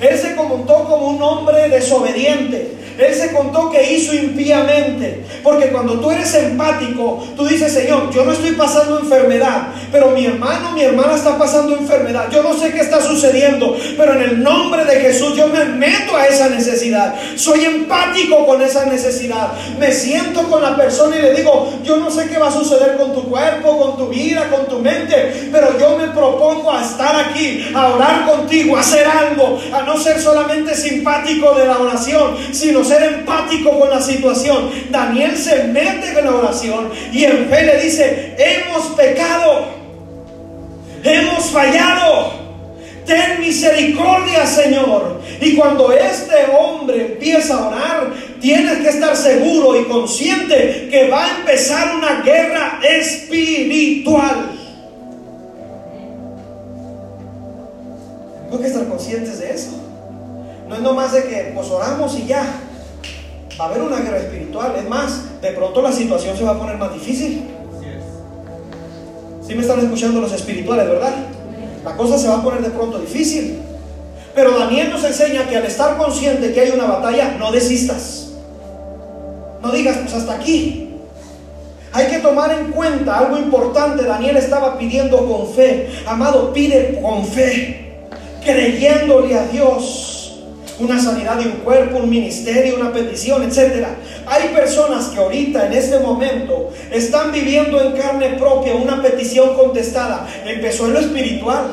Él 0.00 0.18
se 0.18 0.34
contó 0.34 0.84
como 0.84 1.10
un 1.10 1.22
hombre 1.22 1.68
desobediente. 1.68 2.76
Él 2.98 3.14
se 3.14 3.32
contó 3.32 3.70
que 3.70 3.92
hizo 3.92 4.14
impíamente. 4.14 5.24
Porque 5.42 5.68
cuando 5.68 5.98
tú 6.00 6.10
eres 6.10 6.34
empático, 6.34 7.26
tú 7.36 7.44
dices, 7.46 7.72
Señor, 7.72 8.10
yo 8.10 8.24
no 8.24 8.32
estoy 8.32 8.52
pasando 8.52 8.98
enfermedad, 9.00 9.68
pero 9.90 10.10
mi 10.10 10.26
hermano, 10.26 10.72
mi 10.72 10.82
hermana 10.82 11.14
está 11.14 11.38
pasando 11.38 11.76
enfermedad. 11.76 12.28
Yo 12.30 12.42
no 12.42 12.54
sé 12.54 12.72
qué 12.72 12.80
está 12.80 13.00
sucediendo, 13.00 13.76
pero 13.96 14.14
en 14.14 14.22
el 14.22 14.42
nombre 14.42 14.84
de 14.84 15.00
Jesús 15.00 15.36
yo 15.36 15.48
me 15.48 15.64
meto 15.64 16.16
a 16.16 16.26
esa 16.26 16.48
necesidad. 16.48 17.14
Soy 17.36 17.64
empático 17.64 18.46
con 18.46 18.62
esa 18.62 18.86
necesidad. 18.86 19.52
Me 19.78 19.92
siento 19.92 20.42
con 20.48 20.62
la 20.62 20.76
persona 20.76 21.16
y 21.16 21.22
le 21.22 21.34
digo, 21.34 21.72
yo 21.82 21.96
no 21.96 22.10
sé 22.10 22.28
qué 22.28 22.38
va 22.38 22.48
a 22.48 22.52
suceder 22.52 22.96
con 22.96 23.14
tu 23.14 23.28
cuerpo, 23.28 23.78
con 23.78 23.96
tu 23.96 24.08
vida, 24.08 24.48
con 24.50 24.66
tu 24.66 24.78
mente, 24.78 25.48
pero 25.50 25.78
yo 25.78 25.96
me 25.96 26.08
propongo 26.08 26.72
a 26.72 26.82
estar 26.82 27.16
aquí, 27.16 27.70
a 27.74 27.88
orar 27.88 28.26
contigo, 28.26 28.76
a 28.76 28.80
hacer 28.80 29.06
algo, 29.06 29.58
a 29.72 29.82
no 29.82 29.96
ser 29.98 30.20
solamente 30.20 30.74
simpático 30.74 31.54
de 31.54 31.66
la 31.66 31.78
oración, 31.78 32.36
sino 32.52 32.81
ser 32.84 33.02
empático 33.02 33.78
con 33.78 33.90
la 33.90 34.00
situación. 34.00 34.70
Daniel 34.90 35.36
se 35.36 35.64
mete 35.64 36.18
en 36.18 36.24
la 36.24 36.34
oración 36.34 36.90
y 37.12 37.24
en 37.24 37.48
fe 37.48 37.64
le 37.64 37.82
dice, 37.82 38.34
hemos 38.38 38.86
pecado, 38.96 39.66
hemos 41.02 41.44
fallado. 41.50 42.42
Ten 43.06 43.40
misericordia, 43.40 44.46
Señor. 44.46 45.20
Y 45.40 45.56
cuando 45.56 45.92
este 45.92 46.36
hombre 46.56 47.06
empieza 47.12 47.54
a 47.54 47.68
orar, 47.68 48.12
tienes 48.40 48.78
que 48.78 48.88
estar 48.88 49.16
seguro 49.16 49.80
y 49.80 49.84
consciente 49.84 50.88
que 50.88 51.08
va 51.08 51.24
a 51.24 51.38
empezar 51.38 51.96
una 51.96 52.22
guerra 52.22 52.80
espiritual. 52.82 54.52
Tengo 58.48 58.62
que 58.62 58.68
estar 58.68 58.86
conscientes 58.86 59.40
de 59.40 59.50
eso. 59.50 59.70
No 60.68 60.76
es 60.76 60.80
nomás 60.82 61.12
de 61.12 61.24
que 61.24 61.52
pues 61.54 61.68
oramos 61.68 62.16
y 62.18 62.26
ya 62.26 62.46
va 63.60 63.66
a 63.66 63.68
haber 63.68 63.82
una 63.82 64.00
guerra 64.00 64.18
espiritual. 64.18 64.74
Es 64.76 64.88
más, 64.88 65.40
de 65.40 65.52
pronto 65.52 65.82
la 65.82 65.92
situación 65.92 66.36
se 66.36 66.44
va 66.44 66.52
a 66.52 66.58
poner 66.58 66.76
más 66.76 66.92
difícil. 66.92 67.48
Si 69.46 69.54
me 69.54 69.62
están 69.62 69.80
escuchando 69.80 70.20
los 70.20 70.32
espirituales, 70.32 70.88
¿verdad? 70.88 71.14
La 71.84 71.96
cosa 71.96 72.16
se 72.16 72.28
va 72.28 72.38
a 72.38 72.42
poner 72.42 72.62
de 72.62 72.70
pronto 72.70 72.98
difícil. 72.98 73.58
Pero 74.34 74.58
Daniel 74.58 74.90
nos 74.90 75.04
enseña 75.04 75.46
que 75.48 75.56
al 75.56 75.64
estar 75.66 75.96
consciente 75.96 76.52
que 76.52 76.60
hay 76.60 76.70
una 76.70 76.86
batalla, 76.86 77.36
no 77.38 77.52
desistas. 77.52 78.30
No 79.60 79.70
digas, 79.70 79.98
pues 79.98 80.14
hasta 80.14 80.34
aquí. 80.34 80.88
Hay 81.92 82.06
que 82.06 82.20
tomar 82.20 82.58
en 82.58 82.72
cuenta 82.72 83.18
algo 83.18 83.36
importante. 83.36 84.04
Daniel 84.04 84.36
estaba 84.38 84.78
pidiendo 84.78 85.26
con 85.26 85.52
fe. 85.52 85.90
Amado, 86.06 86.52
pide 86.52 87.00
con 87.02 87.26
fe, 87.26 88.00
creyéndole 88.42 89.34
a 89.34 89.46
Dios 89.48 90.11
una 90.82 91.00
sanidad 91.00 91.36
de 91.36 91.46
un 91.46 91.56
cuerpo, 91.58 91.98
un 91.98 92.10
ministerio, 92.10 92.76
una 92.76 92.92
petición, 92.92 93.42
etc. 93.42 93.86
Hay 94.26 94.48
personas 94.48 95.06
que 95.06 95.18
ahorita, 95.18 95.66
en 95.66 95.72
este 95.72 95.98
momento, 96.00 96.70
están 96.90 97.32
viviendo 97.32 97.80
en 97.80 97.92
carne 97.92 98.30
propia 98.30 98.74
una 98.74 99.00
petición 99.00 99.54
contestada. 99.54 100.26
Empezó 100.44 100.86
en 100.86 100.94
lo 100.94 100.98
espiritual, 101.00 101.64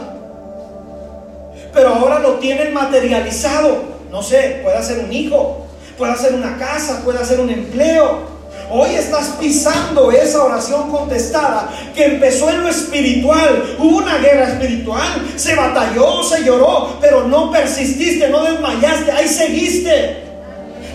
pero 1.73 1.89
ahora 1.89 2.19
lo 2.19 2.35
tienen 2.35 2.73
materializado. 2.73 3.99
No 4.11 4.21
sé, 4.21 4.59
puede 4.63 4.81
ser 4.83 4.99
un 4.99 5.11
hijo, 5.11 5.65
puede 5.97 6.15
ser 6.15 6.33
una 6.33 6.57
casa, 6.57 7.01
puede 7.03 7.23
ser 7.25 7.39
un 7.39 7.49
empleo. 7.49 8.38
Hoy 8.71 8.93
estás 8.93 9.29
pisando 9.39 10.11
esa 10.11 10.43
oración 10.43 10.91
contestada 10.91 11.69
que 11.95 12.05
empezó 12.05 12.51
en 12.51 12.61
lo 12.61 12.69
espiritual. 12.69 13.75
Hubo 13.79 13.97
una 13.97 14.19
guerra 14.19 14.49
espiritual, 14.49 15.27
se 15.35 15.55
batalló, 15.55 16.21
se 16.21 16.43
lloró, 16.43 16.97
pero 17.01 17.27
no 17.27 17.51
persististe, 17.51 18.29
no 18.29 18.43
desmayaste, 18.43 19.11
ahí 19.11 19.27
seguiste. 19.27 20.23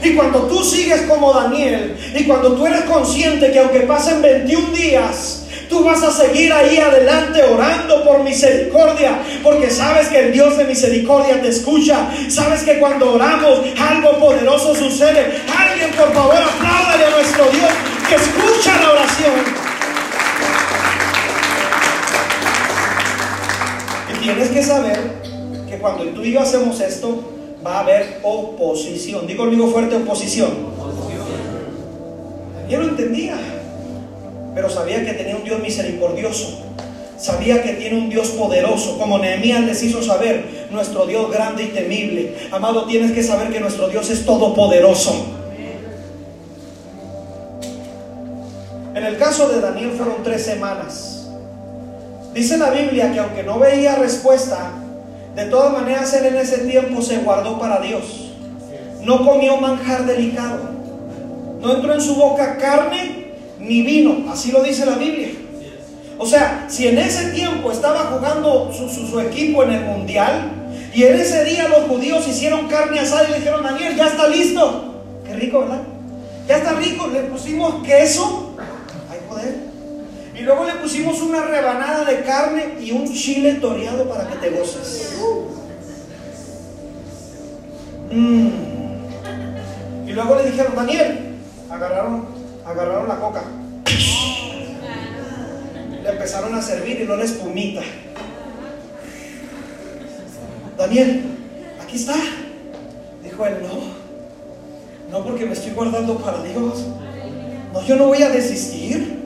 Y 0.05 0.15
cuando 0.15 0.43
tú 0.43 0.63
sigues 0.63 1.03
como 1.03 1.33
Daniel, 1.33 1.97
y 2.17 2.25
cuando 2.25 2.53
tú 2.53 2.65
eres 2.65 2.83
consciente 2.83 3.51
que 3.51 3.59
aunque 3.59 3.81
pasen 3.81 4.23
21 4.23 4.69
días, 4.69 5.44
Tú 5.69 5.85
vas 5.85 6.03
a 6.03 6.11
seguir 6.11 6.53
ahí 6.53 6.79
adelante 6.79 7.43
orando 7.43 8.05
por 8.05 8.23
misericordia, 8.23 9.19
porque 9.43 9.71
sabes 9.71 10.09
que 10.09 10.27
el 10.27 10.33
Dios 10.33 10.57
de 10.57 10.65
misericordia 10.65 11.41
te 11.41 11.49
escucha. 11.49 12.11
Sabes 12.29 12.63
que 12.63 12.79
cuando 12.79 13.15
oramos 13.15 13.61
algo 13.79 14.19
poderoso 14.19 14.75
sucede. 14.75 15.43
Alguien, 15.57 15.91
por 15.93 16.13
favor, 16.13 16.37
apláudale 16.37 17.07
a 17.07 17.11
nuestro 17.11 17.45
Dios 17.47 17.71
que 18.09 18.15
escucha 18.15 18.81
la 18.81 18.93
oración. 18.93 19.35
Y 24.13 24.23
tienes 24.23 24.49
que 24.51 24.63
saber 24.63 25.01
que 25.69 25.79
cuando 25.79 26.05
tú 26.05 26.23
y 26.23 26.33
yo 26.33 26.41
hacemos 26.41 26.81
esto, 26.81 27.25
va 27.67 27.77
a 27.77 27.81
haber 27.81 28.21
oposición. 28.23 29.27
Digo 29.27 29.45
conmigo 29.45 29.69
fuerte 29.69 29.97
oposición. 29.97 30.75
Yo 32.69 32.81
lo 32.81 32.89
entendía 32.89 33.37
pero 34.55 34.71
sabía 34.71 35.05
que 35.05 35.15
tenía 35.15 35.37
un 35.37 35.45
Dios 35.45 35.61
misericordioso. 35.61 36.61
Sabía 37.19 37.63
que 37.63 37.75
tiene 37.75 37.99
un 37.99 38.09
Dios 38.09 38.29
poderoso, 38.31 38.99
como 38.99 39.19
Nehemías 39.19 39.63
les 39.63 39.83
hizo 39.83 40.03
saber, 40.03 40.69
nuestro 40.71 41.07
Dios 41.07 41.31
grande 41.31 41.65
y 41.65 41.69
temible. 41.69 42.35
Amado, 42.51 42.85
tienes 42.87 43.13
que 43.13 43.23
saber 43.23 43.51
que 43.51 43.61
nuestro 43.61 43.89
Dios 43.89 44.11
es 44.11 44.25
todopoderoso. 44.25 45.27
En 48.95 49.05
el 49.05 49.17
caso 49.17 49.49
de 49.49 49.61
Daniel 49.61 49.93
fueron 49.97 50.23
tres 50.23 50.45
semanas. 50.45 51.29
Dice 52.33 52.59
la 52.59 52.71
Biblia 52.71 53.13
que 53.13 53.21
aunque 53.21 53.43
no 53.43 53.59
veía 53.59 53.97
respuesta, 53.97 54.73
de 55.35 55.47
todas 55.47 55.73
maneras 55.73 56.13
él 56.15 56.27
en 56.27 56.37
ese 56.37 56.59
tiempo 56.59 57.01
se 57.01 57.19
guardó 57.19 57.59
para 57.59 57.81
Dios. 57.81 58.33
No 59.03 59.25
comió 59.25 59.57
manjar 59.57 60.05
delicado. 60.05 60.61
No 61.61 61.75
entró 61.75 61.95
en 61.95 62.01
su 62.01 62.15
boca 62.17 62.57
carne 62.57 63.24
ni 63.65 63.83
vino, 63.83 64.31
así 64.31 64.53
lo 64.53 64.63
dice 64.63 64.87
la 64.87 64.97
Biblia. 64.97 65.31
O 66.19 66.27
sea, 66.27 66.67
si 66.69 66.87
en 66.87 66.99
ese 66.99 67.33
tiempo 67.33 67.73
estaba 67.73 68.01
jugando 68.01 68.73
su, 68.73 69.21
equipo 69.21 69.65
en 69.65 69.73
el 69.73 69.81
mundial 69.85 70.51
y 70.95 71.05
en 71.05 71.19
ese 71.19 71.45
día 71.45 71.69
los 71.69 71.89
judíos 71.89 72.27
hicieron 72.29 72.69
carne 72.69 73.01
asada 73.01 73.29
y 73.29 73.33
le 73.33 73.39
dijeron, 73.39 73.63
Daniel, 73.63 73.97
ya 73.97 74.07
está 74.07 74.29
listo. 74.29 75.03
Qué 75.27 75.35
rico, 75.35 75.61
¿verdad? 75.61 75.83
Ya 76.47 76.59
está 76.59 76.75
rico, 76.75 77.09
le 77.09 77.21
pusimos 77.23 77.83
queso, 77.85 78.55
hay 79.11 79.19
poder. 79.29 79.57
Y 80.37 80.43
luego 80.43 80.65
le 80.65 80.75
pusimos 80.75 81.21
una 81.21 81.43
rebanada 81.43 82.05
de 82.05 82.23
carne 82.23 82.75
y 82.81 82.93
un 82.93 83.13
chile 83.13 83.55
toreado 83.55 84.09
para 84.09 84.29
que 84.29 84.37
te 84.37 84.51
goces. 84.51 85.17
Mm. 88.13 88.49
Y 90.07 90.13
luego 90.13 90.37
le 90.37 90.51
dijeron, 90.51 90.77
Daniel, 90.77 91.39
agarraron 91.71 92.44
agarraron 92.67 93.09
la 93.09 93.17
coca, 93.17 93.43
le 96.03 96.11
empezaron 96.11 96.55
a 96.55 96.63
servir 96.63 97.01
y 97.01 97.05
no 97.05 97.17
la 97.17 97.25
espumita. 97.25 97.83
Daniel, 100.77 101.23
aquí 101.83 101.97
está. 101.97 102.15
Dijo 103.23 103.47
él, 103.47 103.57
no, 103.63 105.17
no 105.19 105.25
porque 105.25 105.47
me 105.47 105.53
estoy 105.53 105.73
guardando 105.73 106.19
para 106.19 106.43
Dios. 106.43 106.85
No, 107.73 107.83
yo 107.83 107.97
no 107.97 108.09
voy 108.09 108.23
a 108.23 108.31
desistir. 108.31 109.23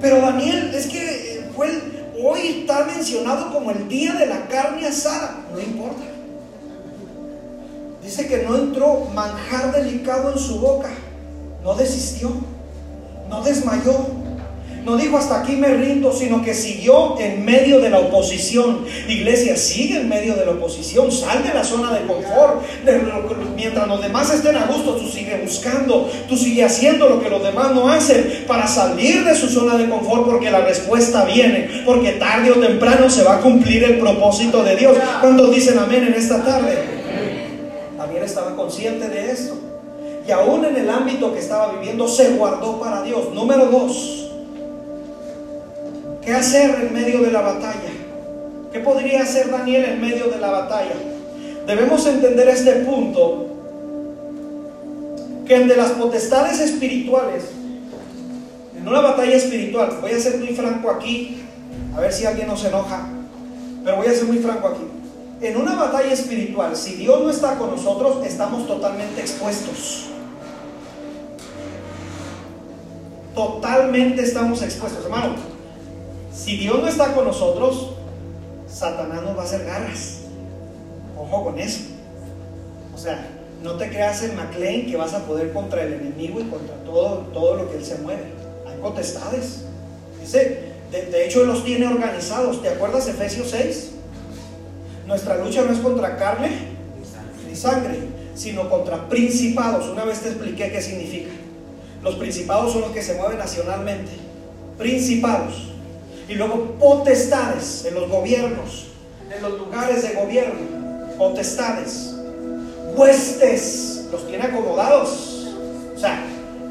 Pero 0.00 0.20
Daniel, 0.20 0.72
es 0.74 0.86
que 0.86 1.50
fue 1.54 1.70
hoy 2.22 2.60
está 2.60 2.84
mencionado 2.84 3.52
como 3.52 3.70
el 3.70 3.88
día 3.88 4.14
de 4.14 4.26
la 4.26 4.46
carne 4.48 4.86
asada. 4.86 5.36
No 5.52 5.60
importa. 5.60 6.02
Dice 8.02 8.26
que 8.28 8.44
no 8.44 8.56
entró 8.56 9.06
manjar 9.14 9.72
delicado 9.72 10.32
en 10.32 10.38
su 10.38 10.60
boca. 10.60 10.90
No 11.62 11.74
desistió 11.74 12.30
no 13.28 13.42
desmayó. 13.42 14.26
no 14.84 14.96
dijo 14.96 15.18
hasta 15.18 15.40
aquí 15.40 15.56
me 15.56 15.66
rindo, 15.66 16.12
sino 16.12 16.44
que 16.44 16.54
siguió 16.54 17.18
en 17.18 17.44
medio 17.44 17.80
de 17.80 17.90
la 17.90 17.98
oposición. 17.98 18.84
Iglesia, 19.08 19.56
sigue 19.56 19.98
en 19.98 20.08
medio 20.08 20.36
de 20.36 20.46
la 20.46 20.52
oposición, 20.52 21.10
sal 21.10 21.42
de 21.42 21.52
la 21.52 21.64
zona 21.64 21.92
de 21.92 22.06
confort. 22.06 22.62
Mientras 23.56 23.88
los 23.88 24.00
demás 24.00 24.32
estén 24.32 24.56
a 24.56 24.66
gusto, 24.66 24.94
tú 24.94 25.08
sigue 25.08 25.40
buscando, 25.42 26.08
tú 26.28 26.36
sigue 26.36 26.64
haciendo 26.64 27.08
lo 27.08 27.20
que 27.20 27.28
los 27.28 27.42
demás 27.42 27.74
no 27.74 27.88
hacen 27.88 28.44
para 28.46 28.68
salir 28.68 29.24
de 29.24 29.34
su 29.34 29.48
zona 29.48 29.76
de 29.76 29.88
confort 29.88 30.24
porque 30.24 30.52
la 30.52 30.60
respuesta 30.60 31.24
viene, 31.24 31.82
porque 31.84 32.12
tarde 32.12 32.52
o 32.52 32.60
temprano 32.60 33.10
se 33.10 33.24
va 33.24 33.38
a 33.38 33.40
cumplir 33.40 33.82
el 33.82 33.98
propósito 33.98 34.62
de 34.62 34.76
Dios. 34.76 34.96
¿Cuántos 35.20 35.50
dicen 35.52 35.80
amén 35.80 36.04
en 36.04 36.14
esta 36.14 36.44
tarde? 36.44 36.78
También 37.96 38.22
estaba 38.22 38.54
consciente 38.54 39.08
de 39.08 39.32
esto. 39.32 39.65
Y 40.26 40.30
aún 40.30 40.64
en 40.64 40.76
el 40.76 40.90
ámbito 40.90 41.32
que 41.32 41.38
estaba 41.38 41.72
viviendo 41.72 42.08
se 42.08 42.30
guardó 42.30 42.80
para 42.80 43.02
Dios. 43.02 43.32
Número 43.32 43.66
dos, 43.66 44.26
¿Qué 46.26 46.32
hacer 46.32 46.74
en 46.82 46.92
medio 46.92 47.20
de 47.20 47.30
la 47.30 47.40
batalla? 47.40 47.88
¿Qué 48.72 48.80
podría 48.80 49.22
hacer 49.22 49.48
Daniel 49.48 49.84
en 49.84 50.00
medio 50.00 50.26
de 50.26 50.38
la 50.38 50.50
batalla? 50.50 50.94
Debemos 51.68 52.04
entender 52.04 52.48
este 52.48 52.72
punto, 52.80 53.46
que 55.46 55.56
de 55.60 55.76
las 55.76 55.92
potestades 55.92 56.58
espirituales, 56.58 57.44
en 58.76 58.88
una 58.88 59.02
batalla 59.02 59.36
espiritual, 59.36 59.98
voy 60.00 60.10
a 60.10 60.18
ser 60.18 60.38
muy 60.38 60.48
franco 60.48 60.90
aquí, 60.90 61.42
a 61.96 62.00
ver 62.00 62.12
si 62.12 62.26
alguien 62.26 62.48
nos 62.48 62.64
enoja, 62.64 63.06
pero 63.84 63.98
voy 63.98 64.08
a 64.08 64.12
ser 64.12 64.24
muy 64.24 64.38
franco 64.38 64.66
aquí. 64.66 64.82
En 65.46 65.56
una 65.56 65.76
batalla 65.76 66.12
espiritual, 66.12 66.74
si 66.74 66.94
Dios 66.94 67.22
no 67.22 67.30
está 67.30 67.54
con 67.54 67.70
nosotros, 67.70 68.26
estamos 68.26 68.66
totalmente 68.66 69.20
expuestos. 69.20 70.08
Totalmente 73.36 74.22
estamos 74.22 74.62
expuestos, 74.62 75.04
hermano. 75.04 75.34
Si 76.34 76.56
Dios 76.56 76.80
no 76.80 76.88
está 76.88 77.12
con 77.12 77.26
nosotros, 77.26 77.90
Satanás 78.66 79.22
nos 79.22 79.36
va 79.36 79.42
a 79.42 79.44
hacer 79.44 79.66
garras. 79.66 80.20
Ojo 81.18 81.44
con 81.44 81.58
eso. 81.58 81.80
O 82.94 82.98
sea, 82.98 83.28
no 83.62 83.74
te 83.74 83.90
creas 83.90 84.22
en 84.22 84.36
McLean 84.36 84.86
que 84.86 84.96
vas 84.96 85.12
a 85.12 85.26
poder 85.26 85.52
contra 85.52 85.82
el 85.82 85.92
enemigo 85.92 86.40
y 86.40 86.44
contra 86.44 86.76
todo, 86.76 87.26
todo 87.34 87.56
lo 87.56 87.70
que 87.70 87.76
él 87.76 87.84
se 87.84 87.96
mueve. 87.98 88.24
Hay 88.66 88.78
potestades. 88.80 89.64
Dice, 90.18 90.72
de, 90.90 91.02
de 91.02 91.26
hecho, 91.26 91.42
él 91.42 91.48
los 91.48 91.62
tiene 91.62 91.86
organizados. 91.88 92.62
¿Te 92.62 92.70
acuerdas 92.70 93.06
Efesios 93.06 93.50
6? 93.50 93.90
Nuestra 95.06 95.36
lucha 95.36 95.62
no 95.62 95.72
es 95.72 95.78
contra 95.80 96.16
carne 96.16 96.52
ni 97.46 97.54
sangre, 97.54 97.98
sino 98.34 98.70
contra 98.70 99.10
principados. 99.10 99.90
Una 99.90 100.06
vez 100.06 100.20
te 100.20 100.28
expliqué 100.28 100.72
qué 100.72 100.80
significa. 100.80 101.30
Los 102.06 102.14
principados 102.14 102.72
son 102.72 102.82
los 102.82 102.90
que 102.92 103.02
se 103.02 103.14
mueven 103.14 103.36
nacionalmente. 103.36 104.12
Principados 104.78 105.72
y 106.28 106.34
luego 106.34 106.76
potestades 106.78 107.84
en 107.84 107.96
los 107.96 108.08
gobiernos, 108.08 108.86
en 109.34 109.42
los 109.42 109.58
lugares 109.58 110.02
de 110.02 110.14
gobierno, 110.14 110.54
potestades, 111.18 112.14
huestes, 112.94 114.06
los 114.12 114.24
tiene 114.28 114.44
acomodados. 114.44 115.48
O 115.96 115.98
sea, 115.98 116.24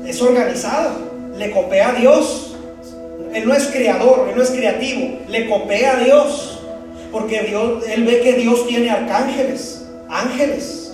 es 0.08 0.22
organizado, 0.22 1.00
le 1.38 1.52
copia 1.52 1.90
a 1.90 1.94
Dios. 1.96 2.56
Él 3.34 3.46
no 3.46 3.54
es 3.54 3.66
creador, 3.66 4.30
él 4.30 4.38
no 4.38 4.42
es 4.42 4.52
creativo, 4.52 5.20
le 5.28 5.50
copia 5.50 5.98
a 5.98 6.00
Dios. 6.02 6.60
Porque 7.12 7.42
Dios, 7.42 7.84
él 7.90 8.06
ve 8.06 8.22
que 8.22 8.34
Dios 8.36 8.66
tiene 8.68 8.90
arcángeles, 8.90 9.86
ángeles. 10.10 10.85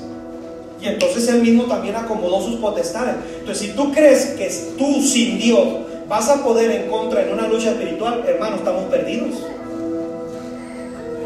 Y 0.82 0.88
entonces 0.88 1.28
él 1.28 1.42
mismo 1.42 1.66
también 1.66 1.96
acomodó 1.96 2.42
sus 2.42 2.56
potestades. 2.60 3.16
Entonces, 3.40 3.68
si 3.68 3.74
tú 3.74 3.92
crees 3.92 4.32
que 4.38 4.50
tú 4.78 5.02
sin 5.02 5.38
Dios 5.38 5.68
vas 6.08 6.28
a 6.30 6.44
poder 6.44 6.72
en 6.72 6.90
contra 6.90 7.22
en 7.22 7.34
una 7.34 7.48
lucha 7.48 7.72
espiritual, 7.72 8.24
hermano, 8.28 8.56
estamos 8.56 8.86
perdidos. 8.86 9.46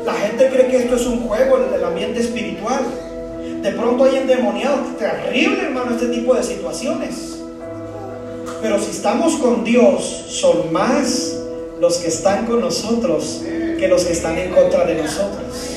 La 0.05 0.13
gente 0.13 0.49
cree 0.49 0.67
que 0.67 0.77
esto 0.77 0.95
es 0.95 1.05
un 1.07 1.21
juego 1.21 1.57
en 1.57 1.73
el 1.73 1.83
ambiente 1.83 2.19
espiritual. 2.19 2.83
De 3.61 3.71
pronto 3.71 4.03
hay 4.03 4.17
endemoniados. 4.17 4.97
Terrible, 4.97 5.63
hermano, 5.63 5.91
este 5.91 6.07
tipo 6.07 6.35
de 6.35 6.43
situaciones. 6.43 7.39
Pero 8.61 8.79
si 8.79 8.91
estamos 8.91 9.35
con 9.37 9.63
Dios, 9.63 10.03
son 10.27 10.73
más 10.73 11.37
los 11.79 11.97
que 11.97 12.09
están 12.09 12.45
con 12.45 12.61
nosotros 12.61 13.41
que 13.79 13.87
los 13.87 14.05
que 14.05 14.13
están 14.13 14.37
en 14.37 14.51
contra 14.51 14.85
de 14.85 14.95
nosotros. 14.95 15.71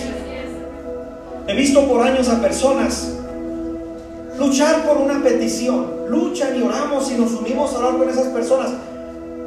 He 1.46 1.54
visto 1.54 1.86
por 1.88 2.02
años 2.02 2.28
a 2.28 2.40
personas 2.40 3.17
luchar 4.38 4.86
por 4.86 4.96
una 4.98 5.22
petición. 5.22 6.08
Luchan 6.08 6.58
y 6.58 6.62
oramos 6.62 7.10
y 7.10 7.14
nos 7.14 7.32
unimos 7.32 7.74
a 7.74 7.78
orar 7.78 7.98
con 7.98 8.08
esas 8.08 8.28
personas. 8.28 8.70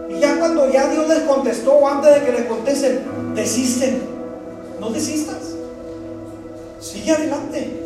Y 0.10 0.20
ya 0.20 0.38
cuando 0.38 0.72
ya 0.72 0.90
Dios 0.90 1.08
les 1.08 1.22
contestó 1.22 1.74
o 1.74 1.88
antes 1.88 2.14
de 2.14 2.26
que 2.26 2.32
les 2.34 2.46
contesten, 2.46 3.02
desisten. 3.34 4.02
No 4.80 4.90
desistas. 4.90 5.56
Sigue 6.80 7.12
adelante. 7.12 7.82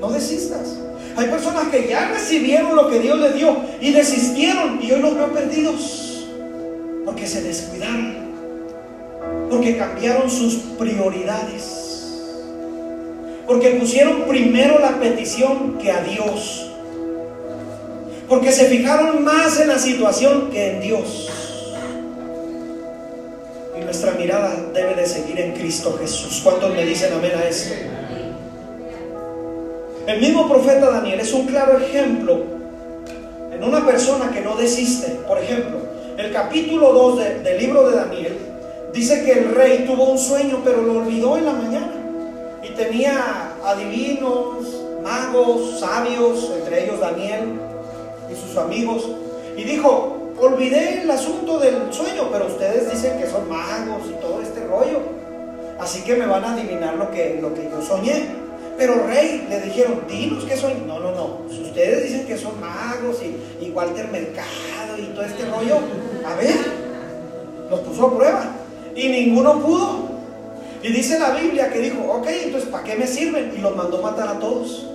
No 0.00 0.10
desistas. 0.10 0.76
Hay 1.16 1.28
personas 1.28 1.68
que 1.68 1.88
ya 1.88 2.08
recibieron 2.08 2.76
lo 2.76 2.88
que 2.88 3.00
Dios 3.00 3.18
les 3.18 3.34
dio 3.34 3.56
y 3.80 3.92
desistieron 3.92 4.80
y 4.82 4.92
hoy 4.92 5.00
los 5.00 5.14
veo 5.14 5.32
perdidos. 5.32 6.26
Porque 7.04 7.26
se 7.26 7.42
descuidaron. 7.42 8.28
Porque 9.50 9.76
cambiaron 9.76 10.30
sus 10.30 10.54
prioridades. 10.78 11.77
Porque 13.48 13.70
pusieron 13.70 14.22
primero 14.28 14.78
la 14.78 15.00
petición 15.00 15.78
que 15.78 15.90
a 15.90 16.02
Dios. 16.02 16.70
Porque 18.28 18.52
se 18.52 18.66
fijaron 18.66 19.24
más 19.24 19.58
en 19.58 19.68
la 19.68 19.78
situación 19.78 20.50
que 20.52 20.72
en 20.72 20.80
Dios 20.80 21.28
nuestra 23.88 24.12
mirada 24.12 24.54
debe 24.74 24.94
de 24.94 25.06
seguir 25.06 25.40
en 25.40 25.52
Cristo 25.54 25.96
Jesús. 25.98 26.42
¿Cuántos 26.44 26.74
me 26.74 26.84
dicen 26.84 27.10
amén 27.10 27.32
a 27.34 27.48
esto? 27.48 27.72
El 30.06 30.20
mismo 30.20 30.46
profeta 30.46 30.90
Daniel 30.90 31.18
es 31.20 31.32
un 31.32 31.46
claro 31.46 31.78
ejemplo 31.78 32.44
en 33.50 33.64
una 33.64 33.86
persona 33.86 34.30
que 34.30 34.42
no 34.42 34.56
desiste. 34.56 35.20
Por 35.26 35.38
ejemplo, 35.38 35.78
el 36.18 36.30
capítulo 36.30 36.92
2 36.92 37.42
del 37.42 37.58
libro 37.58 37.88
de 37.88 37.96
Daniel 37.96 38.36
dice 38.92 39.24
que 39.24 39.32
el 39.32 39.54
rey 39.54 39.86
tuvo 39.86 40.10
un 40.10 40.18
sueño, 40.18 40.60
pero 40.62 40.82
lo 40.82 40.98
olvidó 40.98 41.38
en 41.38 41.46
la 41.46 41.52
mañana. 41.52 42.07
Y 42.62 42.70
tenía 42.70 43.54
adivinos, 43.64 44.84
magos, 45.02 45.80
sabios, 45.80 46.50
entre 46.56 46.84
ellos 46.84 47.00
Daniel 47.00 47.60
y 48.30 48.34
sus 48.34 48.56
amigos. 48.56 49.08
Y 49.56 49.64
dijo, 49.64 50.32
olvidé 50.38 51.02
el 51.02 51.10
asunto 51.10 51.58
del 51.58 51.92
sueño, 51.92 52.28
pero 52.30 52.46
ustedes 52.46 52.90
dicen 52.90 53.18
que 53.18 53.26
son 53.26 53.48
magos 53.48 54.02
y 54.08 54.20
todo 54.20 54.40
este 54.42 54.64
rollo. 54.66 55.00
Así 55.78 56.02
que 56.02 56.16
me 56.16 56.26
van 56.26 56.44
a 56.44 56.52
adivinar 56.54 56.96
lo 56.96 57.10
que, 57.10 57.38
lo 57.40 57.54
que 57.54 57.68
yo 57.70 57.80
soñé. 57.82 58.26
Pero 58.76 59.06
rey, 59.06 59.46
le 59.48 59.60
dijeron, 59.60 60.02
dinos 60.08 60.44
que 60.44 60.56
soy. 60.56 60.74
No, 60.86 61.00
no, 61.00 61.12
no. 61.12 61.38
Si 61.50 61.62
ustedes 61.62 62.04
dicen 62.04 62.26
que 62.26 62.36
son 62.36 62.60
magos 62.60 63.20
y, 63.22 63.64
y 63.64 63.70
Walter 63.70 64.08
Mercado 64.08 64.96
y 64.96 65.06
todo 65.14 65.24
este 65.24 65.44
rollo, 65.46 65.78
a 66.24 66.34
ver, 66.34 66.56
los 67.70 67.80
puso 67.80 68.06
a 68.06 68.16
prueba. 68.16 68.44
Y 68.94 69.08
ninguno 69.08 69.60
pudo. 69.60 70.07
Y 70.82 70.92
dice 70.92 71.18
la 71.18 71.30
Biblia 71.30 71.70
que 71.70 71.80
dijo, 71.80 72.00
ok, 72.02 72.26
entonces 72.44 72.68
¿para 72.70 72.84
qué 72.84 72.96
me 72.96 73.06
sirven? 73.06 73.52
Y 73.56 73.60
los 73.60 73.74
mandó 73.74 74.00
matar 74.00 74.28
a 74.28 74.38
todos. 74.38 74.86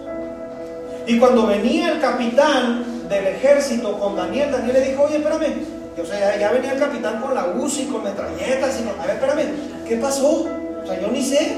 Y 1.06 1.18
cuando 1.18 1.48
venía 1.48 1.92
el 1.92 2.00
capitán 2.00 3.08
del 3.10 3.28
ejército 3.28 4.00
con 4.00 4.16
Daniel, 4.16 4.52
Daniel 4.52 4.74
le 4.74 4.90
dijo, 4.90 5.04
oye, 5.04 5.18
espérame, 5.18 5.54
o 6.02 6.06
sea, 6.06 6.40
ya 6.40 6.52
venía 6.52 6.74
el 6.74 6.80
capitán 6.80 7.22
con 7.22 7.36
la 7.36 7.48
UCI, 7.48 7.86
con 7.86 8.04
metralletas, 8.04 8.80
y 8.80 8.84
no, 8.84 8.92
a 9.00 9.06
ver, 9.06 9.16
espérame, 9.16 9.86
¿qué 9.88 9.98
pasó? 9.98 10.48
O 10.84 10.88
sea, 10.88 11.00
yo 11.00 11.10
ni 11.10 11.24
sé. 11.24 11.58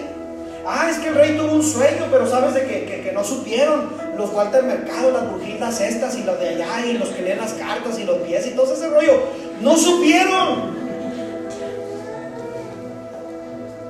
Ah, 0.68 0.88
es 0.90 0.98
que 0.98 1.10
el 1.10 1.16
rey 1.16 1.38
tuvo 1.38 1.54
un 1.54 1.64
sueño, 1.64 2.06
pero 2.10 2.28
sabes 2.28 2.56
de 2.56 2.62
que, 2.62 3.12
no 3.14 3.24
supieron 3.24 3.92
los 4.18 4.34
Walter 4.34 4.64
Mercado, 4.64 5.12
las 5.12 5.32
brujitas 5.32 5.80
estas 5.80 6.18
y 6.18 6.24
los 6.24 6.38
de 6.40 6.50
allá, 6.50 6.86
y 6.86 6.98
los 6.98 7.10
que 7.10 7.22
leen 7.22 7.38
las 7.38 7.54
cartas 7.54 7.98
y 8.00 8.04
los 8.04 8.18
pies 8.18 8.48
y 8.48 8.52
todo 8.52 8.74
ese 8.74 8.90
rollo. 8.90 9.22
No 9.62 9.78
supieron. 9.78 10.85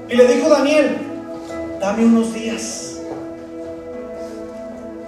Y 0.08 0.16
le 0.16 0.28
dijo 0.28 0.50
Daniel, 0.50 0.98
dame 1.80 2.06
unos 2.06 2.34
días. 2.34 2.98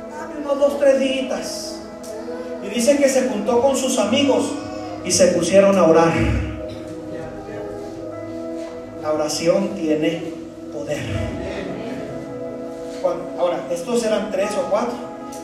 Dame 0.10 0.40
unos 0.44 0.60
dos, 0.60 0.80
tres 0.80 1.00
días. 1.00 1.80
Y 2.66 2.74
dice 2.74 2.98
que 2.98 3.08
se 3.08 3.30
juntó 3.30 3.62
con 3.62 3.76
sus 3.76 4.00
amigos 4.00 4.54
y 5.06 5.12
se 5.12 5.28
pusieron 5.28 5.78
a 5.78 5.84
orar. 5.84 6.14
La 9.02 9.14
oración 9.14 9.76
tiene 9.76 10.34
poder. 10.74 10.98
ahora, 13.40 13.68
estos 13.72 14.04
eran 14.04 14.32
tres 14.32 14.50
o 14.58 14.70
cuatro. 14.70 14.96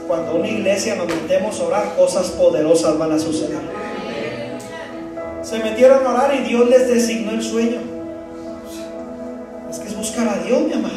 Cuando 0.07 0.35
una 0.35 0.49
iglesia 0.49 0.95
nos 0.95 1.07
metemos 1.07 1.59
a 1.59 1.63
orar, 1.63 1.95
cosas 1.95 2.27
poderosas 2.31 2.97
van 2.97 3.11
a 3.11 3.19
suceder. 3.19 3.61
Se 5.43 5.59
metieron 5.59 6.05
a 6.05 6.09
orar 6.09 6.35
y 6.35 6.39
Dios 6.39 6.67
les 6.69 6.87
designó 6.87 7.31
el 7.31 7.43
sueño. 7.43 7.92
Buscar 10.03 10.27
a 10.27 10.43
Dios, 10.43 10.63
mi 10.63 10.73
amado. 10.73 10.95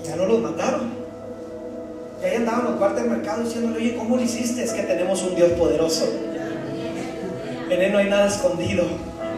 Y 0.00 0.06
ya 0.06 0.14
no 0.14 0.26
los 0.26 0.38
mataron. 0.38 0.92
Y 2.22 2.24
ahí 2.24 2.36
andaban 2.36 2.66
los 2.66 2.78
guardias 2.78 3.02
del 3.02 3.10
mercado 3.10 3.42
diciéndole, 3.42 3.78
oye, 3.78 3.96
¿cómo 3.96 4.16
lo 4.16 4.22
hiciste? 4.22 4.62
Es 4.62 4.72
que 4.72 4.84
tenemos 4.84 5.20
un 5.24 5.34
Dios 5.34 5.50
poderoso. 5.58 6.08
En 7.68 7.82
Él 7.82 7.90
no 7.90 7.98
hay 7.98 8.08
nada 8.08 8.28
escondido. 8.28 8.84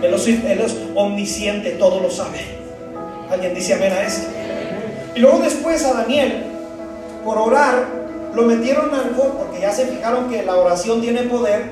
Él 0.03 0.12
es, 0.12 0.28
él 0.28 0.61
es 0.61 0.76
omnisciente, 0.95 1.70
todo 1.78 1.99
lo 1.99 2.11
sabe. 2.11 2.41
¿Alguien 3.30 3.55
dice 3.55 3.72
amén 3.72 3.95
a 3.95 4.03
esto? 4.03 4.28
Y 5.14 5.20
luego 5.20 5.39
después 5.39 5.82
a 5.87 5.95
Daniel, 5.95 6.43
por 7.24 7.39
orar, 7.39 7.87
lo 8.34 8.43
metieron 8.43 8.95
al 8.95 9.14
fuego, 9.14 9.47
porque 9.47 9.62
ya 9.62 9.72
se 9.72 9.87
fijaron 9.87 10.28
que 10.28 10.43
la 10.43 10.57
oración 10.57 11.01
tiene 11.01 11.22
poder, 11.22 11.70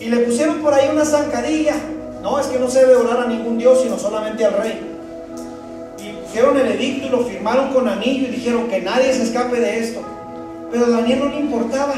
y 0.00 0.06
le 0.06 0.20
pusieron 0.20 0.62
por 0.62 0.72
ahí 0.72 0.88
una 0.90 1.04
zancadilla. 1.04 1.74
No, 2.22 2.40
es 2.40 2.46
que 2.46 2.58
no 2.58 2.70
se 2.70 2.80
debe 2.80 2.96
orar 2.96 3.26
a 3.26 3.26
ningún 3.26 3.58
Dios, 3.58 3.82
sino 3.82 3.98
solamente 3.98 4.42
al 4.46 4.54
rey. 4.54 4.87
Y 6.38 6.40
hicieron 6.40 6.56
el 6.56 6.72
edicto 6.72 7.06
y 7.08 7.10
lo 7.10 7.24
firmaron 7.24 7.72
con 7.72 7.88
anillo 7.88 8.28
y 8.28 8.30
dijeron 8.30 8.68
que 8.68 8.80
nadie 8.80 9.12
se 9.12 9.24
escape 9.24 9.60
de 9.60 9.80
esto. 9.80 10.00
Pero 10.70 10.84
a 10.84 10.90
Daniel 10.90 11.18
no 11.18 11.28
le 11.30 11.40
importaba. 11.40 11.94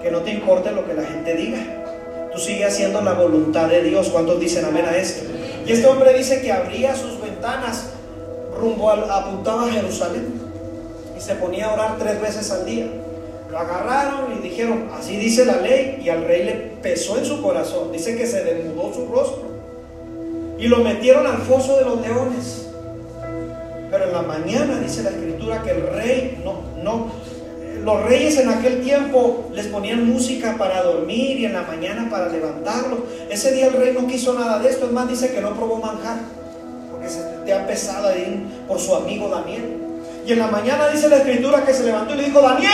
Que 0.00 0.10
no 0.10 0.20
te 0.20 0.30
importe 0.30 0.70
lo 0.70 0.86
que 0.86 0.94
la 0.94 1.02
gente 1.02 1.34
diga. 1.34 1.58
Tú 2.32 2.38
sigues 2.38 2.68
haciendo 2.68 3.02
la 3.02 3.12
voluntad 3.12 3.68
de 3.68 3.82
Dios. 3.82 4.08
¿Cuántos 4.08 4.40
dicen 4.40 4.64
amén 4.64 4.86
a 4.86 4.96
esto? 4.96 5.30
Y 5.66 5.72
este 5.72 5.86
hombre 5.86 6.14
dice 6.14 6.40
que 6.40 6.50
abría 6.50 6.94
sus 6.94 7.20
ventanas 7.20 7.90
rumbo 8.58 8.90
al, 8.90 9.10
apuntaba 9.10 9.66
a 9.66 9.70
Jerusalén 9.70 10.32
y 11.14 11.20
se 11.20 11.34
ponía 11.34 11.66
a 11.66 11.74
orar 11.74 11.98
tres 11.98 12.22
veces 12.22 12.50
al 12.50 12.64
día. 12.64 12.86
Lo 13.50 13.58
agarraron 13.58 14.32
y 14.38 14.48
dijeron, 14.48 14.88
así 14.98 15.16
dice 15.16 15.44
la 15.44 15.58
ley, 15.58 16.00
y 16.02 16.08
al 16.08 16.24
rey 16.24 16.44
le 16.44 16.52
pesó 16.80 17.18
en 17.18 17.26
su 17.26 17.42
corazón. 17.42 17.92
Dice 17.92 18.16
que 18.16 18.26
se 18.26 18.44
desnudó 18.44 18.94
su 18.94 19.06
rostro 19.12 19.42
y 20.58 20.68
lo 20.68 20.78
metieron 20.78 21.26
al 21.26 21.38
foso 21.42 21.76
de 21.76 21.84
los 21.84 22.00
leones. 22.00 22.61
Pero 23.92 24.04
en 24.06 24.12
la 24.14 24.22
mañana 24.22 24.78
dice 24.78 25.02
la 25.02 25.10
escritura 25.10 25.62
que 25.62 25.72
el 25.72 25.86
rey 25.86 26.42
no, 26.42 26.62
no, 26.82 27.12
los 27.84 28.02
reyes 28.04 28.38
en 28.38 28.48
aquel 28.48 28.80
tiempo 28.80 29.50
les 29.52 29.66
ponían 29.66 30.08
música 30.08 30.56
para 30.56 30.82
dormir 30.82 31.38
y 31.40 31.44
en 31.44 31.52
la 31.52 31.60
mañana 31.60 32.08
para 32.08 32.28
levantarlo. 32.28 33.04
Ese 33.28 33.52
día 33.52 33.66
el 33.66 33.74
rey 33.74 33.92
no 33.92 34.06
quiso 34.06 34.32
nada 34.32 34.60
de 34.60 34.70
esto, 34.70 34.86
es 34.86 34.92
más, 34.92 35.10
dice 35.10 35.34
que 35.34 35.42
no 35.42 35.50
probó 35.50 35.76
manjar, 35.76 36.20
porque 36.90 37.10
se 37.10 37.20
te 37.44 37.52
ha 37.52 37.66
pesado 37.66 38.08
por 38.66 38.80
su 38.80 38.96
amigo 38.96 39.28
Daniel. 39.28 39.76
Y 40.26 40.32
en 40.32 40.38
la 40.38 40.46
mañana 40.46 40.88
dice 40.88 41.10
la 41.10 41.18
escritura 41.18 41.62
que 41.62 41.74
se 41.74 41.84
levantó 41.84 42.14
y 42.14 42.16
le 42.16 42.24
dijo, 42.24 42.40
Daniel, 42.40 42.70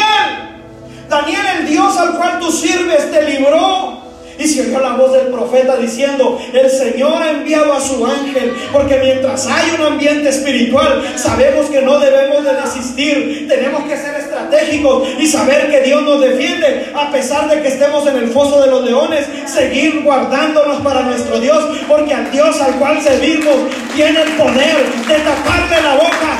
Daniel, 1.08 1.40
el 1.58 1.66
Dios 1.66 1.96
al 1.96 2.16
cual 2.16 2.38
tú 2.38 2.52
sirves, 2.52 3.10
te 3.10 3.22
libró 3.28 4.07
y 4.39 4.47
se 4.47 4.62
oyó 4.62 4.80
la 4.80 4.95
voz 4.95 5.12
del 5.12 5.28
profeta 5.28 5.76
diciendo, 5.76 6.41
el 6.53 6.70
Señor 6.70 7.22
ha 7.22 7.30
enviado 7.30 7.72
a 7.72 7.80
su 7.80 8.05
ángel, 8.07 8.55
porque 8.72 8.99
mientras 8.99 9.47
hay 9.47 9.72
un 9.78 9.84
ambiente 9.84 10.28
espiritual, 10.28 11.05
sabemos 11.16 11.66
que 11.66 11.82
no 11.82 11.99
debemos 11.99 12.45
de 12.45 12.55
desistir, 12.55 13.47
tenemos 13.49 13.84
que 13.84 13.97
ser 13.97 14.14
estratégicos 14.14 15.09
y 15.18 15.26
saber 15.26 15.70
que 15.70 15.80
Dios 15.80 16.03
nos 16.03 16.20
defiende, 16.20 16.91
a 16.95 17.11
pesar 17.11 17.49
de 17.49 17.61
que 17.61 17.68
estemos 17.68 18.07
en 18.07 18.16
el 18.16 18.28
foso 18.28 18.61
de 18.61 18.70
los 18.70 18.84
leones, 18.84 19.26
seguir 19.47 20.03
guardándonos 20.03 20.80
para 20.82 21.03
nuestro 21.03 21.41
Dios, 21.41 21.64
porque 21.89 22.14
al 22.14 22.30
Dios 22.30 22.61
al 22.61 22.74
cual 22.76 23.01
servimos 23.03 23.57
tiene 23.95 24.22
el 24.22 24.30
poder 24.32 24.76
de 25.09 25.14
taparle 25.14 25.82
la 25.82 25.95
boca 25.95 26.38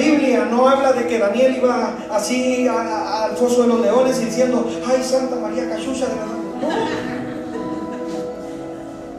Biblia 0.00 0.46
no 0.50 0.68
habla 0.68 0.92
de 0.92 1.06
que 1.06 1.18
Daniel 1.18 1.56
iba 1.56 1.94
así 2.10 2.66
al 2.66 3.36
foso 3.36 3.62
de 3.62 3.68
los 3.68 3.80
leones 3.80 4.20
diciendo, 4.20 4.68
ay 4.86 5.02
Santa 5.02 5.36
María 5.36 5.68
Cachucha 5.68 6.06
de 6.06 6.16
la... 6.16 7.20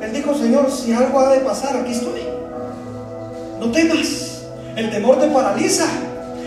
Él 0.06 0.14
dijo, 0.14 0.34
Señor, 0.34 0.72
si 0.72 0.92
algo 0.94 1.20
ha 1.20 1.34
de 1.34 1.42
pasar, 1.42 1.78
aquí 1.78 1.92
estoy. 1.92 2.22
No 3.60 3.72
temas. 3.72 4.42
El 4.76 4.90
temor 4.90 5.20
te 5.20 5.28
paraliza. 5.28 5.86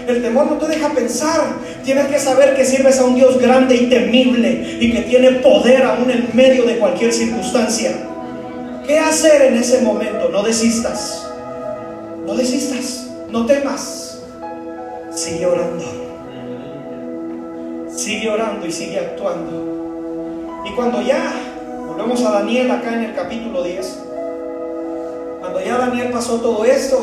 El 0.09 0.22
temor 0.22 0.47
no 0.51 0.57
te 0.57 0.66
deja 0.66 0.89
pensar. 0.91 1.41
Tienes 1.85 2.07
que 2.07 2.18
saber 2.18 2.57
que 2.57 2.64
sirves 2.64 2.99
a 2.99 3.05
un 3.05 3.14
Dios 3.14 3.41
grande 3.41 3.76
y 3.76 3.89
temible 3.89 4.78
y 4.80 4.93
que 4.93 5.03
tiene 5.03 5.30
poder 5.32 5.85
aún 5.85 6.11
en 6.11 6.30
medio 6.35 6.64
de 6.64 6.78
cualquier 6.78 7.12
circunstancia. 7.12 7.93
¿Qué 8.87 8.99
hacer 8.99 9.43
en 9.43 9.57
ese 9.57 9.80
momento? 9.82 10.28
No 10.28 10.43
desistas. 10.43 11.26
No 12.26 12.35
desistas. 12.35 13.07
No 13.30 13.47
temas. 13.47 14.04
Sigue 15.15 15.47
orando. 15.47 15.85
Sigue 17.89 18.29
orando 18.29 18.67
y 18.67 18.73
sigue 18.73 18.99
actuando. 18.99 20.62
Y 20.67 20.75
cuando 20.75 21.01
ya, 21.03 21.33
volvemos 21.87 22.21
a 22.25 22.33
Daniel 22.33 22.71
acá 22.73 22.95
en 22.95 23.05
el 23.05 23.15
capítulo 23.15 23.62
10, 23.62 24.03
cuando 25.39 25.61
ya 25.61 25.79
Daniel 25.79 26.11
pasó 26.11 26.41
todo 26.41 26.65
esto, 26.65 26.99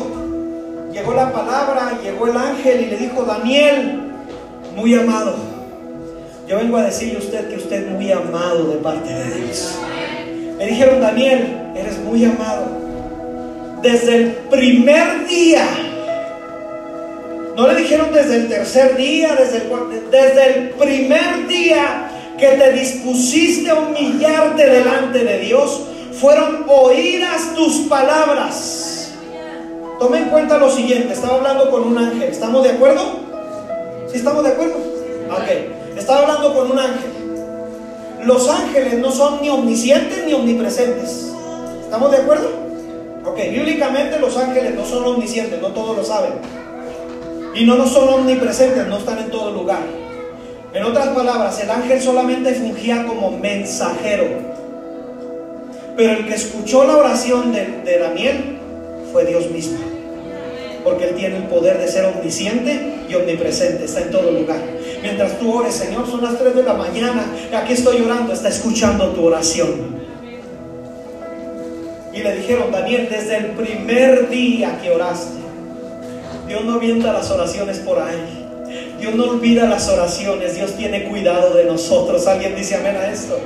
llegó 0.91 1.13
la 1.13 1.31
palabra, 1.31 1.99
llegó 2.03 2.27
el 2.27 2.35
ángel 2.35 2.81
y 2.81 2.85
le 2.87 2.97
dijo, 2.97 3.23
Daniel, 3.23 4.01
muy 4.75 4.93
amado, 4.93 5.35
yo 6.47 6.57
vengo 6.57 6.77
a 6.77 6.83
decirle 6.83 7.15
a 7.15 7.19
usted 7.19 7.49
que 7.49 7.55
usted 7.55 7.87
es 7.87 7.91
muy 7.93 8.11
amado 8.11 8.65
de 8.65 8.77
parte 8.77 9.13
de 9.13 9.35
Dios. 9.35 9.79
Me 10.57 10.65
dijeron, 10.65 10.99
Daniel, 10.99 11.71
eres 11.77 11.97
muy 11.99 12.25
amado. 12.25 12.65
Desde 13.81 14.15
el 14.15 14.31
primer 14.49 15.25
día, 15.27 15.65
no 17.55 17.67
le 17.67 17.75
dijeron 17.75 18.11
desde 18.13 18.37
el 18.37 18.47
tercer 18.47 18.95
día, 18.95 19.35
desde 19.35 19.57
el, 20.57 20.69
primer 20.71 21.47
día 21.47 22.09
que 22.37 22.47
te 22.47 22.71
dispusiste 22.71 23.69
a 23.69 23.75
humillarte 23.75 24.65
delante 24.65 25.23
de 25.23 25.39
Dios, 25.39 25.81
fueron 26.13 26.65
oídas 26.67 27.53
tus 27.55 27.87
palabras. 27.87 29.13
Tome 29.99 30.19
en 30.19 30.29
cuenta 30.29 30.57
lo 30.57 30.71
siguiente, 30.71 31.13
estaba 31.13 31.35
hablando 31.35 31.69
con 31.69 31.83
un 31.83 31.97
ángel, 31.97 32.23
¿estamos 32.23 32.63
de 32.63 32.69
acuerdo? 32.71 33.19
¿Sí 34.07 34.17
estamos 34.17 34.43
de 34.43 34.49
acuerdo? 34.49 34.77
Ok, 35.29 35.97
estaba 35.97 36.21
hablando 36.21 36.53
con 36.53 36.71
un 36.71 36.79
ángel. 36.79 37.11
Los 38.25 38.49
ángeles 38.49 38.97
no 38.99 39.11
son 39.11 39.41
ni 39.41 39.49
omniscientes 39.49 40.25
ni 40.25 40.33
omnipresentes. 40.33 41.31
¿Estamos 41.83 42.11
de 42.11 42.17
acuerdo? 42.17 42.49
Ok, 43.25 43.37
bíblicamente 43.37 44.19
los 44.19 44.35
ángeles 44.37 44.73
no 44.73 44.85
son 44.85 45.03
omniscientes, 45.05 45.61
no 45.61 45.67
todos 45.69 45.97
lo 45.97 46.03
saben. 46.03 46.33
Y 47.53 47.65
no, 47.65 47.75
no 47.75 47.85
son 47.87 48.09
omnipresentes, 48.09 48.87
no 48.87 48.97
están 48.97 49.19
en 49.19 49.29
todo 49.29 49.51
lugar. 49.51 49.81
En 50.73 50.83
otras 50.83 51.09
palabras, 51.09 51.59
el 51.61 51.69
ángel 51.69 52.01
solamente 52.01 52.53
fungía 52.53 53.05
como 53.05 53.37
mensajero. 53.37 54.25
Pero 55.97 56.13
el 56.13 56.25
que 56.25 56.35
escuchó 56.35 56.85
la 56.85 56.97
oración 56.97 57.51
de, 57.51 57.81
de 57.83 57.99
Daniel 57.99 58.57
fue 59.11 59.25
Dios 59.25 59.49
mismo. 59.51 59.79
Porque 60.83 61.09
Él 61.09 61.15
tiene 61.15 61.37
el 61.37 61.43
poder 61.43 61.77
de 61.77 61.87
ser 61.87 62.05
omnisciente 62.05 63.05
y 63.09 63.15
omnipresente, 63.15 63.85
está 63.85 64.01
en 64.01 64.11
todo 64.11 64.31
lugar. 64.31 64.59
Mientras 65.01 65.37
tú 65.37 65.53
ores, 65.53 65.75
Señor, 65.75 66.07
son 66.09 66.21
las 66.21 66.39
3 66.39 66.55
de 66.55 66.63
la 66.63 66.73
mañana, 66.73 67.25
aquí 67.53 67.73
estoy 67.73 68.01
orando, 68.01 68.33
está 68.33 68.49
escuchando 68.49 69.09
tu 69.09 69.25
oración. 69.25 69.99
Y 72.13 72.23
le 72.23 72.35
dijeron, 72.37 72.71
Daniel, 72.71 73.07
desde 73.09 73.37
el 73.37 73.45
primer 73.47 74.29
día 74.29 74.79
que 74.81 74.91
oraste, 74.91 75.40
Dios 76.51 76.65
no 76.65 76.73
avienta 76.73 77.13
las 77.13 77.31
oraciones 77.31 77.79
por 77.79 77.97
ahí. 77.97 78.45
Dios 78.99 79.15
no 79.15 79.23
olvida 79.23 79.69
las 79.69 79.87
oraciones, 79.87 80.53
Dios 80.53 80.75
tiene 80.75 81.05
cuidado 81.05 81.53
de 81.53 81.63
nosotros. 81.63 82.27
¿Alguien 82.27 82.57
dice 82.57 82.75
amén 82.75 82.97
a 82.97 83.09
esto? 83.09 83.39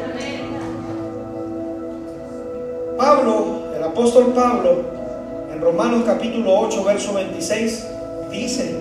Pablo, 2.98 3.68
el 3.78 3.84
apóstol 3.84 4.34
Pablo, 4.34 4.82
en 5.54 5.62
Romanos 5.62 6.02
capítulo 6.04 6.60
8, 6.62 6.84
verso 6.84 7.14
26, 7.14 7.86
dice, 8.32 8.76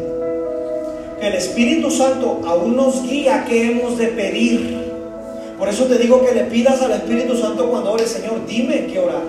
el 1.20 1.34
Espíritu 1.34 1.90
Santo 1.90 2.40
aún 2.46 2.76
nos 2.76 3.02
guía 3.02 3.44
qué 3.46 3.72
hemos 3.72 3.98
de 3.98 4.06
pedir. 4.06 4.90
Por 5.58 5.68
eso 5.68 5.84
te 5.84 5.98
digo 5.98 6.24
que 6.24 6.32
le 6.32 6.44
pidas 6.44 6.80
al 6.80 6.92
Espíritu 6.92 7.36
Santo 7.36 7.68
cuando 7.68 7.92
ores, 7.92 8.08
Señor, 8.08 8.46
dime 8.46 8.86
qué 8.86 9.00
orar. 9.00 9.22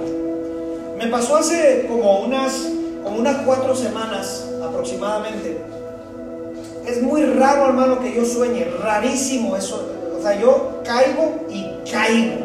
Me 0.97 1.07
pasó 1.07 1.35
hace 1.35 1.85
como 1.85 2.21
unas, 2.21 2.69
como 3.03 3.17
unas 3.17 3.45
cuatro 3.45 3.75
semanas 3.75 4.51
aproximadamente. 4.75 5.57
Es 6.85 7.01
muy 7.01 7.23
raro, 7.23 7.67
hermano, 7.67 7.99
que 7.99 8.13
yo 8.13 8.25
sueñe, 8.25 8.65
rarísimo 8.83 9.55
eso. 9.55 9.89
O 10.17 10.21
sea, 10.21 10.39
yo 10.39 10.81
caigo 10.85 11.45
y 11.49 11.67
caigo. 11.89 12.35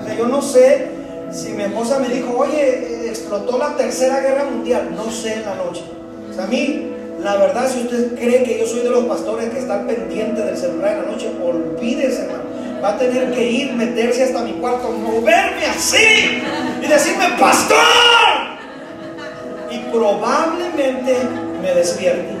O 0.00 0.04
sea, 0.04 0.16
yo 0.16 0.26
no 0.28 0.40
sé 0.40 0.88
si 1.30 1.50
mi 1.50 1.64
esposa 1.64 1.98
me 1.98 2.08
dijo, 2.08 2.34
oye, 2.38 3.08
explotó 3.08 3.58
la 3.58 3.76
tercera 3.76 4.20
guerra 4.20 4.44
mundial. 4.44 4.94
No 4.94 5.10
sé 5.10 5.34
en 5.34 5.42
la 5.42 5.54
noche. 5.56 5.82
O 6.30 6.34
sea, 6.34 6.44
a 6.44 6.46
mí 6.46 6.92
la 7.22 7.36
verdad, 7.36 7.68
si 7.68 7.80
usted 7.80 8.14
cree 8.14 8.42
que 8.44 8.58
yo 8.58 8.66
soy 8.66 8.80
de 8.80 8.90
los 8.90 9.04
pastores 9.06 9.48
que 9.50 9.58
están 9.58 9.86
pendientes 9.86 10.44
del 10.44 10.56
celular 10.56 10.92
en 10.92 11.02
la 11.02 11.12
noche, 11.12 11.30
olvídese, 11.42 12.22
hermano. 12.22 12.44
Va 12.82 12.90
a 12.90 12.98
tener 12.98 13.32
que 13.32 13.50
ir, 13.50 13.72
meterse 13.72 14.24
hasta 14.24 14.42
mi 14.42 14.52
cuarto, 14.52 14.90
moverme 14.90 15.66
así 15.66 16.42
y 16.82 16.86
decirme, 16.86 17.24
pastor. 17.40 18.25
Probablemente 19.92 21.16
me 21.62 21.74
despierte. 21.74 22.34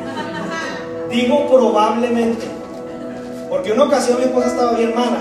Digo 1.10 1.48
probablemente. 1.48 2.46
Porque 3.48 3.72
una 3.72 3.84
ocasión 3.84 4.18
mi 4.18 4.24
esposa 4.24 4.48
estaba 4.48 4.72
bien 4.72 4.94
mala. 4.94 5.18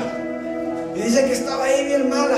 Y 0.95 0.99
dice 0.99 1.25
que 1.25 1.33
estaba 1.33 1.65
ahí 1.65 1.85
bien 1.85 2.09
mala. 2.09 2.37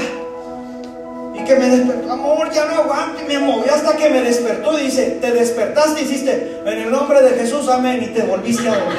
Y 1.33 1.43
que 1.43 1.55
me 1.55 1.69
despertó, 1.69 2.11
amor, 2.11 2.51
ya 2.51 2.65
no 2.65 2.81
aguanto. 2.81 3.21
Y 3.21 3.27
me 3.27 3.39
movió 3.39 3.73
hasta 3.73 3.95
que 3.95 4.09
me 4.09 4.21
despertó. 4.21 4.75
Dice, 4.75 5.17
te 5.21 5.31
despertaste 5.31 6.01
hiciste, 6.01 6.61
en 6.65 6.77
el 6.79 6.91
nombre 6.91 7.21
de 7.21 7.31
Jesús, 7.39 7.67
amén. 7.69 8.01
Y 8.03 8.07
te 8.07 8.23
volviste 8.23 8.67
a 8.67 8.75
dormir. 8.75 8.97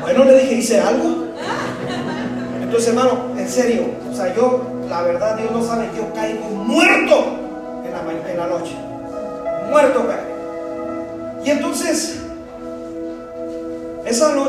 Bueno, 0.00 0.24
le 0.24 0.38
dije, 0.38 0.54
¿hice 0.54 0.80
algo? 0.80 1.26
Entonces, 2.62 2.88
hermano, 2.88 3.32
en 3.36 3.48
serio, 3.48 3.82
o 4.10 4.14
sea, 4.14 4.34
yo, 4.34 4.62
la 4.88 5.02
verdad, 5.02 5.36
Dios 5.36 5.50
no 5.52 5.62
sabe, 5.62 5.88
yo 5.96 6.12
caigo 6.14 6.48
muerto 6.48 7.36
en 8.28 8.36
la 8.36 8.46
noche. 8.46 8.89
Muerto. 9.70 10.04
Y 11.44 11.50
entonces, 11.50 12.16
esa 14.04 14.34
noche 14.34 14.40